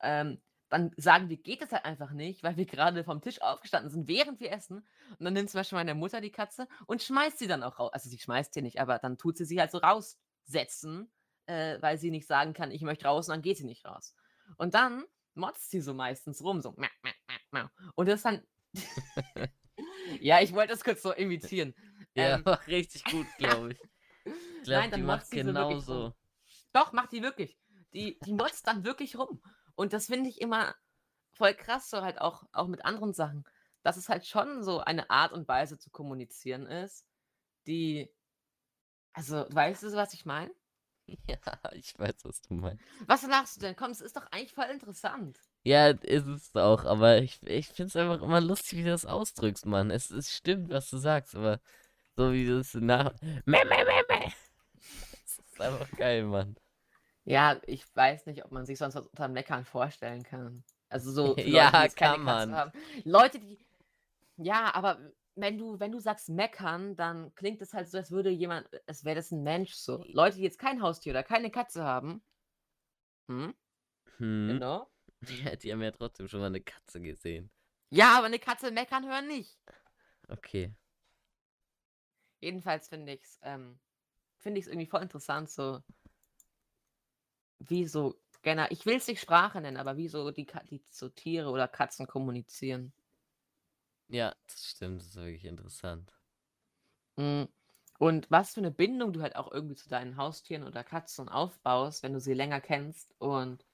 Ähm, 0.00 0.40
dann 0.72 0.90
sagen 0.96 1.28
wir, 1.28 1.36
geht 1.36 1.60
das 1.60 1.70
halt 1.70 1.84
einfach 1.84 2.12
nicht, 2.12 2.42
weil 2.42 2.56
wir 2.56 2.64
gerade 2.64 3.04
vom 3.04 3.20
Tisch 3.20 3.42
aufgestanden 3.42 3.90
sind, 3.90 4.08
während 4.08 4.40
wir 4.40 4.50
essen. 4.52 4.78
Und 5.18 5.24
dann 5.24 5.34
nimmt 5.34 5.50
zum 5.50 5.58
Beispiel 5.58 5.76
meine 5.76 5.94
Mutter 5.94 6.20
die 6.22 6.30
Katze 6.30 6.66
und 6.86 7.02
schmeißt 7.02 7.38
sie 7.38 7.46
dann 7.46 7.62
auch 7.62 7.78
raus. 7.78 7.92
Also 7.92 8.08
sie 8.08 8.18
schmeißt 8.18 8.54
sie 8.54 8.62
nicht, 8.62 8.80
aber 8.80 8.98
dann 8.98 9.18
tut 9.18 9.36
sie 9.36 9.44
sie 9.44 9.60
halt 9.60 9.70
so 9.70 9.78
raussetzen, 9.78 11.12
äh, 11.46 11.76
weil 11.82 11.98
sie 11.98 12.10
nicht 12.10 12.26
sagen 12.26 12.54
kann, 12.54 12.70
ich 12.70 12.80
möchte 12.80 13.04
raus 13.04 13.28
und 13.28 13.34
dann 13.34 13.42
geht 13.42 13.58
sie 13.58 13.66
nicht 13.66 13.84
raus. 13.84 14.14
Und 14.56 14.74
dann 14.74 15.04
motzt 15.34 15.70
sie 15.70 15.80
so 15.80 15.92
meistens 15.92 16.42
rum, 16.42 16.62
so. 16.62 16.74
Und 17.94 18.08
das 18.08 18.14
ist 18.16 18.24
dann. 18.24 18.42
ja, 20.20 20.40
ich 20.40 20.54
wollte 20.54 20.72
das 20.72 20.84
kurz 20.84 21.02
so 21.02 21.12
imitieren. 21.12 21.74
ja, 22.14 22.36
ähm, 22.36 22.44
war 22.46 22.60
richtig 22.66 23.04
gut, 23.04 23.26
glaube 23.36 23.72
ich. 23.72 23.80
Ich 24.24 24.62
glaube, 24.62 24.80
Nein, 24.80 24.90
dann 24.90 25.00
die 25.00 25.06
macht 25.06 25.26
so 25.26 25.36
genauso. 25.36 26.02
rum. 26.04 26.14
Doch, 26.72 26.92
macht 26.92 27.12
die 27.12 27.22
wirklich. 27.22 27.58
Die, 27.92 28.18
die 28.24 28.32
motzt 28.32 28.66
dann 28.66 28.84
wirklich 28.84 29.18
rum. 29.18 29.42
Und 29.74 29.92
das 29.92 30.06
finde 30.06 30.28
ich 30.28 30.40
immer 30.40 30.74
voll 31.32 31.54
krass, 31.54 31.90
so 31.90 32.02
halt 32.02 32.20
auch, 32.20 32.44
auch 32.52 32.66
mit 32.68 32.84
anderen 32.84 33.12
Sachen. 33.12 33.44
Dass 33.82 33.96
es 33.96 34.08
halt 34.08 34.26
schon 34.26 34.62
so 34.62 34.78
eine 34.80 35.10
Art 35.10 35.32
und 35.32 35.48
Weise 35.48 35.78
zu 35.78 35.90
kommunizieren 35.90 36.66
ist, 36.66 37.04
die. 37.66 38.10
Also, 39.14 39.46
weißt 39.50 39.82
du, 39.82 39.92
was 39.92 40.14
ich 40.14 40.24
meine? 40.24 40.52
Ja, 41.28 41.38
ich 41.72 41.98
weiß, 41.98 42.14
was 42.22 42.40
du 42.42 42.54
meinst. 42.54 42.82
Was 43.06 43.26
lachst 43.26 43.56
du 43.56 43.60
denn? 43.60 43.76
Komm, 43.76 43.90
es 43.90 44.00
ist 44.00 44.16
doch 44.16 44.26
eigentlich 44.30 44.54
voll 44.54 44.66
interessant. 44.66 45.38
Ja, 45.64 45.88
ist 45.88 46.26
es 46.26 46.54
auch, 46.54 46.84
aber 46.84 47.18
ich, 47.18 47.42
ich 47.42 47.68
finde 47.68 47.88
es 47.88 47.96
einfach 47.96 48.22
immer 48.22 48.40
lustig, 48.40 48.78
wie 48.78 48.84
du 48.84 48.90
das 48.90 49.04
ausdrückst, 49.04 49.66
Mann. 49.66 49.90
Es, 49.90 50.10
es 50.10 50.32
stimmt, 50.32 50.70
was 50.70 50.88
du 50.90 50.98
sagst, 50.98 51.34
aber 51.34 51.60
so 52.16 52.32
wie 52.32 52.46
du 52.46 52.58
es 52.58 52.74
nach. 52.74 53.12
Meh, 53.44 53.64
meh, 53.64 53.84
meh, 53.84 54.02
meh. 54.08 54.32
Das 55.24 55.38
ist 55.38 55.60
einfach 55.60 55.90
geil, 55.96 56.24
Mann. 56.24 56.56
Ja, 57.24 57.60
ich 57.66 57.84
weiß 57.94 58.26
nicht, 58.26 58.44
ob 58.44 58.50
man 58.50 58.66
sich 58.66 58.78
sonst 58.78 58.94
was 58.96 59.06
unter 59.06 59.28
Meckern 59.28 59.64
vorstellen 59.64 60.22
kann. 60.22 60.64
Also 60.88 61.12
so 61.12 61.34
für 61.34 61.42
Ja, 61.46 61.70
Leute, 61.70 61.88
die 61.88 61.94
kann 61.94 62.22
man. 62.22 62.54
haben. 62.54 62.72
Leute, 63.04 63.38
die. 63.38 63.58
Ja, 64.36 64.74
aber 64.74 64.98
wenn 65.34 65.56
du, 65.56 65.78
wenn 65.78 65.92
du 65.92 66.00
sagst 66.00 66.28
meckern, 66.28 66.96
dann 66.96 67.34
klingt 67.34 67.62
es 67.62 67.72
halt 67.74 67.88
so, 67.88 67.98
als 67.98 68.10
würde 68.10 68.30
jemand, 68.30 68.68
als 68.86 69.04
wäre 69.04 69.16
das 69.16 69.30
ein 69.30 69.42
Mensch 69.42 69.74
so. 69.74 70.04
Leute, 70.08 70.36
die 70.36 70.42
jetzt 70.42 70.58
kein 70.58 70.82
Haustier 70.82 71.12
oder 71.12 71.22
keine 71.22 71.50
Katze 71.50 71.84
haben. 71.84 72.22
Hm? 73.28 73.54
Hm. 74.18 74.48
Genau. 74.48 74.88
Ja, 75.44 75.54
die 75.54 75.70
haben 75.70 75.80
ja 75.82 75.92
trotzdem 75.92 76.26
schon 76.26 76.40
mal 76.40 76.46
eine 76.46 76.60
Katze 76.60 77.00
gesehen. 77.00 77.48
Ja, 77.90 78.18
aber 78.18 78.26
eine 78.26 78.40
Katze 78.40 78.72
meckern 78.72 79.06
hören 79.06 79.28
nicht. 79.28 79.56
Okay. 80.28 80.74
Jedenfalls 82.40 82.88
finde 82.88 83.12
ich 83.12 83.22
es 83.22 83.38
ähm, 83.44 83.78
finde 84.38 84.58
ich 84.58 84.66
es 84.66 84.72
irgendwie 84.72 84.88
voll 84.88 85.02
interessant, 85.02 85.48
so 85.48 85.80
wie 87.68 87.86
so, 87.86 88.20
genau, 88.42 88.66
ich 88.70 88.86
will 88.86 88.96
es 88.96 89.06
nicht 89.06 89.20
Sprache 89.20 89.60
nennen, 89.60 89.76
aber 89.76 89.96
wie 89.96 90.08
so 90.08 90.30
die, 90.30 90.46
die 90.70 90.82
so 90.90 91.08
Tiere 91.08 91.50
oder 91.50 91.68
Katzen 91.68 92.06
kommunizieren. 92.06 92.92
Ja, 94.08 94.36
das 94.46 94.64
stimmt, 94.68 95.00
das 95.00 95.08
ist 95.08 95.16
wirklich 95.16 95.44
interessant. 95.44 96.12
Mm, 97.16 97.44
Und 97.98 98.30
was 98.30 98.54
für 98.54 98.60
eine 98.60 98.70
Bindung 98.70 99.12
du 99.14 99.22
halt 99.22 99.36
auch 99.36 99.50
irgendwie 99.52 99.76
zu 99.76 99.88
deinen 99.88 100.16
Haustieren 100.16 100.64
oder 100.64 100.84
Katzen 100.84 101.28
aufbaust, 101.30 102.02
wenn 102.02 102.12
du 102.12 102.20
sie 102.20 102.34
länger 102.34 102.60
kennst. 102.60 103.14
Und 103.20 103.64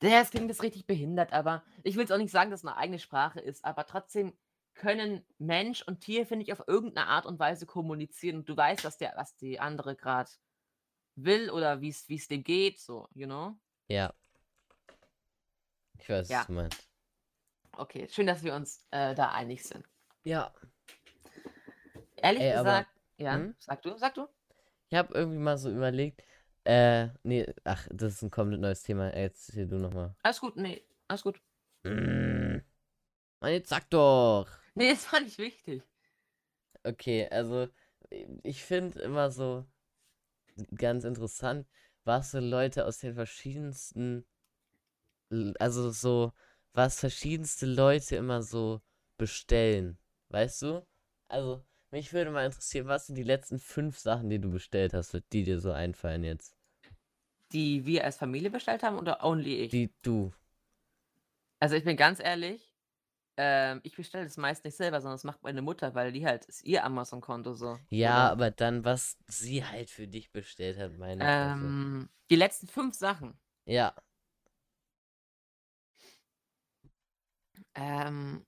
es 0.00 0.30
klingt 0.30 0.48
jetzt 0.50 0.62
richtig 0.62 0.86
behindert, 0.86 1.32
aber 1.32 1.64
ich 1.82 1.96
will 1.96 2.04
es 2.04 2.10
auch 2.10 2.18
nicht 2.18 2.30
sagen, 2.30 2.50
dass 2.50 2.60
es 2.60 2.66
eine 2.66 2.76
eigene 2.76 2.98
Sprache 2.98 3.40
ist, 3.40 3.64
aber 3.64 3.86
trotzdem 3.86 4.36
können 4.74 5.24
Mensch 5.38 5.82
und 5.82 6.00
Tier, 6.00 6.26
finde 6.26 6.44
ich, 6.44 6.52
auf 6.52 6.62
irgendeine 6.68 7.08
Art 7.08 7.26
und 7.26 7.38
Weise 7.40 7.66
kommunizieren. 7.66 8.36
Und 8.38 8.48
du 8.48 8.56
weißt, 8.56 8.84
dass 8.84 8.96
der, 8.98 9.14
was 9.16 9.36
die 9.36 9.58
andere 9.58 9.96
gerade 9.96 10.30
will 11.24 11.50
oder 11.50 11.80
wie 11.80 11.88
es 11.90 12.28
dem 12.28 12.42
geht, 12.44 12.78
so, 12.80 13.08
you 13.14 13.26
know? 13.26 13.56
Ja. 13.88 14.12
Ich 15.98 16.08
weiß, 16.08 16.28
Ja. 16.28 16.40
was 16.40 16.46
du 16.46 16.52
meinst. 16.52 16.88
Okay, 17.72 18.08
schön, 18.08 18.26
dass 18.26 18.42
wir 18.42 18.54
uns 18.54 18.86
äh, 18.90 19.14
da 19.14 19.30
einig 19.32 19.62
sind. 19.64 19.84
Ja. 20.24 20.52
Ehrlich 22.16 22.42
Ey, 22.42 22.52
aber- 22.54 22.70
gesagt, 22.80 22.90
ja, 23.18 23.34
Hm? 23.34 23.54
sag 23.58 23.82
du, 23.82 23.96
sag 23.98 24.14
du. 24.14 24.26
Ich 24.90 24.96
habe 24.96 25.14
irgendwie 25.14 25.38
mal 25.38 25.58
so 25.58 25.70
überlegt, 25.70 26.22
äh, 26.64 27.08
nee, 27.22 27.46
ach, 27.64 27.86
das 27.92 28.14
ist 28.14 28.22
ein 28.22 28.30
komplett 28.30 28.60
neues 28.60 28.82
Thema. 28.82 29.14
Jetzt 29.16 29.52
hier 29.52 29.66
du 29.66 29.76
nochmal. 29.76 30.14
Alles 30.22 30.40
gut, 30.40 30.56
nee, 30.56 30.84
alles 31.08 31.22
gut. 31.22 31.40
Mm. 31.84 32.58
Mann, 33.40 33.52
jetzt 33.52 33.68
sag 33.68 33.88
doch. 33.90 34.48
Nee, 34.74 34.90
das 34.90 35.12
war 35.12 35.20
nicht 35.20 35.38
wichtig. 35.38 35.82
Okay, 36.84 37.28
also 37.30 37.68
ich 38.42 38.62
finde 38.64 39.00
immer 39.00 39.30
so 39.30 39.66
ganz 40.74 41.04
interessant, 41.04 41.66
was 42.04 42.30
so 42.32 42.40
Leute 42.40 42.86
aus 42.86 42.98
den 42.98 43.14
verschiedensten, 43.14 44.24
also 45.58 45.90
so, 45.90 46.32
was 46.72 47.00
verschiedenste 47.00 47.66
Leute 47.66 48.16
immer 48.16 48.42
so 48.42 48.80
bestellen. 49.16 49.98
Weißt 50.28 50.62
du? 50.62 50.86
Also, 51.28 51.64
mich 51.90 52.12
würde 52.12 52.30
mal 52.30 52.46
interessieren, 52.46 52.86
was 52.86 53.06
sind 53.06 53.16
die 53.16 53.22
letzten 53.22 53.58
fünf 53.58 53.98
Sachen, 53.98 54.30
die 54.30 54.38
du 54.38 54.50
bestellt 54.50 54.94
hast, 54.94 55.16
die 55.32 55.44
dir 55.44 55.60
so 55.60 55.72
einfallen 55.72 56.24
jetzt? 56.24 56.54
Die 57.52 57.86
wir 57.86 58.04
als 58.04 58.16
Familie 58.16 58.50
bestellt 58.50 58.82
haben 58.82 58.98
oder 58.98 59.24
only 59.24 59.56
ich? 59.56 59.70
Die 59.70 59.90
du. 60.02 60.32
Also 61.60 61.74
ich 61.74 61.84
bin 61.84 61.96
ganz 61.96 62.20
ehrlich, 62.20 62.67
ähm, 63.40 63.80
ich 63.84 63.94
bestelle 63.94 64.24
das 64.24 64.36
meist 64.36 64.64
nicht 64.64 64.76
selber, 64.76 65.00
sondern 65.00 65.14
das 65.14 65.22
macht 65.22 65.44
meine 65.44 65.62
Mutter, 65.62 65.94
weil 65.94 66.10
die 66.10 66.26
halt 66.26 66.44
ist 66.46 66.64
ihr 66.64 66.84
Amazon-Konto 66.84 67.54
so. 67.54 67.78
Ja, 67.88 68.24
Oder, 68.24 68.32
aber 68.32 68.50
dann, 68.50 68.84
was 68.84 69.16
sie 69.28 69.64
halt 69.64 69.90
für 69.90 70.08
dich 70.08 70.32
bestellt 70.32 70.76
hat, 70.76 70.98
meine 70.98 71.22
ich. 71.24 71.30
ähm, 71.30 72.08
die 72.30 72.36
letzten 72.36 72.66
fünf 72.66 72.96
Sachen. 72.96 73.38
Ja. 73.64 73.94
Ähm, 77.76 78.44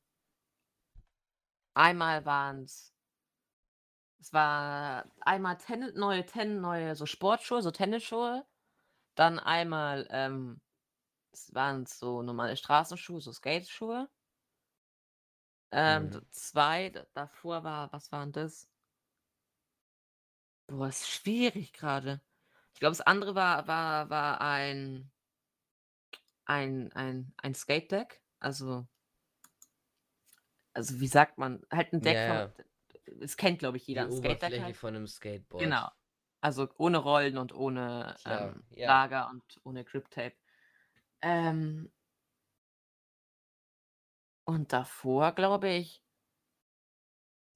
einmal 1.74 2.24
waren 2.24 2.64
es, 2.64 2.92
es 4.18 4.32
war 4.32 5.04
einmal 5.20 5.56
Tennis, 5.58 5.94
neue 5.94 6.26
Ten, 6.26 6.60
neue 6.60 6.96
so 6.96 7.06
Sportschuhe, 7.06 7.62
so 7.62 7.70
Tennisschuhe. 7.70 8.44
Dann 9.14 9.38
einmal, 9.38 10.08
ähm, 10.10 10.60
es 11.32 11.54
waren 11.54 11.86
so 11.86 12.22
normale 12.22 12.56
Straßenschuhe, 12.56 13.20
so 13.20 13.32
Skateschuhe. 13.32 14.08
Ähm, 15.72 16.10
Mhm. 16.10 16.20
zwei, 16.30 16.90
d- 16.90 17.04
davor 17.14 17.64
war, 17.64 17.92
was 17.92 18.12
waren 18.12 18.32
das? 18.32 18.70
Boah, 20.68 20.88
ist 20.88 21.06
schwierig 21.10 21.72
gerade. 21.74 22.22
Ich 22.72 22.80
glaube, 22.80 22.92
das 22.96 23.00
andere 23.06 23.34
war, 23.34 23.66
war, 23.68 24.08
war 24.10 24.40
ein, 24.40 25.10
ein, 26.44 26.92
ein, 26.92 27.32
ein 27.38 27.54
Skate 27.54 27.90
Deck. 27.90 28.22
Also, 28.40 28.86
also 30.74 31.00
wie 31.00 31.06
sagt 31.06 31.38
man, 31.38 31.62
halt 31.72 31.92
ein 31.92 32.02
Deck 32.02 32.20
Ja, 32.20 32.22
von, 32.22 32.52
das 33.06 33.36
kennt, 33.36 33.58
glaube 33.58 33.76
ich, 33.76 33.86
Die 33.94 34.00
jeder, 34.00 34.04
ein 34.04 34.10
Skate 34.10 34.42
Deck 34.42 34.58
Oberfläche 34.58 34.58
halt. 34.58 34.74
von 34.74 34.96
einem 34.96 35.06
Skateboard. 35.06 35.76
Genau. 35.76 35.88
Also 36.42 36.68
ohne 36.78 36.98
Rollen 36.98 37.38
und 37.38 37.54
ohne 37.54 38.20
Klar, 38.22 38.22
ähm, 38.26 38.64
ja. 38.70 39.00
Lager 39.00 39.30
und 39.30 39.44
ohne 39.64 39.84
Grip 39.84 40.10
Tape. 40.10 40.36
Ähm, 41.22 41.92
und 44.50 44.72
davor, 44.72 45.32
glaube 45.32 45.68
ich, 45.68 46.02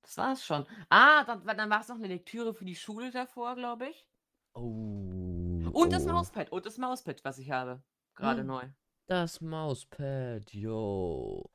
das 0.02 0.18
war 0.18 0.32
es 0.32 0.44
schon. 0.44 0.66
Ah, 0.90 1.24
dann, 1.24 1.44
dann 1.46 1.70
war 1.70 1.80
es 1.80 1.88
noch 1.88 1.96
eine 1.96 2.08
Lektüre 2.08 2.54
für 2.54 2.64
die 2.64 2.76
Schule 2.76 3.10
davor, 3.10 3.54
glaube 3.54 3.88
ich. 3.88 4.06
Oh. 4.54 4.60
Und 5.72 5.92
das 5.92 6.04
oh. 6.04 6.12
Mauspad. 6.12 6.52
Und 6.52 6.66
das 6.66 6.78
Mauspad, 6.78 7.24
was 7.24 7.38
ich 7.38 7.50
habe. 7.50 7.82
Gerade 8.14 8.40
Hm. 8.40 8.46
neu. 8.46 8.68
Das 9.06 9.40
Mauspad, 9.40 10.52
yo. 10.52 11.50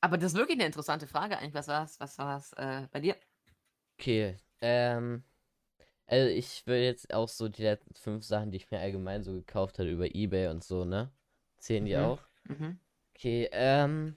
Aber 0.00 0.16
das 0.16 0.32
ist 0.32 0.38
wirklich 0.38 0.56
eine 0.58 0.66
interessante 0.66 1.06
Frage 1.06 1.38
eigentlich. 1.38 1.54
Was 1.54 1.68
war 1.68 1.84
es 1.84 2.00
was 2.00 2.18
war's, 2.18 2.52
äh, 2.54 2.88
bei 2.90 3.00
dir? 3.00 3.16
Okay, 3.98 4.36
ähm, 4.60 5.22
also 6.06 6.28
ich 6.28 6.66
will 6.66 6.82
jetzt 6.82 7.12
auch 7.14 7.28
so 7.28 7.48
die 7.48 7.62
letzten 7.62 7.94
fünf 7.94 8.24
Sachen, 8.24 8.50
die 8.50 8.56
ich 8.56 8.70
mir 8.70 8.80
allgemein 8.80 9.22
so 9.22 9.32
gekauft 9.32 9.78
habe 9.78 9.90
über 9.90 10.06
eBay 10.14 10.48
und 10.48 10.64
so, 10.64 10.84
ne? 10.84 11.12
Zählen 11.58 11.84
die 11.84 11.94
Mhm. 11.94 12.02
auch? 12.02 12.20
Mhm. 12.44 12.80
Okay, 13.14 13.48
ähm, 13.52 14.16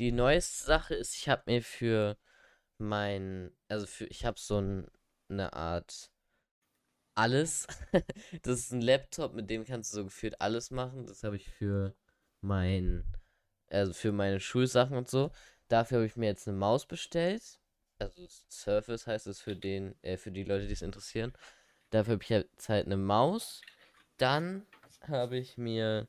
die 0.00 0.12
neueste 0.12 0.64
Sache 0.64 0.94
ist, 0.94 1.14
ich 1.14 1.28
habe 1.28 1.42
mir 1.46 1.62
für 1.62 2.16
mein, 2.78 3.52
also 3.68 3.86
für, 3.86 4.06
ich 4.06 4.24
habe 4.24 4.40
so 4.40 4.58
ein, 4.58 4.90
eine 5.28 5.52
Art 5.52 6.10
alles. 7.14 7.66
Das 8.42 8.58
ist 8.60 8.72
ein 8.72 8.80
Laptop, 8.80 9.34
mit 9.34 9.50
dem 9.50 9.64
kannst 9.64 9.92
du 9.92 9.98
so 9.98 10.04
gefühlt 10.04 10.40
alles 10.40 10.70
machen. 10.70 11.06
Das 11.06 11.22
habe 11.22 11.36
ich 11.36 11.48
für 11.50 11.94
mein, 12.40 13.04
also 13.68 13.92
für 13.92 14.12
meine 14.12 14.40
Schulsachen 14.40 14.96
und 14.96 15.08
so. 15.08 15.30
Dafür 15.68 15.98
habe 15.98 16.06
ich 16.06 16.16
mir 16.16 16.26
jetzt 16.26 16.48
eine 16.48 16.56
Maus 16.56 16.86
bestellt. 16.86 17.60
Also 17.98 18.26
Surface 18.48 19.06
heißt 19.06 19.26
es 19.26 19.40
für 19.42 19.54
den, 19.54 19.94
äh, 20.02 20.16
für 20.16 20.32
die 20.32 20.44
Leute, 20.44 20.66
die 20.66 20.72
es 20.72 20.82
interessieren. 20.82 21.34
Dafür 21.90 22.14
habe 22.14 22.22
ich 22.22 22.30
jetzt 22.30 22.70
halt 22.70 22.86
eine 22.86 22.96
Maus. 22.96 23.60
Dann 24.16 24.66
habe 25.02 25.36
ich 25.36 25.58
mir 25.58 26.08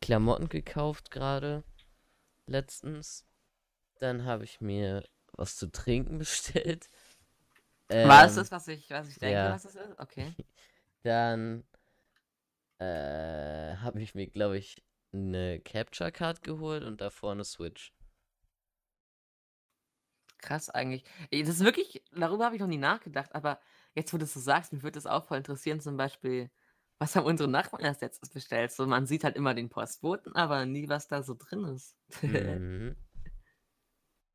Klamotten 0.00 0.48
gekauft 0.48 1.12
gerade 1.12 1.62
letztens. 2.46 3.27
Dann 4.00 4.24
habe 4.24 4.44
ich 4.44 4.60
mir 4.60 5.04
was 5.32 5.56
zu 5.56 5.70
trinken 5.70 6.18
bestellt. 6.18 6.88
War 8.02 8.24
es 8.26 8.34
Ähm, 8.34 8.34
das, 8.34 8.50
was 8.50 8.66
ich, 8.68 8.90
was 8.90 9.08
ich 9.08 9.18
denke, 9.18 9.48
ja. 9.48 9.50
was 9.50 9.64
es 9.64 9.74
ist? 9.76 9.98
Okay. 10.00 10.34
Dann 11.04 11.64
äh, 12.80 13.76
habe 13.76 14.00
ich 14.00 14.14
mir, 14.14 14.26
glaube 14.26 14.58
ich, 14.58 14.82
eine 15.12 15.60
Capture 15.60 16.10
Card 16.12 16.42
geholt 16.42 16.82
und 16.84 17.00
davor 17.00 17.32
eine 17.32 17.44
Switch. 17.44 17.92
Krass 20.40 20.70
eigentlich. 20.70 21.04
Das 21.32 21.48
ist 21.48 21.60
wirklich, 21.64 22.02
darüber 22.12 22.44
habe 22.44 22.54
ich 22.54 22.60
noch 22.60 22.68
nie 22.68 22.76
nachgedacht, 22.78 23.34
aber 23.34 23.58
jetzt, 23.94 24.12
wo 24.12 24.18
du 24.18 24.24
es 24.24 24.32
so 24.34 24.40
sagst, 24.40 24.72
mich 24.72 24.82
würde 24.84 24.94
das 24.94 25.06
auch 25.06 25.24
voll 25.24 25.38
interessieren, 25.38 25.80
zum 25.80 25.96
Beispiel, 25.96 26.48
was 26.98 27.16
haben 27.16 27.26
unsere 27.26 27.48
Nachbarn 27.50 27.82
erst 27.82 28.02
letztes 28.02 28.30
bestellt? 28.30 28.70
So, 28.70 28.86
man 28.86 29.06
sieht 29.06 29.24
halt 29.24 29.36
immer 29.36 29.54
den 29.54 29.68
Postboten, 29.68 30.34
aber 30.36 30.64
nie, 30.64 30.88
was 30.88 31.08
da 31.08 31.22
so 31.24 31.34
drin 31.34 31.64
ist. 31.64 31.96
Mhm. 32.26 32.96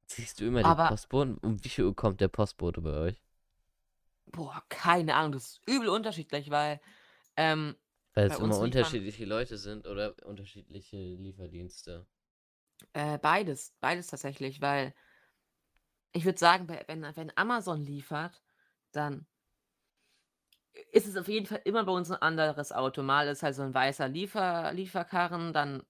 Siehst 0.07 0.39
du 0.39 0.45
immer 0.45 0.59
den 0.59 0.65
Aber- 0.65 0.87
Postboten? 0.89 1.37
Um 1.37 1.63
wie 1.63 1.69
viel 1.69 1.85
Uhr 1.85 1.95
kommt 1.95 2.21
der 2.21 2.27
Postbote 2.27 2.81
bei 2.81 2.91
euch? 2.93 3.21
Boah, 4.27 4.63
keine 4.69 5.15
Ahnung, 5.15 5.33
das 5.33 5.43
ist 5.43 5.61
übel 5.67 5.89
unterschiedlich, 5.89 6.49
weil, 6.49 6.79
ähm, 7.35 7.75
Weil 8.13 8.31
es 8.31 8.39
immer 8.39 8.57
unterschiedliche 8.57 9.25
Leute 9.25 9.57
sind 9.57 9.87
oder 9.87 10.15
unterschiedliche 10.25 10.97
Lieferdienste. 10.97 12.05
äh, 12.93 13.17
beides, 13.17 13.75
beides 13.79 14.07
tatsächlich, 14.07 14.59
weil 14.61 14.93
ich 16.13 16.25
würde 16.25 16.39
sagen, 16.39 16.67
wenn, 16.67 17.03
wenn 17.15 17.31
Amazon 17.37 17.81
liefert, 17.85 18.41
dann 18.91 19.25
ist 20.91 21.07
es 21.07 21.15
auf 21.17 21.27
jeden 21.27 21.45
Fall 21.45 21.61
immer 21.65 21.83
bei 21.83 21.91
uns 21.91 22.09
ein 22.09 22.21
anderes 22.21 22.71
Auto. 22.71 23.03
Mal 23.03 23.27
ist 23.27 23.43
halt 23.43 23.55
so 23.55 23.61
ein 23.61 23.73
weißer 23.73 24.07
Liefer, 24.07 24.73
Lieferkarren, 24.73 25.53
dann 25.53 25.83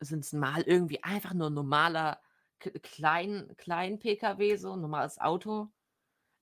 sind 0.00 0.24
es 0.24 0.32
mal 0.32 0.62
irgendwie 0.62 1.02
einfach 1.02 1.34
nur 1.34 1.48
ein 1.50 1.54
normaler 1.54 2.21
K- 2.62 3.54
klein, 3.56 3.98
PKW, 3.98 4.56
so 4.56 4.72
ein 4.74 4.80
normales 4.80 5.18
Auto. 5.20 5.68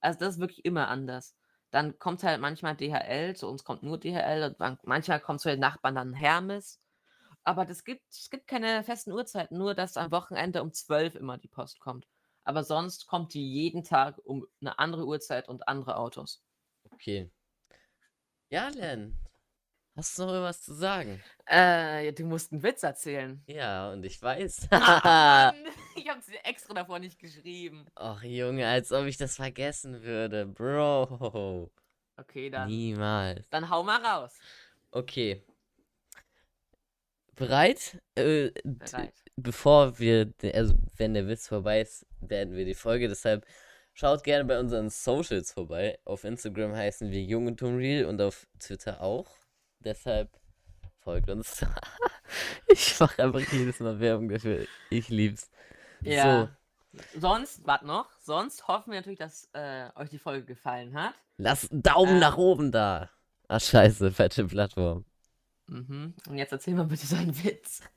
Also 0.01 0.19
das 0.21 0.35
ist 0.37 0.41
wirklich 0.41 0.65
immer 0.65 0.89
anders. 0.89 1.37
Dann 1.71 1.99
kommt 1.99 2.23
halt 2.25 2.41
manchmal 2.41 2.77
DHL, 2.77 3.37
zu 3.37 3.49
uns 3.49 3.65
kommt 3.65 3.83
nur 3.83 3.99
DHL 3.99 4.45
und 4.45 4.59
man- 4.59 4.79
manchmal 4.85 5.21
kommt 5.21 5.41
zu 5.41 5.49
den 5.51 5.61
Nachbarn 5.61 5.95
dann 5.95 6.15
Hermes. 6.15 6.81
Aber 7.45 7.65
das 7.65 7.85
gibt, 7.85 8.03
es 8.11 8.31
gibt 8.31 8.47
keine 8.49 8.85
festen 8.85 9.13
Uhrzeiten, 9.13 9.59
nur 9.59 9.75
dass 9.75 9.97
am 9.97 10.11
Wochenende 10.13 10.63
um 10.63 10.73
12 10.73 11.15
immer 11.15 11.39
die 11.39 11.49
Post 11.49 11.81
kommt. 11.81 12.07
Aber 12.45 12.65
sonst 12.65 13.07
kommt 13.07 13.35
die 13.35 13.53
jeden 13.53 13.85
Tag 13.85 14.19
um 14.25 14.47
eine 14.61 14.79
andere 14.79 15.07
Uhrzeit 15.07 15.49
und 15.49 15.69
andere 15.69 15.97
Autos. 15.97 16.43
Okay. 16.91 17.31
Ja, 18.51 18.69
Len. 18.69 19.19
Hast 19.97 20.19
du 20.19 20.23
noch 20.23 20.33
irgendwas 20.33 20.63
zu 20.63 20.73
sagen? 20.73 21.21
Äh, 21.47 22.13
du 22.13 22.25
musst 22.25 22.53
einen 22.53 22.63
Witz 22.63 22.83
erzählen. 22.83 23.43
Ja, 23.47 23.91
und 23.93 24.05
ich 24.05 24.21
weiß. 24.23 24.69
Ah, 24.71 25.53
Mann, 25.53 25.65
ich 25.97 26.09
habe 26.09 26.21
sie 26.23 26.37
extra 26.45 26.75
davor 26.75 26.99
nicht 26.99 27.19
geschrieben. 27.19 27.87
Och, 27.99 28.23
Junge, 28.23 28.67
als 28.69 28.93
ob 28.93 29.07
ich 29.07 29.17
das 29.17 29.37
vergessen 29.37 30.03
würde. 30.03 30.47
Bro. 30.47 31.71
Okay, 32.17 32.51
dann, 32.51 32.69
Niemals. 32.69 33.49
dann 33.51 33.69
hau 33.69 33.83
mal 33.83 34.05
raus. 34.05 34.39
Okay. 34.93 35.43
Bereit? 37.35 38.01
Äh, 38.15 38.51
Bereit. 38.65 39.15
bevor 39.37 39.99
wir, 39.99 40.33
also 40.53 40.75
wenn 40.97 41.15
der 41.15 41.27
Witz 41.27 41.49
vorbei 41.49 41.81
ist, 41.81 42.07
beenden 42.21 42.55
wir 42.55 42.65
die 42.67 42.75
Folge. 42.75 43.09
Deshalb 43.09 43.47
schaut 43.95 44.23
gerne 44.25 44.45
bei 44.45 44.59
unseren 44.59 44.91
Socials 44.91 45.53
vorbei. 45.53 45.99
Auf 46.05 46.25
Instagram 46.25 46.75
heißen 46.75 47.11
wir 47.11 47.23
Jung 47.23 47.47
und 47.47 47.63
Real 47.63 48.05
und 48.05 48.21
auf 48.21 48.47
Twitter 48.59 49.01
auch. 49.01 49.40
Deshalb 49.81 50.31
folgt 51.01 51.29
uns. 51.31 51.65
ich 52.69 52.99
mache 53.01 53.23
einfach 53.23 53.41
jedes 53.53 53.81
Mal 53.81 53.99
Werbung 54.01 54.29
dafür. 54.29 54.67
Ich 54.91 55.09
lieb's. 55.09 55.51
Ja. 56.03 56.49
Sonst, 57.17 57.65
warte 57.67 57.87
noch, 57.87 58.11
sonst 58.21 58.67
hoffen 58.67 58.91
wir 58.93 58.99
natürlich, 58.99 59.19
dass 59.19 59.49
äh, 59.53 59.89
euch 59.95 60.11
die 60.11 60.19
Folge 60.19 60.45
gefallen 60.45 60.95
hat. 60.95 61.15
Lass 61.37 61.71
einen 61.71 61.83
Daumen 61.83 62.17
Äh. 62.17 62.21
nach 62.21 62.37
oben 62.37 62.73
da. 62.73 63.11
Ach 63.49 63.61
scheiße, 63.61 64.11
falsche 64.11 64.45
Plattform. 64.47 65.05
Mhm. 65.69 66.15
Und 66.29 66.37
jetzt 66.39 66.53
erzähl 66.53 66.75
mal 66.75 66.85
bitte 66.87 67.09
deinen 67.09 67.37
Witz. 67.45 67.83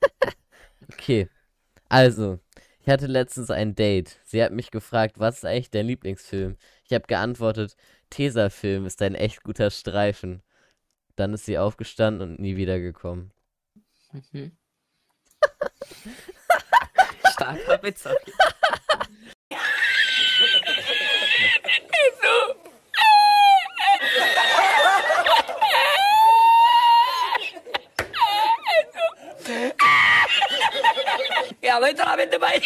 Okay. 0.92 1.30
Also, 1.88 2.40
ich 2.80 2.88
hatte 2.90 3.06
letztens 3.06 3.50
ein 3.50 3.74
Date. 3.74 4.18
Sie 4.24 4.42
hat 4.42 4.52
mich 4.52 4.70
gefragt, 4.70 5.18
was 5.18 5.36
ist 5.38 5.44
eigentlich 5.46 5.70
dein 5.70 5.86
Lieblingsfilm? 5.86 6.56
Ich 6.84 6.92
habe 6.92 7.06
geantwortet, 7.06 7.74
Tesafilm 8.10 8.84
ist 8.84 9.00
ein 9.00 9.14
echt 9.14 9.42
guter 9.44 9.70
Streifen. 9.70 10.42
Dann 11.16 11.32
ist 11.34 11.46
sie 11.46 11.58
aufgestanden 11.58 12.30
und 12.30 12.40
nie 12.40 12.56
wiedergekommen. 12.56 13.32
Mhm. 14.32 14.56
Starker 17.32 17.82
Witz. 17.82 18.08
Ja, 31.60 31.78
Leute, 31.78 31.96
damit 31.96 32.32
dabei. 32.32 32.60